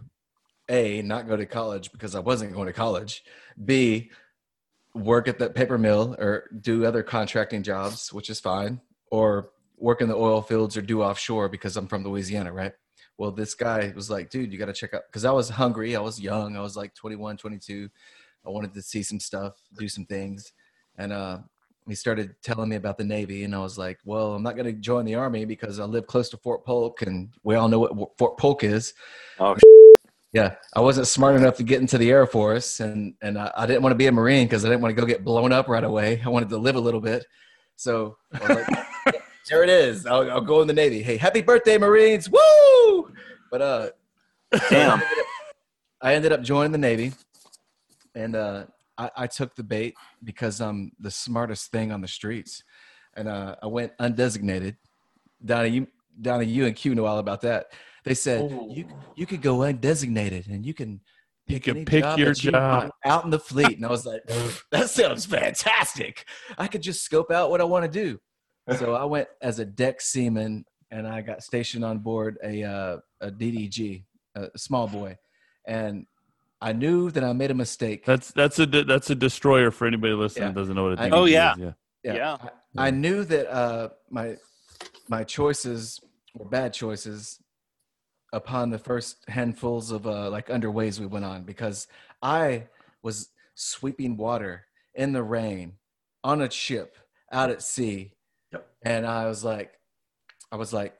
[0.68, 3.22] a not go to college because i wasn't going to college
[3.64, 4.10] b
[4.94, 10.00] work at that paper mill or do other contracting jobs which is fine or work
[10.00, 12.72] in the oil fields or do offshore because i'm from louisiana right
[13.18, 15.94] well this guy was like dude you got to check out because i was hungry
[15.94, 17.88] i was young i was like 21 22
[18.46, 20.52] i wanted to see some stuff do some things.
[20.98, 21.38] And uh
[21.88, 24.66] he started telling me about the navy and i was like well i'm not going
[24.66, 27.80] to join the army because i live close to fort polk and we all know
[27.80, 28.94] what fort polk is.
[29.40, 29.56] Oh,
[30.32, 33.66] yeah i wasn't smart enough to get into the air force and and i, I
[33.66, 35.68] didn't want to be a marine because i didn't want to go get blown up
[35.68, 36.22] right away.
[36.24, 37.26] I wanted to live a little bit.
[37.76, 38.16] So
[38.48, 38.66] like,
[39.50, 40.06] there it is.
[40.06, 41.02] I'll, I'll go in the navy.
[41.02, 42.30] Hey happy birthday marines.
[42.30, 42.71] Woo
[43.52, 43.90] but uh
[44.68, 45.00] Damn.
[46.02, 47.12] I ended up joining the Navy,
[48.14, 48.64] and uh,
[48.98, 52.64] I, I took the bait because I'm the smartest thing on the streets,
[53.14, 54.76] and uh, I went undesignated.
[55.44, 55.86] Donnie, you,
[56.20, 57.66] Donnie, you and Q know all about that.
[58.04, 61.00] They said you you could go undesignated and you can
[61.46, 62.90] You pick can pick your that you job.
[63.04, 64.22] out in the fleet, and I was like,
[64.72, 66.24] that sounds fantastic.
[66.58, 68.18] I could just scope out what I want to do.
[68.76, 72.96] So I went as a deck seaman, and I got stationed on board a uh,
[73.20, 74.04] a DDG,
[74.36, 75.16] a small boy,
[75.66, 76.06] and
[76.60, 78.04] I knew that I made a mistake.
[78.04, 80.48] That's that's a that's a destroyer for anybody listening Yeah.
[80.52, 81.52] that doesn't know what a I- DVD Oh, yeah.
[81.54, 81.58] is.
[82.04, 82.14] Yeah.
[82.14, 82.36] Yeah.
[82.76, 84.36] I, I knew that uh, my
[85.08, 85.98] my choices
[86.34, 87.38] were bad choices
[88.32, 91.86] upon the first handfuls of uh, like underways we went on because
[92.22, 92.68] I
[93.02, 95.74] was sweeping water in the rain
[96.24, 96.96] on a ship
[97.32, 98.12] out at sea,
[98.52, 98.66] Yep.
[98.82, 99.72] and I was like,
[100.52, 100.94] I was like,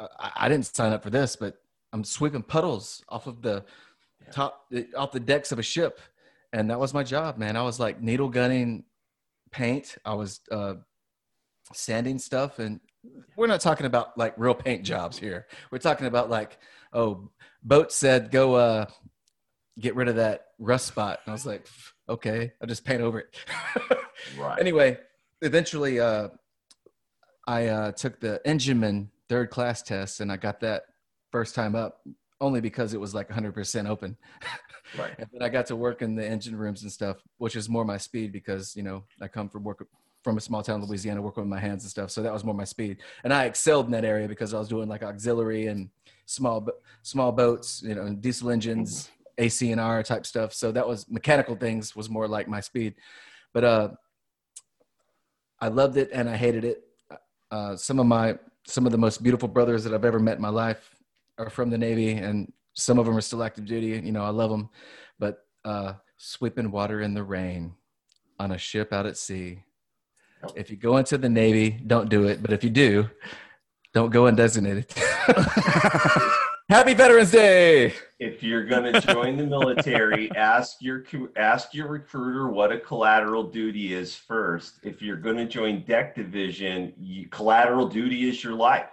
[0.00, 1.58] I, I didn't sign up for this, but
[1.92, 3.64] I'm sweeping puddles off of the
[4.32, 4.66] top
[4.96, 6.00] off the decks of a ship,
[6.52, 7.56] and that was my job, man.
[7.56, 8.84] I was like needle gunning
[9.52, 9.96] paint.
[10.04, 10.74] I was uh,
[11.72, 12.80] sanding stuff, and
[13.36, 15.46] we're not talking about like real paint jobs here.
[15.70, 16.58] We're talking about like,
[16.92, 17.30] oh,
[17.62, 18.86] boat said go uh,
[19.78, 21.68] get rid of that rust spot, and I was like,
[22.08, 23.36] okay, I'll just paint over it.
[24.38, 24.58] Right.
[24.58, 24.96] anyway,
[25.42, 26.28] eventually, uh,
[27.46, 30.84] I uh, took the engineman third class test, and I got that
[31.30, 32.00] first time up
[32.40, 34.16] only because it was like 100% open.
[34.98, 35.14] Right.
[35.18, 37.84] And then I got to work in the engine rooms and stuff, which is more
[37.84, 39.84] my speed because, you know, I come from work
[40.22, 42.10] from a small town, in Louisiana, working with my hands and stuff.
[42.10, 42.98] So that was more my speed.
[43.24, 45.90] And I excelled in that area because I was doing like auxiliary and
[46.26, 46.66] small,
[47.02, 50.54] small boats, you know, diesel engines, ACNR type stuff.
[50.54, 52.94] So that was mechanical things was more like my speed.
[53.52, 53.88] But, uh,
[55.60, 56.84] I loved it and I hated it.
[57.54, 58.36] Uh, some of my,
[58.66, 60.96] some of the most beautiful brothers that I've ever met in my life
[61.38, 64.04] are from the Navy and some of them are still active duty.
[64.04, 64.68] You know, I love them,
[65.20, 67.74] but uh, sweeping water in the rain
[68.40, 69.62] on a ship out at sea.
[70.56, 72.42] If you go into the Navy, don't do it.
[72.42, 73.08] But if you do,
[73.92, 74.90] don't go undesignated.
[76.70, 77.92] Happy Veterans Day.
[78.18, 81.04] if you're going to join the military, ask your
[81.36, 84.80] ask your recruiter what a collateral duty is first.
[84.82, 88.88] If you're going to join deck division, you, collateral duty is your life.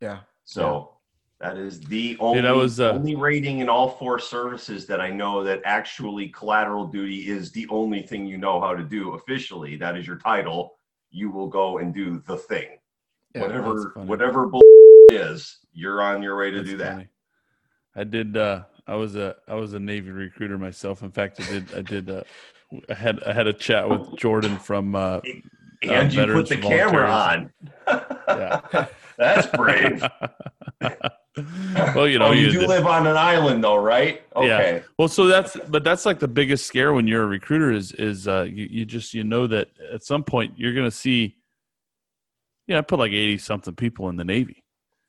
[0.00, 0.20] Yeah.
[0.44, 0.92] So
[1.40, 5.10] that is the only Dude, was, uh, only rating in all four services that I
[5.10, 9.74] know that actually collateral duty is the only thing you know how to do officially.
[9.74, 10.76] That is your title.
[11.10, 12.78] You will go and do the thing.
[13.34, 14.62] Yeah, whatever whatever bull
[15.10, 16.92] is, you're on your way to That's do that.
[16.92, 17.08] funny.
[17.96, 18.36] I did.
[18.36, 21.02] Uh, I was a I was a Navy recruiter myself.
[21.02, 21.74] In fact, I did.
[21.74, 22.10] I did.
[22.10, 22.22] Uh,
[22.90, 24.94] I had I had a chat with Jordan from.
[24.94, 25.20] Uh,
[25.82, 27.50] And you put the camera on.
[27.86, 28.86] yeah.
[29.18, 30.02] That's brave.
[31.94, 34.22] well, you know, oh, you you do live on an island though, right?
[34.34, 34.40] Yeah.
[34.42, 34.82] Okay.
[34.98, 38.28] Well, so that's but that's like the biggest scare when you're a recruiter is is
[38.28, 41.36] uh, you you just you know that at some point you're gonna see.
[42.66, 44.64] Yeah, I put like eighty something people in the Navy.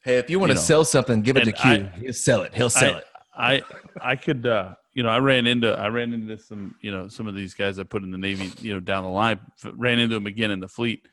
[0.08, 0.64] Hey, if you want You to know.
[0.66, 1.84] sell something, give it to Q.
[2.00, 2.54] He'll sell it.
[2.56, 2.96] He'll sell
[3.36, 3.64] I- it.
[4.00, 7.10] I I could uh you know I ran into I ran into some you know
[7.10, 9.40] some of these guys I put in the Navy you know down the line
[9.74, 11.08] ran into them again in the fleet,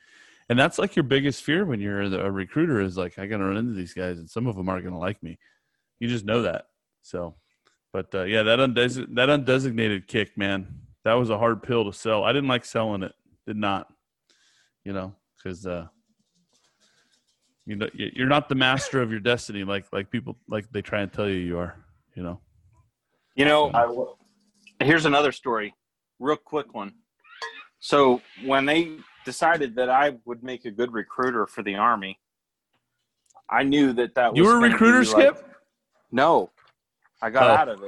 [0.48, 3.44] and that's like your biggest fear when you're the- a recruiter is like I gotta
[3.44, 5.38] run into these guys and some of them aren't gonna like me,
[5.98, 6.66] you just know that.
[7.02, 7.34] So,
[7.92, 10.66] but uh, yeah, that undes- that undesignated kick, man,
[11.04, 12.22] that was a hard pill to sell.
[12.22, 13.12] I didn't like selling it,
[13.46, 13.92] did not,
[14.84, 15.88] you know, because uh,
[17.66, 20.82] you know you- you're not the master of your destiny like like people like they
[20.82, 21.76] try and tell you you are.
[22.14, 22.40] You know.
[23.34, 25.74] You know, I here's another story,
[26.20, 26.92] real quick one.
[27.80, 32.20] So when they decided that I would make a good recruiter for the army,
[33.50, 35.56] I knew that that was You were a recruiter, like- Skip?
[36.12, 36.50] no,
[37.20, 37.54] I got Oh.
[37.54, 37.82] out of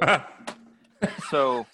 [1.02, 1.10] it.
[1.30, 1.64] so,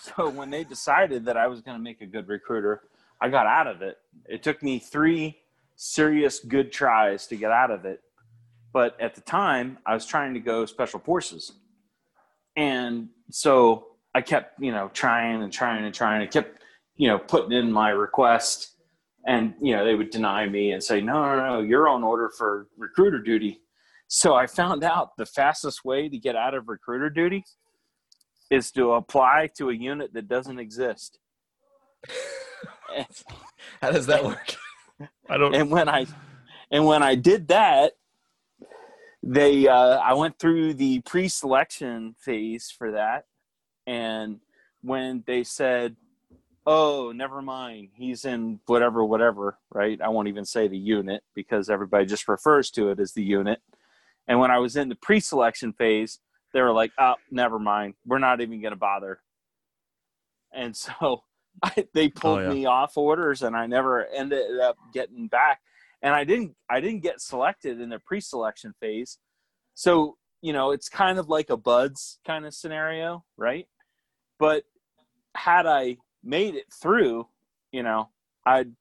[0.00, 2.82] so when they decided that I was going to make a good recruiter,
[3.20, 3.96] I got out of it.
[4.28, 5.38] It took me three
[5.80, 8.00] serious good tries to get out of it.
[8.70, 11.52] But at the time, I was trying to go special forces.
[12.54, 16.20] And so I kept, you know, trying and trying and trying.
[16.20, 16.62] I kept,
[16.96, 18.74] you know, putting in my request
[19.26, 22.30] and, you know, they would deny me and say, no, no, no, you're on order
[22.36, 23.62] for recruiter duty.
[24.06, 27.42] So I found out the fastest way to get out of recruiter duty
[28.50, 31.18] is to apply to a unit that doesn't exist.
[33.80, 34.56] How does that work?
[35.28, 35.54] I don't.
[35.54, 36.06] and when I
[36.70, 37.92] and when I did that,
[39.22, 43.26] they uh, I went through the pre-selection phase for that,
[43.86, 44.40] and
[44.82, 45.96] when they said,
[46.66, 50.00] "Oh, never mind, he's in whatever, whatever," right?
[50.00, 53.60] I won't even say the unit because everybody just refers to it as the unit.
[54.26, 56.20] And when I was in the pre-selection phase,
[56.52, 59.20] they were like, "Oh, never mind, we're not even going to bother."
[60.52, 61.24] And so
[61.62, 62.48] I, they oh, pulled yeah.
[62.48, 65.60] me off orders, and I never ended up getting back.
[66.02, 69.18] And I didn't, I didn't get selected in the pre-selection phase.
[69.74, 73.66] So you know, it's kind of like a BUD/S kind of scenario, right?
[74.38, 74.64] But
[75.36, 77.28] had I made it through,
[77.72, 78.08] you know,
[78.46, 78.72] I'd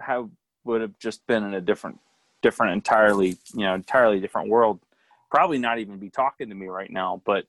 [0.00, 0.28] have
[0.64, 1.98] would have just been in a different,
[2.42, 4.80] different, entirely, you know, entirely different world.
[5.30, 7.46] Probably not even be talking to me right now, but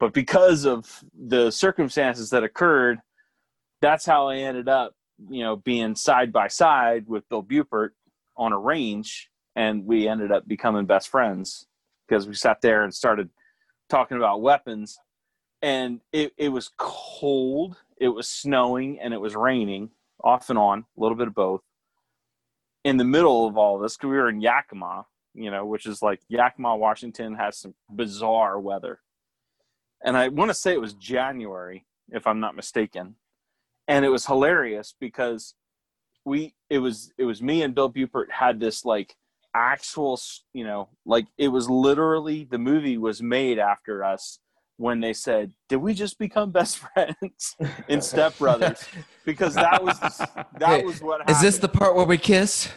[0.00, 3.00] but because of the circumstances that occurred,
[3.80, 4.94] that's how I ended up,
[5.28, 7.90] you know, being side by side with Bill Buppert
[8.36, 11.66] on a range, and we ended up becoming best friends
[12.06, 13.28] because we sat there and started
[13.88, 14.98] talking about weapons.
[15.60, 19.90] And it, it was cold, it was snowing, and it was raining
[20.22, 21.62] off and on, a little bit of both.
[22.84, 26.00] In the middle of all this, because we were in Yakima, you know, which is
[26.00, 29.00] like Yakima, Washington has some bizarre weather.
[30.02, 33.16] And I want to say it was January, if I'm not mistaken.
[33.88, 35.54] And it was hilarious because
[36.24, 39.16] we it was it was me and Bill Buppert had this like
[39.54, 40.20] actual
[40.52, 44.38] you know like it was literally the movie was made after us
[44.76, 47.56] when they said did we just become best friends
[47.88, 48.84] in Step Brothers
[49.24, 51.36] because that was that Hey, was what happened.
[51.36, 52.68] Is this the part where we kiss?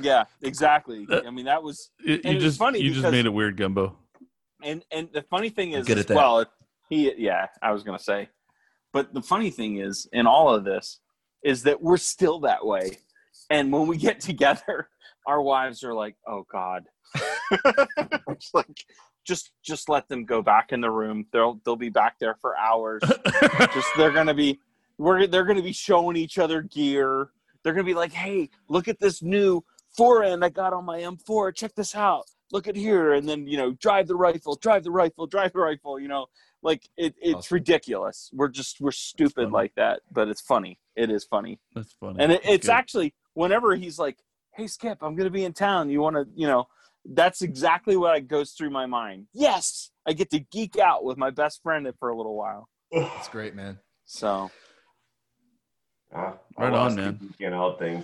[0.00, 3.26] yeah exactly I mean that was You, you it was just funny you just made
[3.26, 3.96] it weird, Gumbo.
[4.62, 6.44] and and the funny thing is, good as well,
[6.88, 8.28] he yeah, I was gonna say,
[8.96, 11.00] but the funny thing is, in all of this,
[11.44, 12.96] is that we're still that way,
[13.50, 14.88] and when we get together,
[15.26, 16.86] our wives are like, "Oh God,"
[18.30, 18.86] it's like
[19.26, 21.26] just just let them go back in the room.
[21.30, 23.02] They'll they'll be back there for hours.
[23.74, 24.60] just they're gonna be
[24.96, 27.28] we're they're gonna be showing each other gear.
[27.62, 29.62] They're gonna be like, "Hey, look at this new
[29.94, 31.54] forend I got on my M4.
[31.54, 32.24] Check this out.
[32.50, 35.58] Look at here." And then you know, drive the rifle, drive the rifle, drive the
[35.58, 36.00] rifle.
[36.00, 36.28] You know,
[36.62, 37.54] like it, it's Awesome.
[37.54, 38.30] ridiculous.
[38.32, 40.78] We're just we're stupid like that, but it's funny.
[40.96, 42.16] It is funny, That's funny.
[42.20, 42.72] and it, That's it's good.
[42.72, 44.16] actually whenever he's like,
[44.54, 45.90] "Hey, Skip, I'm gonna be in town.
[45.90, 46.66] You want to, you know."
[47.10, 49.28] that's exactly what goes through my mind.
[49.32, 52.68] Yes, I get to geek out with my best friend for a little while.
[52.90, 53.78] That's great, man.
[54.06, 54.50] So
[56.12, 57.18] ah, I Right on, man.
[57.38, 58.02] geeking out thing.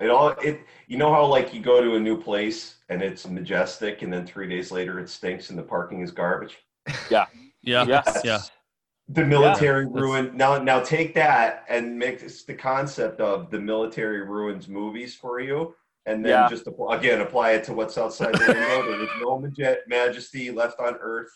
[0.00, 3.24] It all it you know how like you go to a new place and it's
[3.28, 6.56] majestic and then three days later it stinks and the parking is garbage.
[7.08, 7.26] Yeah.
[7.62, 8.40] Yes, Yeah.
[9.08, 13.58] The military that's- ruin now now take that and make this the concept of the
[13.58, 15.74] military ruins movies for you
[16.06, 16.48] and then Yeah.
[16.48, 18.82] just apply, again apply it to what's outside the window.
[18.92, 21.30] there is no maje- majesty left on Earth.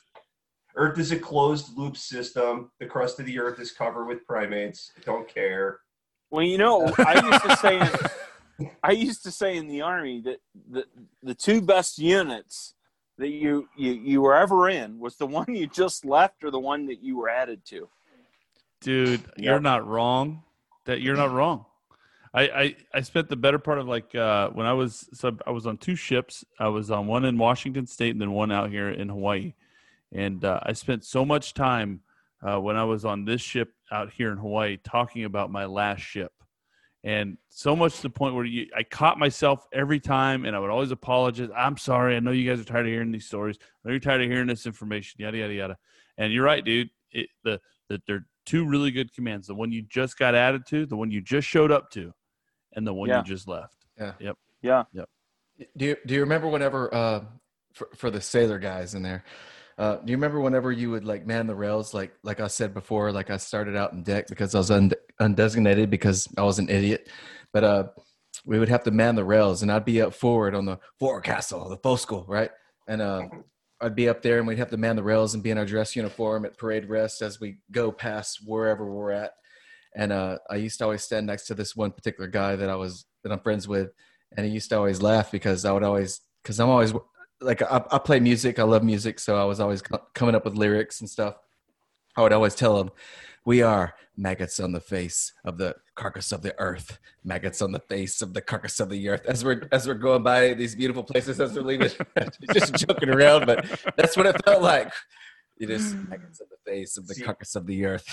[0.76, 2.70] Earth is a closed loop system.
[2.80, 4.92] The crust of the earth is covered with primates.
[5.04, 5.80] Don't care.
[6.30, 7.78] Well, you know, I used to say
[8.60, 10.38] in, I used to say in the army that
[10.70, 10.84] the
[11.22, 12.74] the two best units
[13.18, 16.58] that you you you were ever in was the one you just left or the
[16.58, 17.88] one that you were added to.
[18.80, 20.42] dude you're not wrong.
[20.86, 21.64] That you're not wrong.
[22.34, 25.50] I, I i spent the better part of like uh when i was so i
[25.50, 26.44] was on two ships.
[26.58, 29.54] I was on one in washington state and then one out here in hawaii.
[30.12, 32.00] And uh, i spent so much time
[32.42, 36.00] uh, when i was on this ship out here in hawaii talking about my last
[36.00, 36.32] ship
[37.04, 40.58] and so much to the point where you, i caught myself every time and i
[40.58, 43.56] would always apologize i'm sorry i know you guys are tired of hearing these stories
[43.60, 45.76] i know you're tired of hearing this information yada yada yada
[46.18, 49.82] and you're right dude it, the that they're two really good commands the one you
[49.82, 52.12] just got added to the one you just showed up to
[52.72, 53.18] and the one Yeah.
[53.18, 54.84] you just left Yeah.
[54.92, 55.08] Yep.
[55.76, 57.24] Do you do you remember whenever uh
[57.74, 59.24] for, for the sailor guys in there?
[59.76, 62.72] Uh, do you remember whenever you would like man the rails like like I said
[62.72, 66.58] before like I started out in deck because I was und- undesignated because I was
[66.60, 67.08] an idiot,
[67.52, 67.84] but uh
[68.46, 71.68] we would have to man the rails and I'd be up forward on the forecastle
[71.68, 72.50] the fo'c'sle right?
[72.86, 73.22] And uh
[73.80, 75.66] I'd be up there and we'd have to man the rails and be in our
[75.66, 79.32] dress uniform at parade rest as we go past wherever we're at.
[79.96, 82.76] And uh I used to always stand next to this one particular guy that I
[82.76, 83.90] was that I'm friends with
[84.36, 86.92] and he used to always laugh because I would always because I'm always
[87.44, 90.44] like I, I play music, I love music, so I was always co- coming up
[90.44, 91.36] with lyrics and stuff.
[92.16, 92.90] I would always tell them,
[93.44, 97.80] "We are maggots on the face of the carcass of the earth, maggots on the
[97.80, 101.04] face of the carcass of the earth." As we're as we're going by these beautiful
[101.04, 101.90] places, as we're leaving,
[102.52, 103.66] just joking around, but
[103.96, 104.92] that's what it felt like.
[105.58, 108.06] It is maggots on the face of the See- carcass of the earth.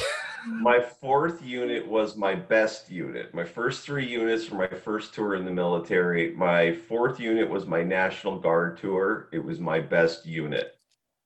[0.48, 0.62] Mm.
[0.62, 3.34] My fourth unit was my best unit.
[3.34, 6.36] My first three units were my first tour in the military.
[6.36, 9.30] My fourth unit was my National Guard tour.
[9.34, 10.76] It was my best unit.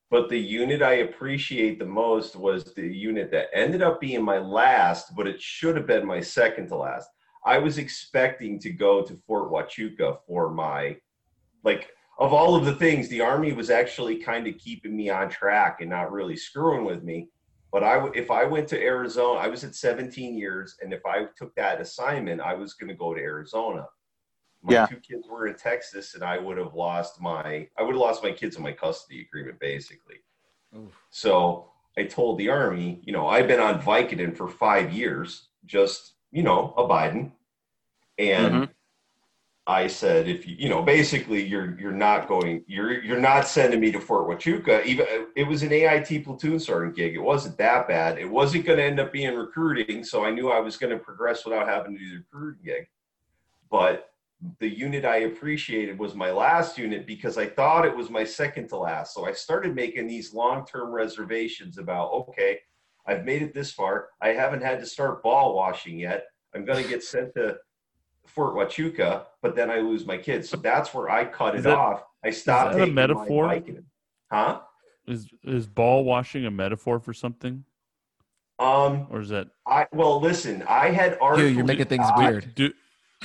[0.10, 4.38] But the unit I appreciate the most was the unit that ended up being my
[4.38, 7.10] last, but it should have been my second to last.
[7.46, 10.98] I was expecting to go to Fort Huachuca for my,
[11.64, 15.30] like, of all of the things, the Army was actually kind of keeping me on
[15.30, 17.30] track and not really screwing with me.
[17.72, 21.26] But I, if I went to Arizona, I was at 17 years, and if I
[21.38, 23.86] took that assignment, I was going to go to Arizona.
[24.62, 24.86] My Yeah.
[24.86, 28.24] two kids were in Texas, and I would have lost my, I would have lost
[28.24, 30.18] my kids in my custody agreement, basically.
[31.10, 36.14] So I told the army, you know, I've been on Vicodin for five years, just
[36.32, 37.32] you know, abiding,
[38.18, 38.70] and Mhm.
[39.68, 43.80] I said, if you, you know, basically, you're you're not going, you're you're not sending
[43.80, 44.86] me to Fort Huachuca.
[44.86, 47.16] Even uh, it was an AIT platoon sergeant gig.
[47.16, 48.20] It wasn't that bad.
[48.20, 51.00] It wasn't going to end up being recruiting, so I knew I was going to
[51.00, 52.88] progress without having to do the recruiting gig.
[53.72, 54.12] But
[54.60, 58.68] the unit I appreciated was my last unit because I thought it was my second
[58.70, 59.16] to last.
[59.16, 62.60] So I started making these long-term reservations about, okay,
[63.08, 64.10] I've made it this far.
[64.22, 66.26] I haven't had to start ball washing yet.
[66.54, 67.58] I'm going to get sent to
[68.28, 70.50] Fort Huachuca, but then I lose my kids.
[70.50, 72.04] So that's where I cut Is it that- off.
[72.24, 73.48] I stopped that a metaphor?
[73.50, 73.84] Vicodin.
[74.32, 74.62] Huh?
[75.08, 77.64] is is ball washing a metaphor for something
[78.58, 80.64] Um, or is that I well, listen.
[80.68, 81.38] I had art.
[81.38, 82.56] Dude, you're making things weird.
[82.56, 82.74] do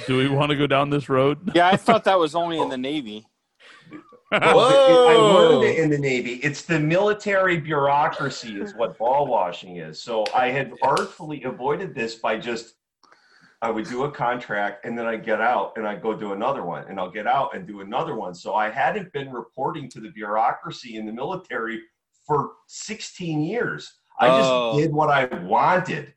[0.07, 2.69] do we want to go down this road Yeah, I thought that was only in
[2.75, 3.27] the Navy.
[4.31, 6.35] Well, I learned it in the Navy.
[6.35, 10.01] It's the military bureaucracy is what ball washing is.
[10.03, 12.75] So I had artfully avoided this by just
[13.63, 16.65] I would do a contract and then I get out and I go do another
[16.65, 18.35] one and I'll get out and do another one.
[18.35, 21.83] So I hadn't been reporting to the bureaucracy in the military
[22.27, 23.99] for 16 years.
[24.19, 24.79] I just Oh.
[24.79, 26.15] did what I wanted.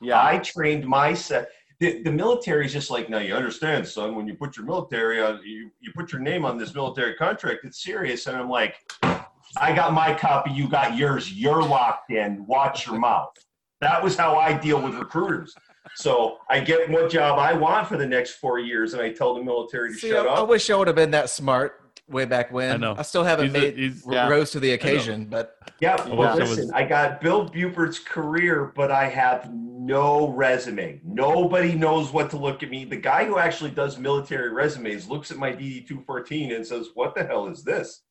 [0.00, 0.24] Yeah.
[0.24, 1.46] I trained myself.
[1.80, 5.20] The, the military is just like, now you understand, son, when you put your military
[5.20, 8.26] on, you, you put your name on this military contract, it's serious.
[8.26, 12.98] And I'm like, I got my copy, you got yours, you're locked in, watch your
[12.98, 13.34] mouth.
[13.80, 15.54] That was how I deal with recruiters.
[15.94, 19.34] So I get what job I want for the next four years, and I tell
[19.34, 21.82] the military to See, shut I, I wish I would have been that smart.
[22.08, 22.72] way back when.
[22.72, 22.94] I know.
[22.96, 24.28] I still haven't He's made he's- Yeah.
[24.28, 26.14] rose to the occasion, but Yeah, Yeah.
[26.14, 31.00] but So listen, I got Bill Buppert's career, but I have no resume.
[31.04, 32.84] Nobody knows what to look at me.
[32.84, 37.14] The guy who actually does military resumes looks at my DD 214 and says, What
[37.16, 38.02] the hell is this?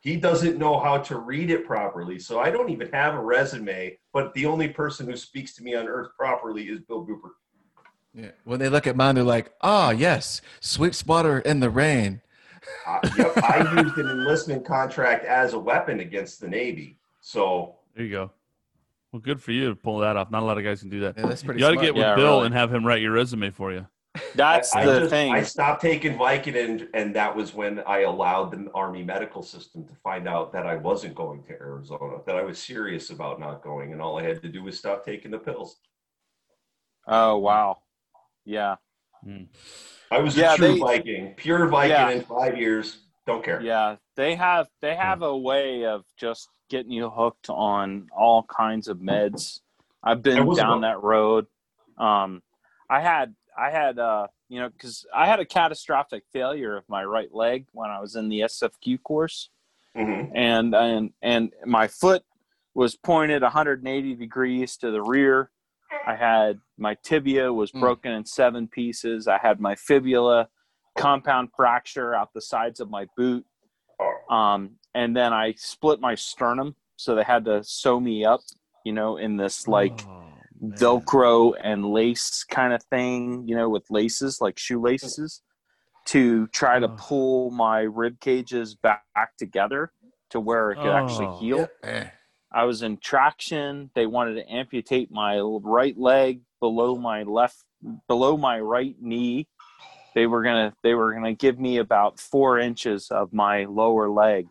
[0.00, 2.18] He doesn't know how to read it properly.
[2.18, 5.74] So I don't even have a resume, but the only person who speaks to me
[5.74, 7.32] on earth properly is Bill Buppert.
[8.14, 12.22] yeah, when they look at mine, they're like, "Ah, yes, sweep spotter in the rain."
[12.86, 16.98] Uh, yep, I used an enlistment contract as a weapon against the Navy.
[17.20, 18.30] So There you go.
[19.12, 20.30] Well, good for you to pull that off.
[20.30, 21.18] Not a lot of guys can do that.
[21.18, 21.60] Yeah, that's pretty.
[21.60, 22.46] You got to get with Yeah, Bill really.
[22.46, 23.86] and have him write your resume for you.
[24.34, 25.32] That's I, I the just- thing.
[25.32, 29.94] I stopped taking Vicodin, and that was when I allowed the Army medical system to
[30.02, 33.92] find out that I wasn't going to Arizona, that I was serious about not going,
[33.92, 35.76] and all I had to do was stop taking the pills.
[37.06, 37.78] oh wow.
[38.44, 38.76] Yeah.
[40.10, 42.10] I was Yeah, a true they- Viking, pure Viking Yeah.
[42.10, 42.98] in five years.
[43.26, 43.60] Don't care.
[43.62, 48.88] Yeah, they have they have a way of just getting you hooked on all kinds
[48.88, 49.60] of meds.
[50.02, 51.46] I've been down on- that road.
[51.98, 52.42] Um,
[52.88, 57.04] I had I had uh you know because I had a catastrophic failure of my
[57.04, 59.50] right leg when I was in the SFQ course,
[59.96, 60.30] Mhm.
[60.34, 62.22] and and and my foot
[62.74, 65.50] was pointed 180 degrees to the rear.
[66.06, 67.80] I had my tibia was Mm.
[67.80, 69.28] broken in seven pieces.
[69.28, 70.48] I had my fibula
[70.96, 73.44] compound fracture out the sides of my boot.
[74.00, 78.40] Oh, Um, and then I split my sternum, so they had to sew me up,
[78.84, 80.19] you know, in this like Oh, man.
[80.62, 85.42] Velcro and lace kind of thing, you know, with laces like shoelaces,
[86.06, 86.96] to try to Oh.
[86.98, 89.92] pull my rib cages back, back together
[90.30, 91.38] to where it could actually Oh.
[91.38, 91.68] heal.
[91.82, 92.08] Eh.
[92.52, 93.90] I was in traction.
[93.94, 97.64] They wanted to amputate my right leg below my left,
[98.08, 99.46] below my right knee.
[100.14, 104.48] They were gonna, they were gonna give me about four inches of my lower leg,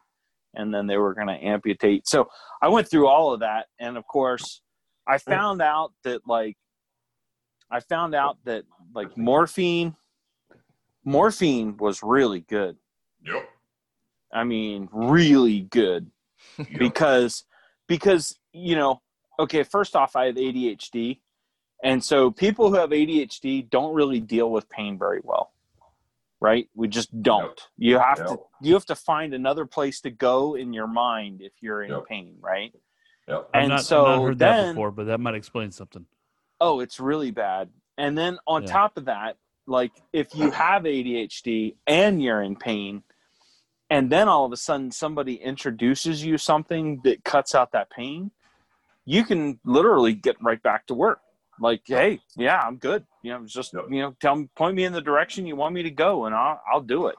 [0.54, 2.08] and then they were gonna amputate.
[2.08, 2.30] So
[2.62, 4.62] I went through all of that, and of course,
[5.10, 6.58] I found out that like,
[7.72, 8.64] I found out that
[8.94, 9.96] like morphine,
[11.04, 12.78] morphine was really good.
[13.26, 13.50] Yep.
[14.32, 16.12] I mean, really good
[16.58, 16.68] Yep.
[16.78, 17.46] because
[17.88, 19.02] because you know
[19.40, 21.20] okay first off i have adhd
[21.84, 25.52] and so people who have adhd don't really deal with pain very well
[26.40, 30.56] right we just don't you have to you have to find another place to go
[30.56, 32.06] in your mind if you're in Yep.
[32.08, 32.74] pain right
[33.30, 33.50] Yep.
[33.54, 36.06] And not, I've so not heard that then- before, but that might explain something.
[36.62, 37.70] oh it's really bad.
[37.98, 38.72] And then on Yeah.
[38.72, 39.38] top of that
[39.68, 43.04] like if you have adhd and you're in pain
[43.92, 48.32] and then all of a sudden somebody introduces you something that cuts out that pain
[49.06, 51.20] you can literally get right back to work.
[51.62, 53.06] Like hey yeah i'm good.
[53.24, 53.86] You know just Yep.
[53.92, 56.34] you know tell me point me in the direction you want me to go and
[56.36, 57.16] i'll, I'll do it.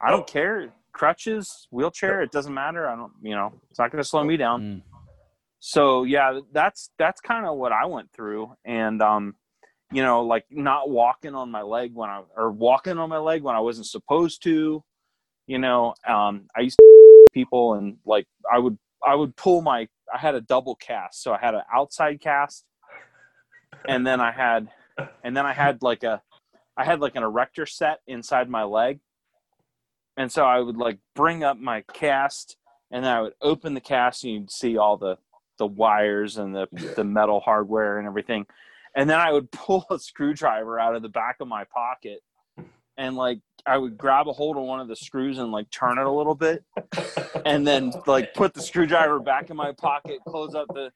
[0.00, 0.72] I don't care.
[0.92, 2.88] Crutches wheelchair it doesn't matter.
[2.88, 4.60] I don't you know it's not going to slow me down.
[4.62, 4.82] Mm.
[5.64, 8.52] So yeah that's that's kind of what i went through.
[8.64, 9.36] And um
[9.92, 13.42] you know like not walking on my leg when i or walking on my leg
[13.42, 14.82] when i wasn't supposed to
[15.46, 18.76] you know um i used to people and like i would
[19.06, 21.22] i would pull my i had a double cast.
[21.22, 22.64] So i had an outside cast
[23.86, 24.68] and then i had
[25.22, 26.20] and then i had like a
[26.76, 28.98] i had like an erector set inside my leg.
[30.16, 32.56] And so i would like bring up my cast
[32.90, 35.18] and then i would open the cast and you'd see all the
[35.62, 36.94] the wires and the Yeah.
[36.94, 38.46] the metal hardware and everything
[38.96, 42.18] and then i would pull a screwdriver out of the back of my pocket
[42.96, 45.98] and like i would grab a hold of one of the screws and like turn
[45.98, 46.64] it a little bit
[47.44, 50.90] and then like put the screwdriver back in my pocket, close up the,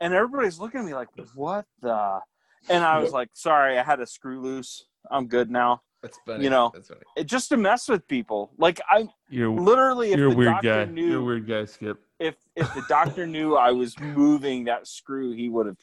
[0.00, 2.20] and everybody's looking at me like, "What the?"
[2.68, 4.84] And I was like, "Sorry, I had a screw loose.
[5.10, 6.44] I'm good now." That's funny.
[6.44, 7.00] You know, That's funny.
[7.16, 8.50] It just to mess with people.
[8.58, 10.90] Like I You're literally, if you're a the weird doctor guy.
[10.92, 11.98] knew, You're a weird guy, Skip.
[12.18, 15.76] if if the doctor knew I was moving that screw, he would have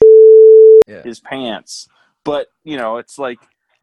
[0.86, 1.02] Yeah.
[1.02, 1.88] his pants.
[2.24, 3.38] But you know, it's like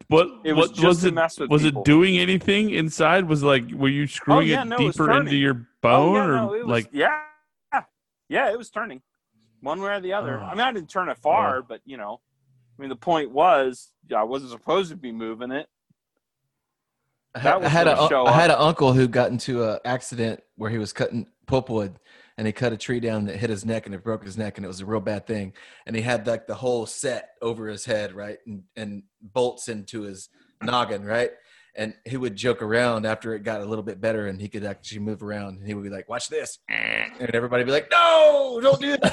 [0.06, 1.14] What it was what just was to it?
[1.14, 1.82] mess with Was people.
[1.82, 3.28] it doing anything inside?
[3.28, 6.14] Was like were you screwing oh, yeah, it no, it deeper into your bone oh,
[6.14, 7.18] yeah, or no, it was, like yeah,
[8.28, 9.02] yeah, it was turning
[9.60, 10.38] one way or the other.
[10.38, 10.44] Oh.
[10.44, 12.20] I mean, I didn't turn it far, but you know,
[12.78, 15.66] I mean, the point was I wasn't supposed to be moving it.
[17.38, 20.42] I That had, I had a I had an uncle who got into an accident
[20.56, 21.94] where he was cutting pulpwood
[22.36, 24.56] and he cut a tree down that hit his neck and it broke his neck
[24.56, 25.52] and it was a real bad thing.
[25.86, 30.02] And he had like the whole set over his head right and and bolts into
[30.02, 30.28] his
[30.62, 31.30] noggin right?
[31.74, 34.64] And he would joke around after it got a little bit better and he could
[34.64, 36.58] actually move around and he would be like watch this.
[36.68, 39.12] And everybody would be like no don't do that.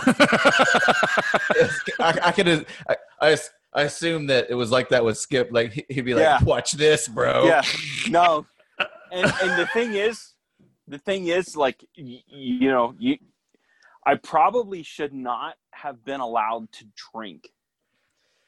[2.00, 3.38] I, I could I, I
[3.76, 6.44] I assume that it was like that with Skip like he- he'd be like Yeah.
[6.44, 7.62] watch this bro Yeah,
[8.10, 8.46] no,
[9.12, 10.34] and and the thing is,
[10.88, 13.18] the thing is, like, y- you know, you,
[14.06, 17.50] I probably should not have been allowed to drink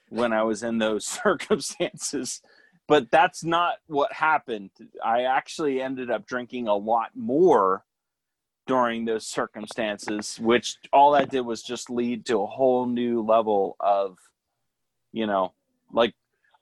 [0.10, 2.42] when I was in those circumstances,
[2.88, 4.70] but that's not what happened.
[5.04, 7.84] I actually ended up drinking a lot more
[8.68, 13.76] during those circumstances, which all that did was just lead to a whole new level
[13.80, 14.18] of,
[15.18, 15.54] you know,
[15.92, 16.14] like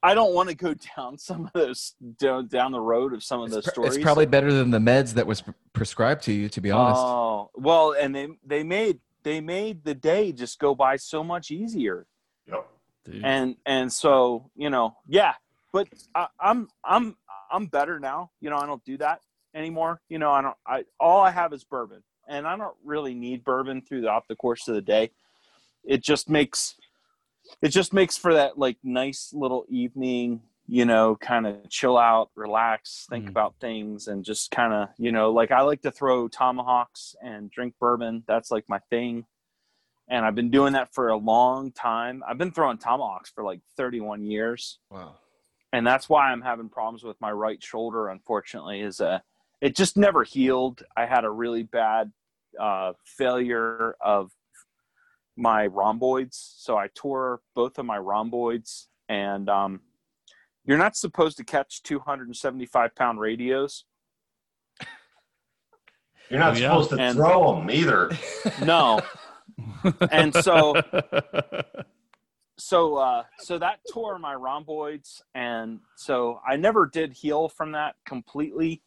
[0.02, 3.41] I don't want to go down some of those down, down the road of some
[3.41, 3.95] of It's, those pr- stories.
[3.95, 7.02] it's probably better than the meds that was pre- prescribed to you, to be honest.
[7.03, 11.52] Oh well, and they they made they made the day just go by so much
[11.52, 12.06] easier,
[12.48, 12.68] Yep.
[13.06, 13.26] Dude.
[13.26, 15.34] and and so you know yeah,
[15.73, 17.15] but I, I'm I'm
[17.52, 18.32] I'm better now.
[18.41, 19.22] You know I don't do that
[19.53, 20.02] anymore.
[20.10, 23.44] You know I don't I all I have is bourbon, and I don't really need
[23.44, 25.11] bourbon throughout the course of the day.
[25.84, 26.76] It just makes
[27.62, 32.30] it just makes for that like nice little evening you know kind of chill out
[32.36, 33.30] relax think Mm.
[33.30, 37.52] about things and just kind of you know like i like to throw tomahawks and
[37.52, 38.24] drink bourbon.
[38.28, 39.26] That's like my thing.
[40.08, 42.24] And i've been doing that for a long time.
[42.28, 44.80] I've been throwing tomahawks for like 31 years.
[44.90, 45.16] Wow.
[45.74, 49.20] and that's why i'm having problems with my right shoulder unfortunately is uh
[49.62, 50.84] it just never healed.
[50.98, 52.12] I had a really bad
[52.60, 54.32] uh failure of
[55.38, 59.82] my rhomboids so i tore both of my rhomboids and um
[60.66, 63.86] you're not supposed to catch 275 pound radios
[66.30, 66.68] You're not Oh, yeah.
[66.70, 68.12] supposed to And- throw them either.
[68.66, 68.99] no
[70.12, 70.74] and so
[72.57, 77.95] so uh so that tore my rhomboids and so i never did heal from that
[78.06, 78.82] completely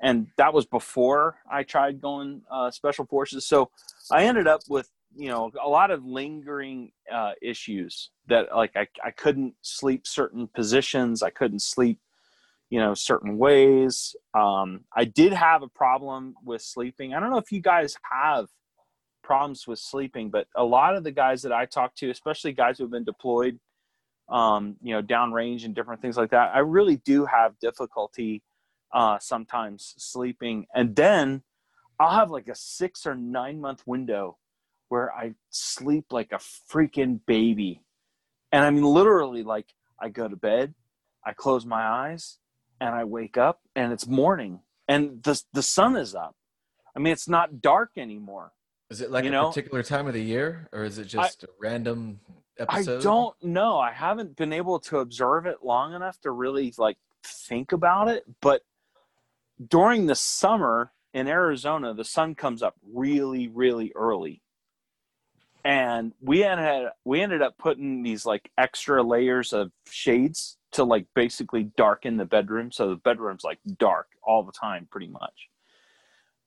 [0.00, 3.70] and that was before i tried going uh special forces so
[4.10, 8.86] i ended up with you know a lot of lingering uh issues that like i,
[9.04, 11.22] I couldn't sleep certain positions.
[11.22, 11.98] I couldn't sleep
[12.70, 14.14] you know certain ways.
[14.34, 17.14] Um i did have a problem with sleeping.
[17.14, 18.46] I don't know if you guys have
[19.26, 22.78] problems with sleeping, but a lot of the guys that I talk to, especially guys
[22.78, 23.58] who've been deployed,
[24.28, 28.42] um, you know, downrange and different things like that, I really do have difficulty
[28.94, 30.66] uh, sometimes sleeping.
[30.74, 31.42] And then
[31.98, 34.38] I'll have like a six or nine month window
[34.88, 37.82] where I sleep like a freaking baby.
[38.52, 39.66] And I mean, literally, like
[40.00, 40.74] I go to bed,
[41.24, 42.38] I close my eyes,
[42.80, 46.36] and I wake up, and it's morning, and the the sun is up.
[46.94, 48.52] I mean, it's not dark anymore.
[48.88, 51.42] Is it like You a know- particular time of the year, or is it just
[51.42, 52.20] a random
[52.58, 53.00] episode?
[53.00, 53.78] I don't know.
[53.78, 58.24] I haven't been able to observe it long enough to really like think about it.
[58.40, 58.62] But
[59.68, 64.42] during the summer in Arizona, the sun comes up really, really early.
[65.66, 71.06] And we ended we ended up putting these like extra layers of shades to like
[71.12, 72.70] basically darken the bedroom.
[72.70, 75.48] So the bedroom's like dark all the time, pretty much.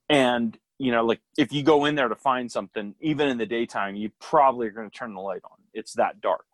[0.08, 3.44] And you know, like if you go in there to find something, even in the
[3.44, 5.58] daytime, you probably are going to turn the light on.
[5.74, 6.46] It's that dark.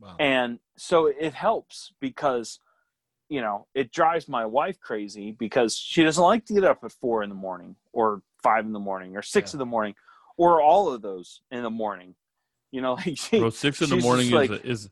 [0.00, 0.16] Wow.
[0.18, 2.60] And so it helps because,
[3.28, 6.92] you know, it drives my wife crazy because she doesn't like to get up at
[6.92, 9.56] four in the morning or five in the morning or six Yeah.
[9.56, 9.94] in the morning
[10.36, 12.14] or all of those in the morning.
[12.72, 14.90] You know, like she, Bro, six in the morning is, like- a, is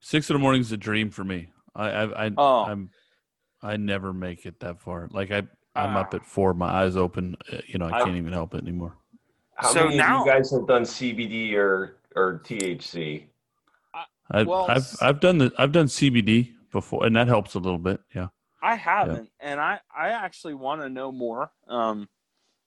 [0.00, 1.48] six in the morning is a dream for me.
[1.74, 2.64] I I, I Oh.
[2.64, 2.90] I'm
[3.62, 5.08] I never make it that far.
[5.12, 5.38] Like I
[5.74, 6.00] I'm Ah.
[6.00, 7.36] up at four, my eyes open.
[7.52, 8.96] uh, You know, I I- can't even help it anymore.
[9.54, 13.26] How So many now- of you guys have done CBD or or THC?
[14.30, 17.58] I've Well, I've s- I've done the I've done CBD before, and that helps a
[17.58, 18.00] little bit.
[18.14, 18.28] Yeah.
[18.62, 21.50] I haven't, and I I actually want to know more.
[21.68, 22.08] Um,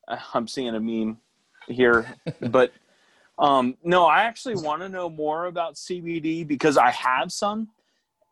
[0.34, 1.18] I'm seeing a meme
[1.68, 2.06] here,
[2.42, 2.72] but
[3.38, 7.70] um, no, I actually want to know more about CBD because I have some,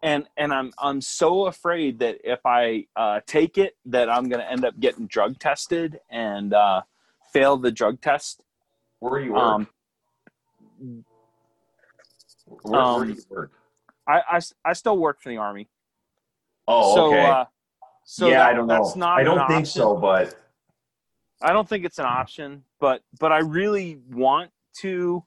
[0.01, 4.39] and and I'm I'm so afraid that if I uh, take it, that I'm going
[4.41, 6.81] to end up getting drug tested and uh,
[7.33, 8.41] fail the drug test.
[8.99, 9.41] Where do you work?
[9.43, 9.67] Um,
[12.61, 13.51] where, um, where do you work?
[14.07, 15.67] I, I s- I still work for the army,
[16.67, 17.25] Oh, so okay.
[17.25, 17.45] uh,
[18.05, 18.83] so yeah, that- I don't know.
[18.83, 19.81] that's not I don't think option.
[19.81, 20.35] so, but
[21.43, 24.49] I don't think it's an option, but but I really want
[24.81, 25.23] to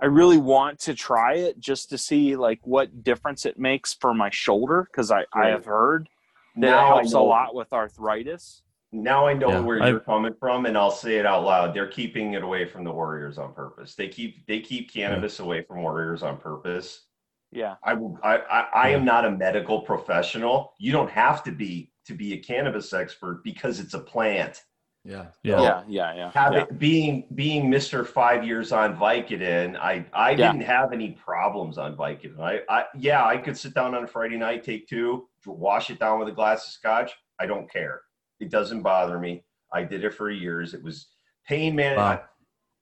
[0.00, 4.12] I really want to try it just to see like what difference it makes for
[4.12, 6.08] my shoulder because I, I have heard
[6.56, 8.62] that now it helps a lot with arthritis.
[8.92, 11.74] Now I know Yeah, where I- you're coming from, and I'll say it out loud.
[11.74, 13.94] They're keeping it away from the Warriors on purpose.
[13.94, 17.06] They keep they keep cannabis away from Warriors on purpose.
[17.52, 17.76] Yeah.
[17.84, 18.18] I will.
[18.24, 20.74] I, I, I am not a medical professional.
[20.78, 24.62] You don't have to be to be a cannabis expert because it's a plant.
[25.06, 25.26] Yeah.
[25.42, 25.60] Yeah.
[25.60, 26.30] Yeah, yeah, yeah.
[26.32, 26.62] Have yeah.
[26.62, 28.06] it being being Mr.
[28.06, 30.52] Five Years on Vicodin, I I Yeah.
[30.52, 32.40] didn't have any problems on Vicodin.
[32.40, 35.98] I, I yeah, I could sit down on a Friday night, take two, wash it
[36.00, 37.12] down with a glass of scotch.
[37.38, 38.02] I don't care.
[38.40, 39.44] It doesn't bother me.
[39.72, 40.74] I did it for years.
[40.74, 41.06] It was
[41.46, 42.20] pain management.
[42.20, 42.24] Wow.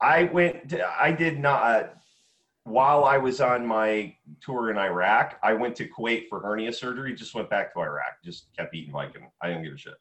[0.00, 0.70] I went.
[0.70, 1.62] To, I did not.
[1.62, 1.88] Uh,
[2.64, 7.14] while I was on my tour in Iraq, I went to Kuwait for hernia surgery.
[7.14, 8.22] Just went back to Iraq.
[8.24, 9.28] Just kept eating Viking.
[9.42, 9.94] I didn't give a shit.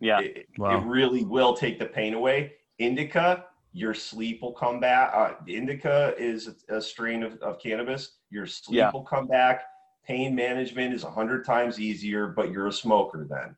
[0.00, 0.20] Yeah.
[0.20, 0.78] It, Wow.
[0.78, 2.52] it really will take the pain away.
[2.78, 5.12] Indica, your sleep will come back.
[5.14, 8.12] Uh, indica is a, a strain of, of cannabis.
[8.30, 8.90] Your sleep Yeah.
[8.92, 9.62] will come back.
[10.06, 13.56] Pain management is a hundred times easier, but you're a smoker then.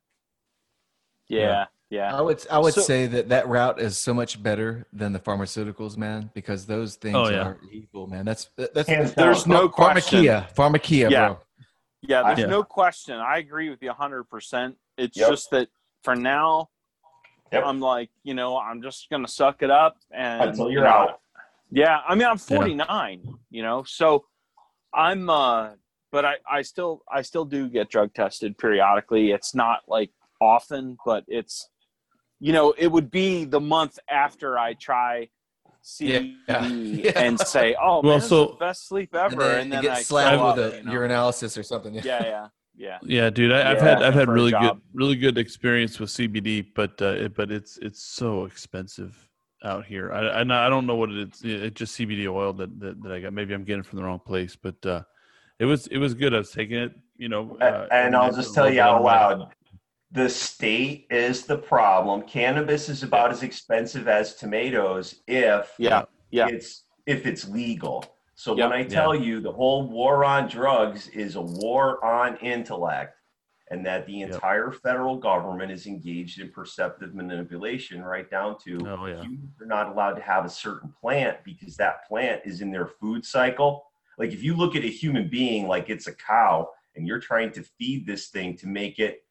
[1.29, 1.67] Yeah.
[1.91, 2.17] Yeah.
[2.17, 5.19] I would I would So- say that that route is so much better than the
[5.19, 7.47] pharmaceuticals, man, because those things Oh, yeah.
[7.47, 8.25] are evil, man.
[8.25, 9.55] That's that's Hands There's down.
[9.55, 10.25] no question.
[10.25, 11.27] pharmakia, pharmakia, Yeah.
[11.29, 11.39] bro.
[12.03, 12.47] Yeah, there's Yeah.
[12.47, 13.17] no question.
[13.19, 14.77] I agree with you 100%.
[14.97, 15.29] It's Yep.
[15.31, 15.69] just that
[16.03, 16.69] for now,
[17.53, 17.65] Yep.
[17.67, 19.97] I'm like, you know, I'm just going to suck it up.
[20.13, 21.21] and Until you're you know, out.
[21.73, 21.99] Yeah.
[22.09, 24.25] I mean, I'm 49, you know, so
[24.95, 25.71] I'm, uh,
[26.13, 29.33] but I, I still, I still do get drug tested periodically.
[29.33, 30.11] It's not like
[30.41, 31.69] often, but it's,
[32.39, 35.29] you know, it would be the month after I try
[35.85, 36.37] CBD
[37.05, 37.13] Yeah.
[37.17, 39.43] and say, oh, Well, man, this is so- the best sleep And ever.
[39.43, 40.93] then, And then, you get I slapped throw with a you know?
[40.93, 41.95] urinalysis or something.
[41.95, 42.03] Yeah.
[42.25, 42.47] Yeah.
[42.81, 42.99] Yeah.
[43.03, 46.67] Yeah, dude, I, I've Yeah, had I've had really good really good experience with CBD,
[46.75, 49.29] but uh, it, but it's it's so expensive
[49.63, 50.13] out here.
[50.13, 51.43] I I, I don't know what it is.
[51.45, 53.35] It's just CBD oil that, that, that I got.
[53.35, 55.03] Maybe I'm getting it from the wrong place, but uh,
[55.59, 56.35] it was it was good.
[56.35, 57.59] I was taking it, you know.
[57.61, 59.55] Uh, and I'll just tell you out little bit on loud
[60.13, 62.23] the state is the problem.
[62.23, 66.05] Cannabis is about as expensive as tomatoes if Yeah.
[66.31, 66.49] Yeah.
[66.49, 68.05] it's if it's legal.
[68.41, 68.69] So Yeah.
[68.69, 73.19] when I tell you the whole war on drugs is a war on intellect
[73.71, 74.31] and that the Yep.
[74.33, 79.27] entire federal government is engaged in perceptive manipulation right down to Oh, yeah.
[79.61, 83.27] are not allowed to have a certain plant because that plant is in their food
[83.27, 83.85] cycle.
[84.17, 87.53] Like if you look at a human being like it's a cow and you're trying
[87.53, 89.23] to feed this thing to make it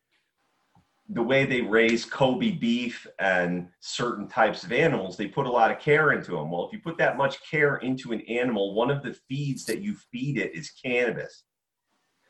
[1.12, 5.72] the way they raise Kobe beef and certain types of animals, they put a lot
[5.72, 6.52] of care into them.
[6.52, 9.82] Well, if you put that much care into an animal, one of the feeds that
[9.82, 11.46] you feed it is cannabis.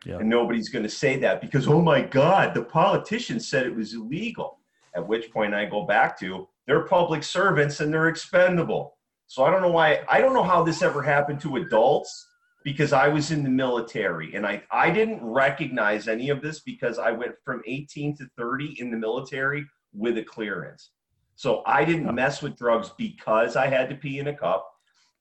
[0.06, 0.20] Yeah.
[0.20, 3.94] And nobody's going to say that because, oh my God, the politicians said it was
[3.94, 4.60] illegal.
[4.96, 8.98] At which point I go back to they're public servants and they're expendable.
[9.28, 12.29] So I don't know why, I don't know how this ever happened to adults
[12.64, 17.00] because I was in the military and I, I didn't recognize any of this because
[17.00, 20.92] I went from 18 to 30 in the military with a clearance.
[21.36, 24.70] So I didn't mess with drugs because I had to pee in a cup.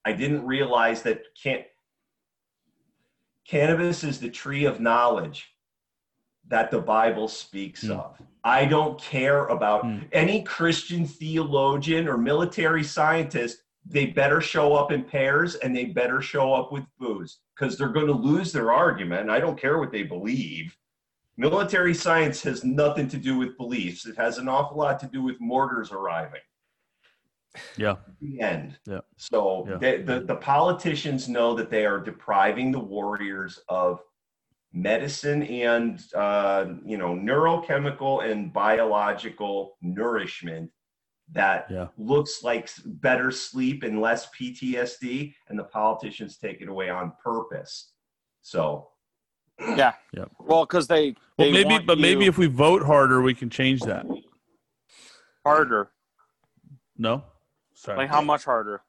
[0.05, 1.65] I didn't realize that can
[3.47, 5.55] cannabis is the tree of knowledge
[6.49, 7.93] that the Bible speaks Hmm.
[7.93, 8.21] of.
[8.45, 9.99] I don't care about Hmm.
[10.13, 13.63] any Christian theologian or military scientist.
[13.91, 17.89] They better show up in pairs and they better show up with booze because they're
[17.89, 19.31] going to lose their argument.
[19.31, 20.77] I don't care what they believe.
[21.39, 24.07] Military science has nothing to do with beliefs.
[24.07, 26.41] It has an awful lot to do with mortars arriving.
[27.77, 27.97] Yeah.
[28.21, 28.79] The end.
[28.85, 29.01] Yeah.
[29.17, 29.77] So Yeah.
[29.77, 34.01] they, the the politicians know that they are depriving the warriors of
[34.73, 40.71] medicine and uh, you know neurochemical and biological nourishment
[41.33, 41.89] that Yeah.
[41.99, 47.93] looks like better sleep and less PTSD, and the politicians take it away on purpose.
[48.43, 48.89] So
[49.61, 49.93] Yeah.
[50.13, 50.25] Yeah.
[50.39, 53.51] Well, because they, Well, they maybe, want but maybe if we vote harder, we can
[53.51, 54.07] change that.
[55.45, 55.91] harder.
[56.97, 57.23] No,
[57.75, 58.83] sorry, Like how much harder?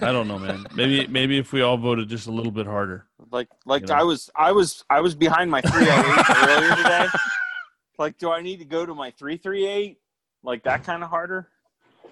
[0.00, 0.66] I don't know, man.
[0.74, 3.06] Maybe, maybe if we all voted just a little bit harder.
[3.30, 3.94] Like like You know?
[3.94, 7.06] I was I was I was behind my 308 earlier today.
[7.98, 9.98] Like, do I need to go to my 338?
[10.42, 11.48] Like that kind of harder?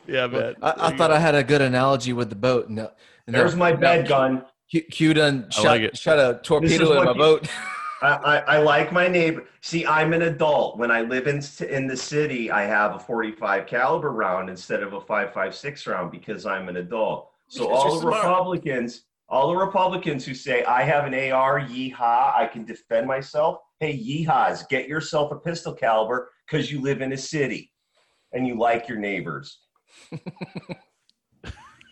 [0.06, 0.54] Yeah, man.
[0.62, 2.68] I, I thought I had a good analogy with the boat.
[2.68, 2.90] No,
[3.26, 4.44] no, there's my bed gun.
[4.70, 7.48] Q, Q done shot, like shot a torpedo in my you- boat.
[8.02, 9.44] I, I, I like my neighbor.
[9.62, 10.76] See, I'm an adult.
[10.76, 14.92] When I live in in the city, I have a 45 caliber round instead of
[14.92, 17.30] a 5.56 round because I'm an adult.
[17.48, 18.24] So Because all the smart.
[18.24, 23.58] Republicans, all the Republicans who say I have an AR, yeehaw, I can defend myself.
[23.80, 27.72] Hey, yeehaws, get yourself a pistol caliber because you live in a city
[28.32, 29.60] and you like your neighbors.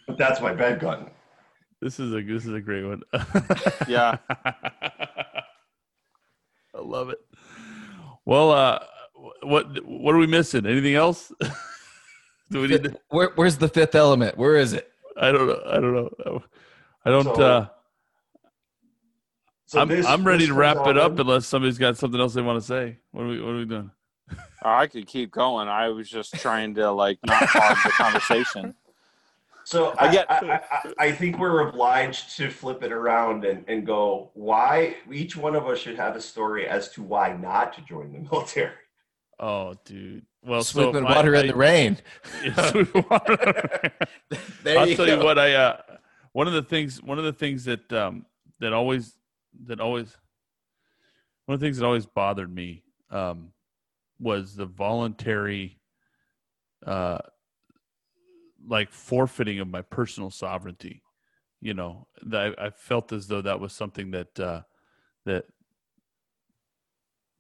[0.07, 1.11] But that's my bed gun.
[1.81, 3.03] This is a this is a great one.
[3.89, 4.19] Yeah.
[6.75, 7.19] I love it.
[8.25, 8.79] Well, uh,
[9.43, 10.65] what what are we missing?
[10.67, 11.33] Anything else?
[12.51, 12.85] Do we need?
[12.85, 14.37] To, Where, where's the fifth element?
[14.39, 14.89] Where is it?
[15.21, 15.63] I don't know.
[15.67, 16.43] I don't know.
[17.05, 17.25] I don't.
[17.25, 17.67] So, uh,
[19.67, 22.35] So I'm this- I'm ready to wrap it up phenomenon- unless somebody's got something else
[22.35, 22.99] they want to say.
[23.11, 23.91] What are we What are we doing?
[24.63, 25.69] I could keep going.
[25.69, 28.75] I was just trying to like not hog the conversation.
[29.65, 33.65] So I I, get- I, I, I think we're obliged to flip it around and,
[33.69, 37.73] and go, why each one of us should have a story as to why not
[37.75, 38.73] to join the military.
[39.39, 40.27] Oh, dude.
[40.45, 41.97] Well, Sweeping so I- water I- in the rain.
[42.43, 42.71] Yeah.
[44.65, 45.77] There I'll you tell you what I uh
[46.33, 48.27] one of the things one of the things that um
[48.59, 49.17] that always
[49.67, 50.17] that always
[51.47, 52.83] one of the things that always bothered me
[53.13, 53.52] um
[54.23, 55.79] was the voluntary
[56.87, 57.19] uh
[58.67, 61.03] like forfeiting of my personal sovereignty.
[61.61, 64.63] You know, that I, I felt as though that was something that uh
[65.27, 65.47] that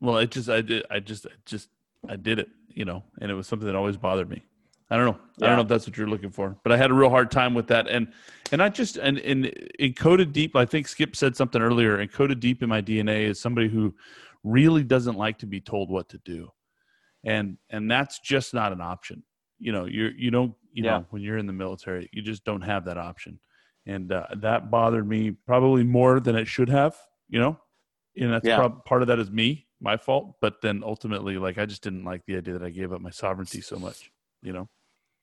[0.00, 1.68] well, it just I did I just I just
[2.08, 4.42] I did it, you know, and it was something that always bothered me.
[4.90, 5.18] I don't know.
[5.40, 7.30] I don't know if that's what you're looking for, but I had a real hard
[7.30, 7.88] time with that.
[7.88, 8.12] And
[8.52, 9.44] and I just and and
[9.80, 10.54] encoded deep.
[10.54, 12.06] I think Skip said something earlier.
[12.06, 13.94] Encoded deep in my DNA is somebody who
[14.44, 16.52] really doesn't like to be told what to do,
[17.24, 19.22] and and that's just not an option.
[19.58, 20.98] You know, you're you don't you Yeah.
[20.98, 23.38] know when you're in the military, you just don't have that option,
[23.86, 26.96] and uh, that bothered me probably more than it should have.
[27.28, 27.58] You know,
[28.16, 28.56] and that's Yeah.
[28.56, 30.36] prob- part of that is me, my fault.
[30.40, 33.10] But then ultimately, like I just didn't like the idea that I gave up my
[33.10, 34.10] sovereignty so much.
[34.42, 34.68] You know.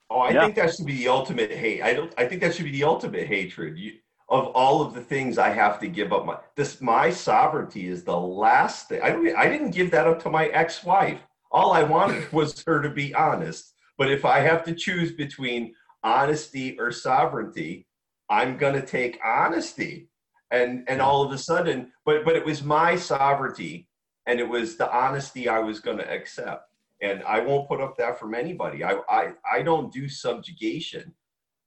[0.10, 0.42] Oh, I Yeah.
[0.44, 1.82] think that should be the ultimate hate.
[1.84, 2.14] I don't.
[2.18, 3.78] I think that should be the ultimate hatred.
[3.78, 3.94] You,
[4.30, 8.04] of all of the things I have to give up, my this my sovereignty is
[8.04, 9.02] the last thing.
[9.02, 9.10] I.
[9.38, 11.20] I didn't give that up to my ex-wife.
[11.52, 13.74] All I wanted was her to be honest.
[13.98, 15.74] But if I have to choose between
[16.04, 17.86] honesty or sovereignty,
[18.30, 20.08] I'm gonna take honesty.
[20.52, 23.88] And and all of a sudden, but but it was my sovereignty,
[24.26, 26.70] and it was the honesty I was gonna accept
[27.02, 28.84] and I won't put up that from anybody.
[28.84, 31.14] I I, I don't do subjugation.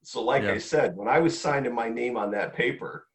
[0.02, 0.52] So, like Yeah.
[0.52, 3.06] I said, when I was signing my name on that paper,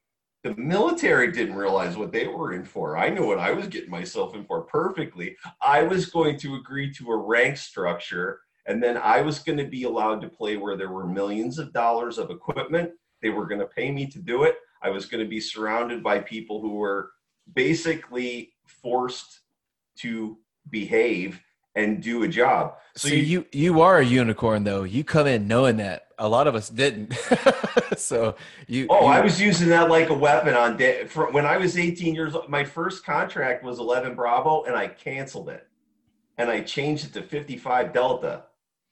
[0.44, 2.98] the military didn't realize what they were in for.
[2.98, 5.36] I knew what I was getting myself in for perfectly.
[5.62, 9.66] I was going to agree to a rank structure, and then I was going to
[9.66, 12.92] be allowed to play where there were millions of dollars of equipment.
[13.22, 14.56] They were going to pay me to do it.
[14.82, 17.12] I was going to be surrounded by people who were
[17.54, 19.42] basically forced
[20.00, 20.38] to
[20.70, 21.42] behave
[21.78, 22.76] and do a job.
[22.96, 24.84] So you you are a unicorn though.
[24.84, 26.08] You come in knowing that.
[26.20, 27.14] A lot of us didn't.
[27.98, 28.36] so
[28.66, 28.88] you.
[28.90, 31.06] Oh, you- I was using that like a weapon on day.
[31.06, 34.88] For, when I was 18 years old, my first contract was 11 Bravo, and I
[34.88, 35.68] canceled it,
[36.40, 38.46] and I changed it to 55 Delta,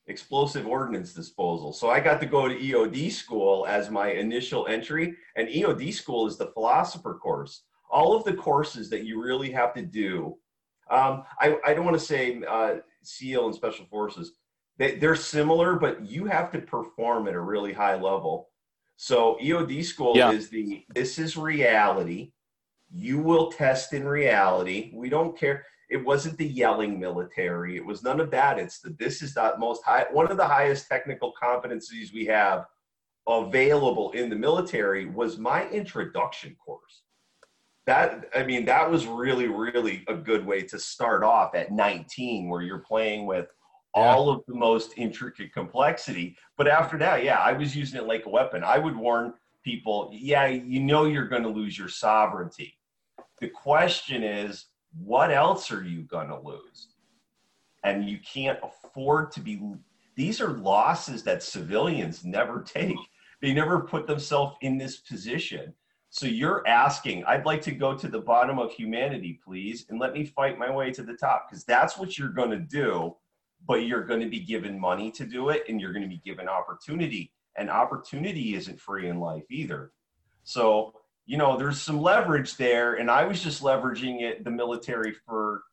[0.05, 1.73] explosive ordnance disposal.
[1.73, 6.27] So I got to go to EOD school as my initial entry, and EOD school
[6.27, 7.63] is the philosopher course.
[7.89, 10.37] All of the courses that you really have to do.
[10.89, 14.33] Um, I, I don't want to say uh, SEAL and Special Forces.
[14.77, 18.49] They, they're similar, but you have to perform at a really high level.
[18.97, 20.31] So EOD school Yeah.
[20.31, 22.31] is the this is reality.
[22.91, 24.91] You will test in reality.
[24.93, 25.65] We don't care.
[25.89, 27.75] It wasn't the yelling military.
[27.75, 28.57] It was none of that.
[28.57, 32.65] It's the this is the most high one of the highest technical competencies we have
[33.27, 37.01] available in the military was my introduction course.
[37.85, 42.49] That I mean that was really really a good way to start off at 19
[42.49, 43.47] where you're playing with
[43.95, 46.35] all of the most intricate complexity.
[46.57, 48.63] But after that, yeah, I was using it like a weapon.
[48.63, 49.33] I would warn
[49.63, 52.77] people, yeah, you know you're going to lose your sovereignty.
[53.39, 54.65] The question is,
[55.03, 56.89] what else are you going to lose?
[57.83, 59.61] And you can't afford to be.
[60.15, 62.97] These are losses that civilians never take.
[63.41, 65.73] They never put themselves in this position.
[66.15, 70.13] So you're asking, I'd like to go to the bottom of humanity, please, and let
[70.13, 73.13] me fight my way to the top, because that's what you're going to do
[73.67, 76.21] but you're going to be given money to do it and you're going to be
[76.23, 79.91] given opportunity and opportunity isn't free in life either.
[80.43, 80.93] So
[81.25, 85.63] you know there's some leverage there and i was just leveraging it the military for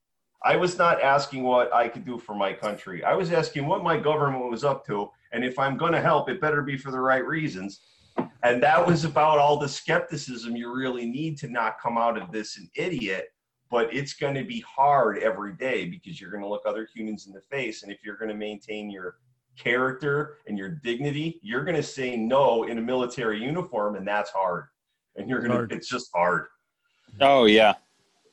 [0.43, 3.05] i was not asking what i could do for my country.
[3.05, 6.31] I was asking what my government was up to and if i'm going to help
[6.31, 7.81] it better be for the right reasons
[8.44, 12.30] and that was about all the skepticism you really need to not come out of
[12.32, 13.26] this an idiot
[13.70, 17.26] but it's going to be hard every day because you're going to look other humans
[17.26, 19.16] in the face and if you're going to maintain your
[19.56, 24.30] character and your dignity you're going to say no in a military uniform and that's
[24.30, 24.64] hard
[25.16, 26.47] and you're going to, it's just hard
[27.20, 27.74] Oh yeah,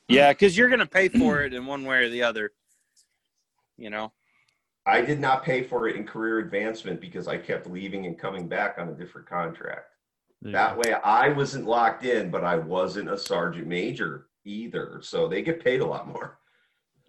[0.08, 2.52] yeah, because you're gonna pay for it in one way or the other.
[3.76, 4.12] You know.
[4.86, 8.48] I did not pay for it in career advancement because i kept leaving and coming
[8.48, 9.94] back on a different contract
[10.42, 15.28] you that way i wasn't locked in but i wasn't a sergeant major either so
[15.28, 16.38] they get paid a lot more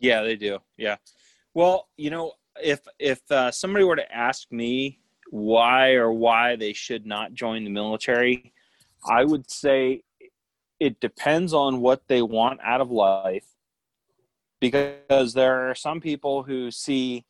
[0.01, 0.57] Yeah, they do.
[0.77, 0.97] Yeah.
[1.53, 4.99] Well, you know, if if uh, somebody were to ask me
[5.29, 8.51] why or why they should not join the military,
[9.07, 10.03] I would say
[10.79, 13.45] it depends on what they want out of life.
[14.59, 17.25] Because there are some people who see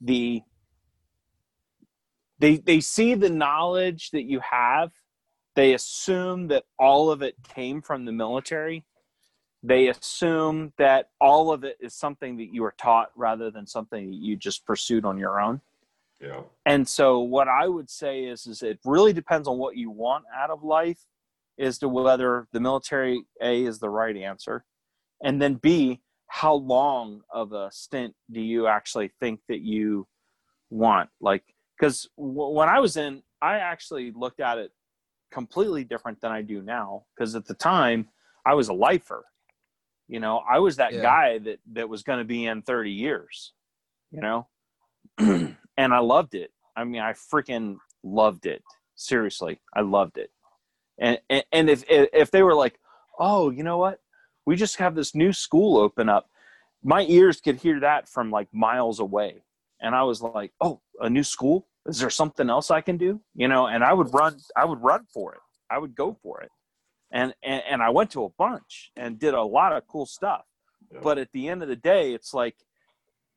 [0.00, 0.42] the
[2.38, 4.92] they they see the knowledge that you have,
[5.54, 8.84] they assume that all of it came from the military
[9.66, 14.10] they assume that all of it is something that you were taught rather than something
[14.10, 15.60] that you just pursued on your own.
[16.20, 16.42] Yeah.
[16.64, 20.24] And so what I would say is is it really depends on what you want
[20.34, 21.00] out of life
[21.58, 24.64] as to whether the military A is the right answer.
[25.22, 30.06] And then B, how long of a stint do you actually think that you
[30.70, 31.10] want?
[31.20, 31.44] Like
[31.80, 34.72] cuz w- when I was in I actually looked at it
[35.30, 38.08] completely different than I do now because at the time
[38.44, 39.24] I was a lifer.
[40.08, 41.02] You know, I was that Yeah.
[41.02, 43.52] guy that that was going to be in 30 years,
[44.12, 44.46] you know.
[45.18, 45.56] and
[45.94, 46.52] I loved it.
[46.76, 48.62] I mean, I freaking loved it.
[48.94, 50.30] Seriously, I loved it.
[50.98, 52.78] And and, and if if they were like,
[53.18, 54.00] "Oh, you know what?
[54.46, 56.30] We just have this new school open up."
[56.82, 59.42] My ears could hear that from like miles away.
[59.80, 61.66] And I was like, "Oh, a new school?
[61.86, 64.82] Is there something else I can do?" You know, and I would run I would
[64.82, 65.40] run for it.
[65.70, 66.50] I would go for it.
[67.10, 70.44] And and, and I went to a bunch and did a lot of cool stuff.
[70.92, 71.00] Yeah.
[71.02, 72.56] But at the end of the day, it's like,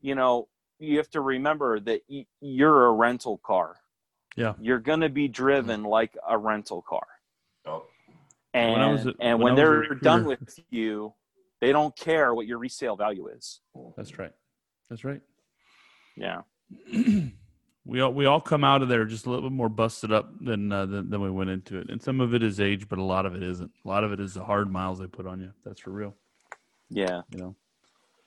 [0.01, 0.47] you know,
[0.79, 2.01] you have to remember that
[2.41, 3.77] you're a rental car.
[4.35, 4.53] Yeah.
[4.59, 5.33] You're going to be mm-hmm.
[5.33, 7.05] driven like a rental car.
[7.65, 7.85] Oh,
[8.53, 11.13] And When was and when when, I was a they're done with you,
[11.61, 13.61] they don't care what your resale value is.
[13.95, 14.31] That's right.
[14.89, 15.21] That's right.
[16.17, 16.41] Yeah.
[17.85, 20.31] we all we all come out of there just a little bit more busted up
[20.41, 22.99] than, uh, than than we went into it, and some of it is age, but
[22.99, 23.71] a lot of it isn't.
[23.85, 25.51] A lot of it is the hard miles they put on you.
[25.65, 26.15] That's for real.
[26.89, 27.21] Yeah.
[27.31, 27.55] You know.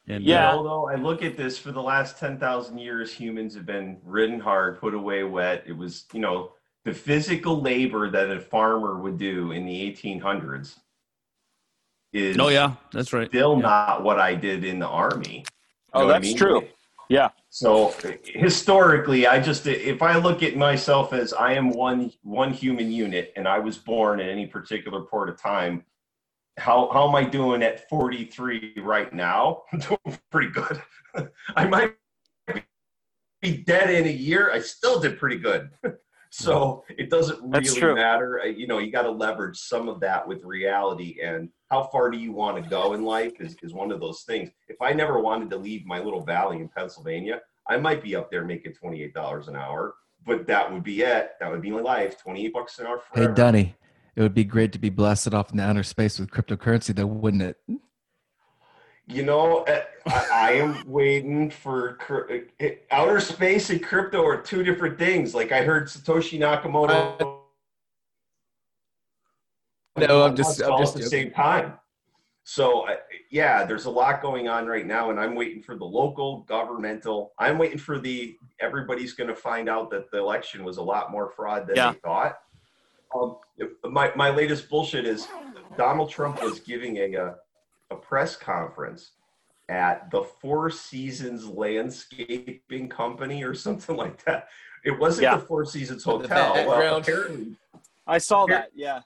[0.09, 0.51] And Yeah.
[0.51, 4.40] uh, Although I look at this for the last 10,000 years, humans have been ridden
[4.40, 5.62] hard, put away wet.
[5.66, 6.53] It was, you know,
[6.85, 10.79] the physical labor that a farmer would do in the 1800s
[12.13, 13.29] is oh yeah, that's right.
[13.29, 13.63] still Yeah.
[13.63, 15.45] not what I did in the army.
[15.95, 16.37] Oh, know what I that's mean?
[16.37, 16.69] true.
[17.09, 17.31] Yeah.
[17.51, 17.95] So
[18.25, 23.33] historically, I just if I look at myself as I am one one human unit,
[23.37, 25.85] and I was born at any particular port of time.
[26.59, 29.63] How how am I doing at 43 right now?
[29.73, 30.83] I'm doing pretty good.
[31.57, 31.95] I might
[33.41, 34.51] be dead in a year.
[34.53, 35.71] I still did pretty good.
[36.33, 38.41] So it doesn't really matter.
[38.41, 42.11] Uh, You know, you got to leverage some of that with reality and how far
[42.11, 44.51] do you want to go in life is, is one of those things.
[44.69, 48.31] If I never wanted to leave my little valley in Pennsylvania, I might be up
[48.31, 49.95] there making $28 an hour,
[50.27, 51.33] but that would be it.
[51.39, 52.19] That would be my life.
[52.19, 53.35] 28 bucks an hour Hey, forever.
[53.35, 53.77] Donnie,
[54.17, 57.07] it would be great to be blasted off in the outer space with cryptocurrency, though,
[57.07, 57.57] wouldn't it?
[59.12, 64.40] You know, uh, I, I am waiting for cr- uh, outer space and crypto are
[64.40, 65.34] two different things.
[65.34, 67.40] Like I heard Satoshi Nakamoto.
[69.98, 71.74] No, I'm just- I'm just at the same time.
[72.44, 72.97] So uh,
[73.30, 77.32] yeah, there's a lot going on right now, and I'm waiting for the local governmental.
[77.39, 81.12] I'm waiting for the everybody's going to find out that the election was a lot
[81.12, 81.93] more fraud than Yeah.
[81.93, 82.39] they thought.
[83.14, 83.36] Um,
[83.93, 85.28] my my latest bullshit is
[85.76, 87.34] Donald Trump was giving a a,
[87.93, 89.12] a press conference
[89.69, 94.48] at the Four Seasons Landscaping Company or something like that.
[94.85, 95.36] It wasn't Yeah.
[95.36, 96.52] the Four Seasons Hotel.
[96.66, 97.56] Well, apparently,
[98.06, 98.70] I saw that.
[98.74, 99.01] Yeah.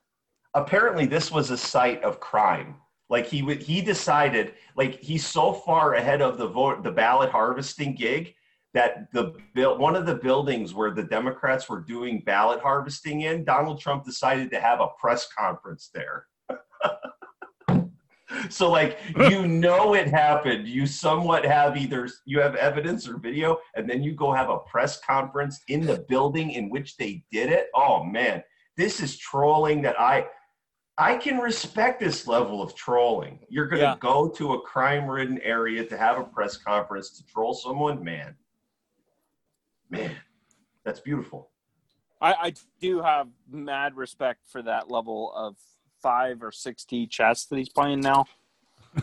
[0.55, 2.77] apparently this was a site of crime.
[3.11, 7.31] Like he would, he decided, like he's so far ahead of the vote, the ballot
[7.31, 8.35] harvesting gig
[8.75, 13.45] that the bill, one of the buildings where the Democrats were doing ballot harvesting in,
[13.45, 16.27] Donald Trump decided to have a press conference there.
[18.49, 18.99] so like
[19.31, 20.67] you know it happened.
[20.69, 24.59] You somewhat have either you have evidence or video and then you go have a
[24.59, 27.69] press conference in the building in which they did it?
[27.75, 28.43] Oh man.
[28.77, 30.27] This is trolling that i
[30.99, 33.41] i can respect this level of trolling.
[33.49, 33.97] You're going to Yeah.
[34.01, 38.03] go to a crime ridden area to have a press conference to troll someone?
[38.03, 38.35] Man.
[39.91, 40.17] Man.
[40.85, 41.51] That's beautiful.
[42.21, 45.57] I, I do have mad respect for that level of
[46.03, 48.27] five or six T chess that he's playing now.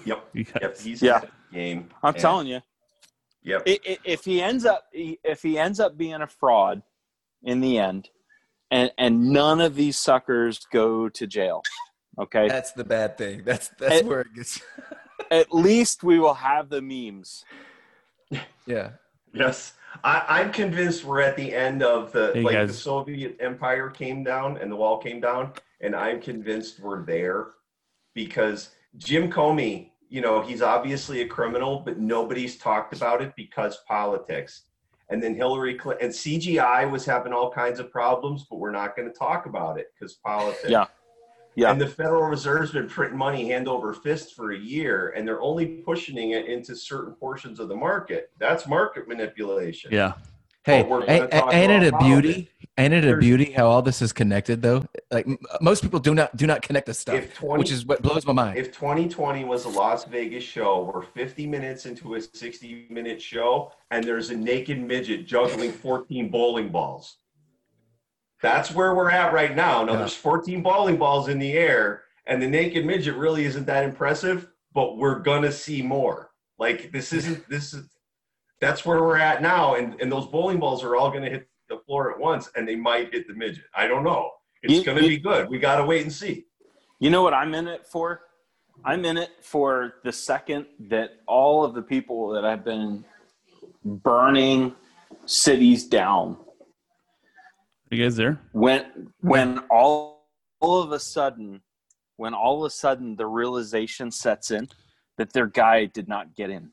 [0.05, 1.21] yep yep he's Yeah.
[1.51, 2.61] game I'm And- telling you,
[3.43, 6.81] yep i- i- if he ends up if he ends up being a fraud
[7.43, 8.09] in the end,
[8.71, 11.61] and and none of these suckers go to jail,
[12.19, 13.43] okay, That's the bad thing.
[13.43, 14.61] That's that's It- where it gets.
[15.31, 17.43] at least we will have the memes.
[18.65, 18.91] yeah.
[19.35, 22.73] Yes, I, I'm convinced we're at the end of the Hey, like the.
[22.73, 25.53] Soviet Empire came down and the wall came down,
[25.83, 27.49] and I'm convinced we're there
[28.15, 33.77] because Jim Comey, you know, he's obviously a criminal, but nobody's talked about it because
[33.87, 34.63] politics.
[35.09, 38.95] And then Hillary Clinton and CGI was having all kinds of problems, but we're not
[38.95, 40.69] going to talk about it because politics.
[40.69, 40.85] Yeah.
[41.55, 41.71] Yeah.
[41.71, 45.41] And the Federal Reserve's been printing money hand over fist for a year, and they're
[45.41, 48.31] only pushing it into certain portions of the market.
[48.39, 49.91] That's market manipulation.
[49.91, 50.13] Yeah.
[50.65, 52.49] Hey, But we're gonna ain't, ain't it a about beauty?
[52.79, 54.83] Ain't it a beauty how all this is connected though?
[55.11, 55.27] Like
[55.61, 58.33] most people do not do not connect the stuff, 20 which is what blows my
[58.33, 58.57] mind.
[58.57, 63.71] If 2020 was a Las Vegas show, we're 50 minutes into a 60 minute show,
[63.91, 67.17] and there's a naked midget juggling 14 bowling balls.
[68.41, 69.83] That's where we're at right now.
[69.83, 69.99] Now, Yeah.
[69.99, 74.47] there's 14 bowling balls in the air, and the naked midget really isn't that impressive,
[74.73, 76.31] but we're gonna see more.
[76.57, 77.85] Like, this isn't, this is,
[78.59, 81.79] that's where we're at now, and, and those bowling balls are all gonna hit the
[81.85, 83.65] floor at once, and they might hit the midget.
[83.75, 84.31] I don't know.
[84.61, 85.49] It's gonna be good.
[85.49, 86.45] We gotta wait and see.
[86.99, 88.21] You know what I'm in it for?
[88.85, 93.03] I'm in it for the second that all of the people that have been
[93.83, 94.73] burning
[95.25, 96.37] cities down
[97.91, 98.39] you guys there?
[98.51, 100.27] when when all
[100.59, 101.61] all of a sudden
[102.17, 104.67] when all of a sudden the realization sets in
[105.17, 106.71] that their guy did not get in.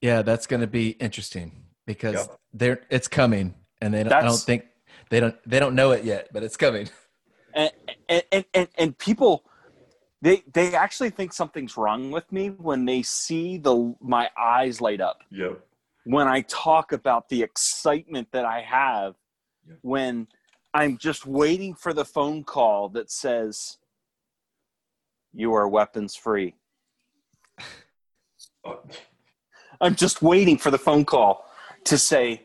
[0.00, 1.52] Yeah, that's going to be interesting
[1.86, 2.38] because Yep.
[2.54, 4.64] they're it's coming, and they don't, I don't think
[5.08, 6.88] they don't they don't know it yet, but it's coming.
[7.54, 7.72] and
[8.08, 9.44] and and, and people
[10.22, 15.00] they they actually think something's wrong with me when they see the my eyes light
[15.00, 15.60] up Yep.
[16.04, 19.14] when I talk about the excitement that I have
[19.66, 19.76] Yeah.
[19.82, 20.28] when
[20.74, 23.78] I'm just waiting for the phone call that says
[25.32, 26.54] you are weapons free.
[29.80, 31.44] I'm just waiting for the phone call
[31.84, 32.42] to say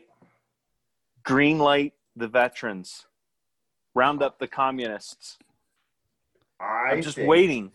[1.26, 3.04] green light the veterans,
[3.94, 5.36] round up the communists.
[6.58, 7.72] I I'm just think- waiting.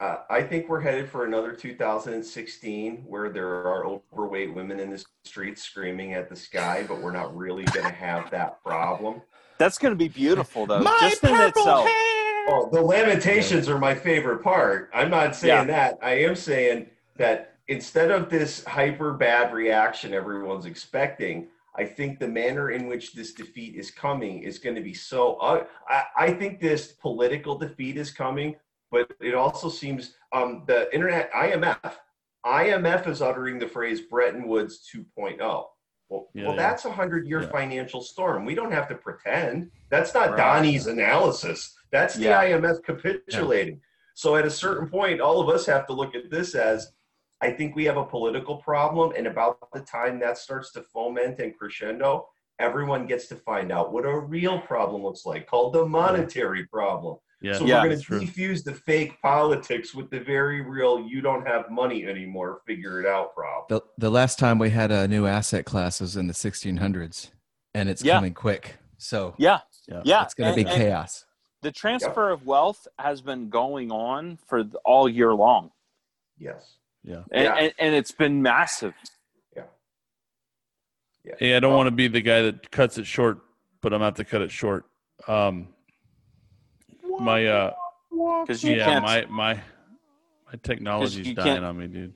[0.00, 5.02] Uh, I think we're headed for another 2016 where there are overweight women in the
[5.24, 9.22] streets screaming at the sky, but we're not really going to have that problem.
[9.58, 10.82] That's going to be beautiful, though.
[11.00, 11.86] just in itself.
[12.48, 14.90] Oh, the lamentations are my favorite part.
[14.92, 15.98] I'm not saying that.
[16.02, 16.86] I am saying
[17.16, 21.46] that instead of this hyper bad reaction everyone's expecting,
[21.76, 25.34] I think the manner in which this defeat is coming is going to be so.
[25.36, 28.54] Uh, I, I think this political defeat is coming,
[28.90, 31.94] but it also seems um, the internet IMF
[32.46, 35.38] IMF is uttering the phrase Bretton Woods 2.0.
[36.10, 36.56] Well, Yeah, well yeah.
[36.56, 37.48] that's a hundred year Yeah.
[37.48, 38.44] financial storm.
[38.44, 39.70] We don't have to pretend.
[39.88, 40.36] That's not Right.
[40.36, 41.74] Donnie's analysis.
[41.90, 42.26] That's the.
[42.26, 43.80] IMF capitulating.
[44.14, 46.92] So at a certain point, all of us have to look at this as
[47.44, 51.40] I think we have a political problem, and about the time that starts to foment
[51.40, 52.26] and crescendo,
[52.58, 57.18] everyone gets to find out what a real problem looks like, called the monetary problem.
[57.42, 57.82] Yeah, so Yeah.
[57.82, 58.20] we're going to true.
[58.20, 63.06] defuse the fake politics with the very real "you don't have money anymore, figure it
[63.06, 63.66] out" problem.
[63.68, 67.30] The the last time we had a new asset class was in the 1600s,
[67.74, 68.14] and it's Yeah.
[68.14, 68.76] coming quick.
[68.96, 70.00] So Yeah, Yeah.
[70.04, 70.22] yeah.
[70.22, 71.26] it's going to be and chaos.
[71.60, 75.72] The transfer of wealth has been going on for all year long,
[76.38, 76.78] Yes.
[77.04, 77.22] Yeah.
[77.32, 77.54] and, Yeah.
[77.56, 78.94] and, and it's been massive.
[79.56, 79.62] Yeah.
[81.38, 81.76] Hey, I don't Oh.
[81.76, 83.38] want to be the guy that cuts it short,
[83.80, 84.84] but I'm gonna have to cut it short.
[85.26, 85.68] Um,
[87.20, 87.74] my uh,
[88.42, 89.54] Because you yeah, can't, my my
[90.46, 92.14] my technology's dying on me, dude.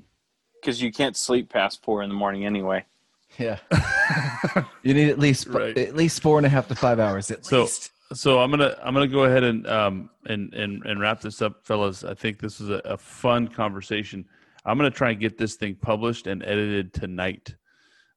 [0.60, 2.85] because you can't sleep past four in the morning anyway.
[3.39, 3.59] Yeah,
[4.82, 5.77] you need at least Right.
[5.78, 7.93] at least four and a half to five hours at So- least.
[8.15, 11.65] So I'm gonna I'm gonna go ahead and um and and and wrap this up,
[11.66, 12.05] fellas.
[12.05, 14.27] I think this is a, a fun conversation.
[14.69, 17.55] I'm gonna try and get this thing published and edited tonight,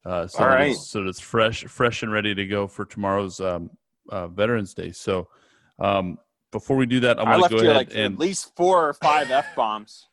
[0.06, 2.84] uh, so All that it's, so that it's fresh fresh and ready to go for
[2.84, 3.69] tomorrow's um,
[4.10, 4.91] uh, Veterans Day.
[4.91, 5.30] So
[5.80, 6.18] um,
[6.52, 8.19] before we do that, I I, want to left go you ahead like and at
[8.19, 10.10] least four or five f bombs.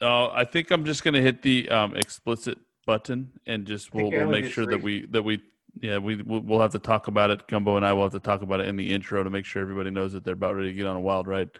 [0.00, 4.28] Uh, I think I'm just gonna hit the um, explicit button and just we'll, we'll
[4.28, 5.42] make did sure that we that we
[5.80, 7.48] yeah we we'll, we'll have to talk about it.
[7.48, 9.60] Gumbo and I will have to talk about it in the intro to make sure
[9.60, 11.50] everybody knows that they're about ready to get on a wild ride.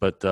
[0.00, 0.22] But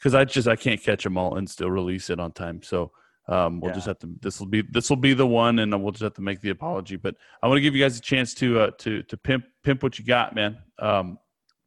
[0.00, 2.90] because I just I can't catch them all and still release it on time, so
[3.28, 5.92] um, we'll just have to this will be this will be the one, and we'll
[5.92, 6.96] just have to make the apology.
[6.96, 9.82] But I want to give you guys a chance to uh, to to pimp pimp
[9.82, 10.58] what you got, man.
[10.78, 11.18] Um,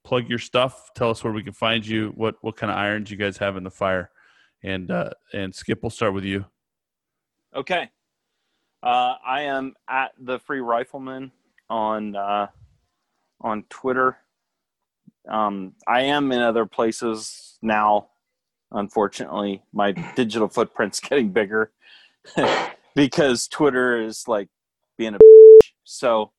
[0.03, 0.89] plug your stuff.
[0.95, 2.11] Tell us where we can find you.
[2.15, 4.09] What what kind of irons you guys have in the fire,
[4.63, 6.45] and uh, and Skip, we'll start with you.
[7.55, 7.89] Okay.
[8.81, 11.31] Uh, I am at the Free Rifleman
[11.69, 12.47] on uh,
[13.39, 14.17] on Twitter.
[15.29, 18.09] Um, I am in other places now.
[18.73, 21.71] Unfortunately, my digital footprint's getting bigger
[22.95, 24.49] because Twitter is like
[24.97, 25.71] being a bitch.
[25.83, 26.31] so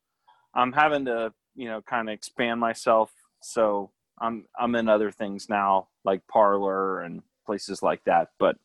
[0.53, 3.11] I'm having to you know kind of expand myself.
[3.41, 8.29] So I'm I'm in other things now like Parler and places like that.
[8.39, 8.57] But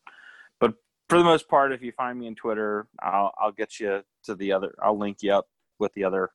[0.59, 0.73] but
[1.09, 4.35] for the most part, if you find me in Twitter, I'll I'll get you to
[4.35, 4.75] the other.
[4.81, 5.47] I'll link you up
[5.79, 6.31] with the other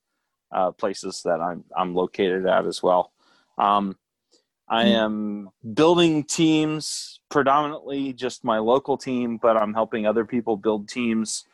[0.53, 3.13] uh, places that I'm I'm located at as well.
[3.59, 3.97] Um,
[4.69, 10.89] I am building teams, predominantly just my local team, but I'm helping other people build
[10.89, 11.45] teams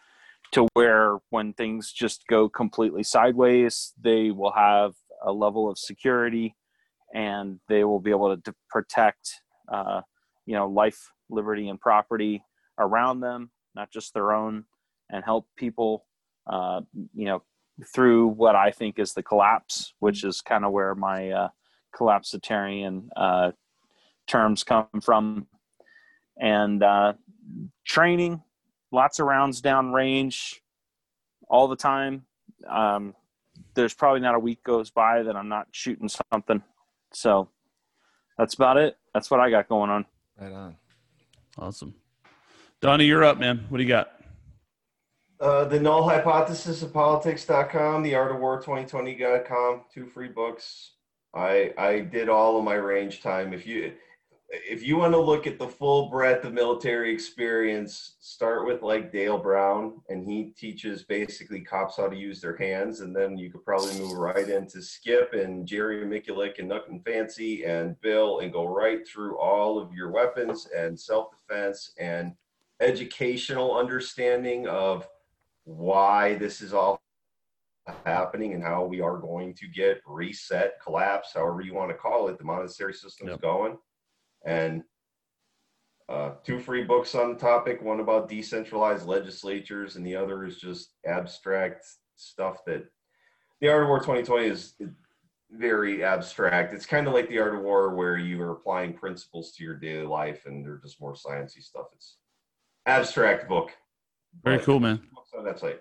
[0.52, 4.92] to where when things just go completely sideways, they will have
[5.24, 6.56] a level of security
[7.14, 10.00] and they will be able to, to protect, uh,
[10.46, 12.42] you know, life, liberty, and property
[12.78, 14.64] around them, not just their own,
[15.10, 16.06] and help people,
[16.46, 16.80] uh,
[17.14, 17.42] you know,
[17.94, 21.48] through what I think is the collapse, which is kind of where my uh,
[21.94, 23.52] collapsitarian uh,
[24.26, 25.46] terms come from.
[26.38, 27.14] And uh,
[27.84, 28.42] training,
[28.90, 30.62] lots of rounds down range
[31.48, 32.24] all the time.
[32.68, 33.14] Um,
[33.74, 36.62] there's probably not a week goes by that I'm not shooting something.
[37.12, 37.48] So
[38.38, 38.96] that's about it.
[39.14, 40.06] That's what I got going on.
[40.40, 40.76] Right on.
[41.58, 41.94] Awesome.
[42.80, 43.66] Donnie, you're up, man.
[43.68, 44.12] What do you got?
[45.38, 50.92] Uh, the null hypothesis of politics.com, the art of war 2020.com, two free books.
[51.34, 53.52] I I did all of my range time.
[53.52, 53.92] If you
[54.54, 59.10] if you want to look at the full breadth of military experience, start with like
[59.10, 63.50] Dale Brown, and he teaches basically cops how to use their hands, and then you
[63.50, 68.52] could probably move right into Skip and Jerry Miculek and and Fancy and Bill, and
[68.52, 72.34] go right through all of your weapons and self defense and
[72.80, 75.08] educational understanding of
[75.64, 77.01] why this is all
[78.06, 82.28] happening and how we are going to get reset, collapse, however you want to call
[82.28, 82.38] it.
[82.38, 83.40] The monetary system's Yep.
[83.40, 83.78] going
[84.44, 84.82] and
[86.08, 90.58] uh, two free books on the topic one about decentralized legislatures and the other is
[90.58, 91.86] just abstract
[92.16, 92.84] stuff that
[93.60, 94.74] the art of war 2020 is
[95.52, 99.52] very abstract it's kind of like the art of war where you are applying principles
[99.52, 102.16] to your daily life and they're just more sciencey stuff it's
[102.86, 103.70] abstract book
[104.42, 105.00] Very But cool, man.
[105.14, 105.80] books on that site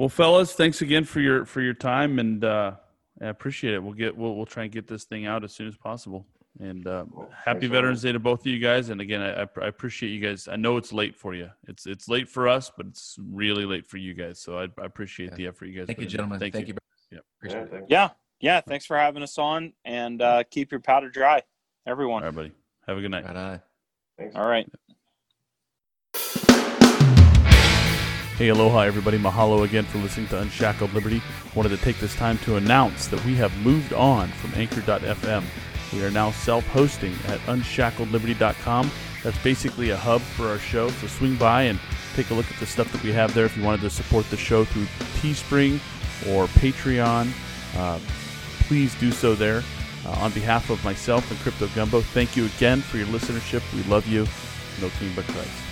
[0.00, 2.72] Well, fellas, thanks again for your for your time, and uh,
[3.20, 3.82] I appreciate it.
[3.82, 6.26] We'll get we'll we'll try and get this thing out as soon as possible.
[6.58, 7.30] And uh, Cool.
[7.44, 8.88] happy Veterans Day to both of you guys.
[8.88, 10.48] And again, I, I I appreciate you guys.
[10.48, 11.50] I know it's late for you.
[11.68, 14.40] It's it's late for us, but it's really late for you guys.
[14.40, 15.36] So I, I appreciate Yeah.
[15.36, 15.88] the effort you guys.
[15.88, 16.10] Thank put you, in.
[16.12, 16.40] gentlemen.
[16.40, 16.74] Thank, Thank, you.
[17.10, 17.18] you.
[17.18, 17.24] Yep.
[17.38, 17.84] Appreciate Yeah, it.
[17.90, 18.08] Yeah.
[18.40, 18.60] Yeah.
[18.62, 21.42] Thanks for having us on and uh, keep your powder dry,
[21.86, 22.22] everyone.
[22.22, 22.52] All right, buddy.
[22.86, 23.26] Have a good night.
[23.26, 23.60] Right on.
[24.16, 24.66] thanks All right.
[28.40, 29.18] Hey, aloha, everybody.
[29.18, 31.20] Mahalo again for listening to Unshackled Liberty.
[31.54, 35.44] Wanted to take this time to announce that we have moved on from Anchor.fm.
[35.92, 38.90] We are now self hosting at unshackledliberty.com.
[39.22, 40.88] That's basically a hub for our show.
[40.88, 41.78] So swing by and
[42.14, 44.24] take a look at the stuff that we have there if you wanted to support
[44.30, 44.86] the show through
[45.20, 45.74] Teespring
[46.32, 47.30] or Patreon.
[47.76, 47.98] Uh,
[48.60, 49.62] please do so there.
[50.06, 53.60] Uh, on behalf of myself and Crypto Gumbo, thank you again for your listenership.
[53.74, 54.26] We love you.
[54.80, 55.69] No king but Christ.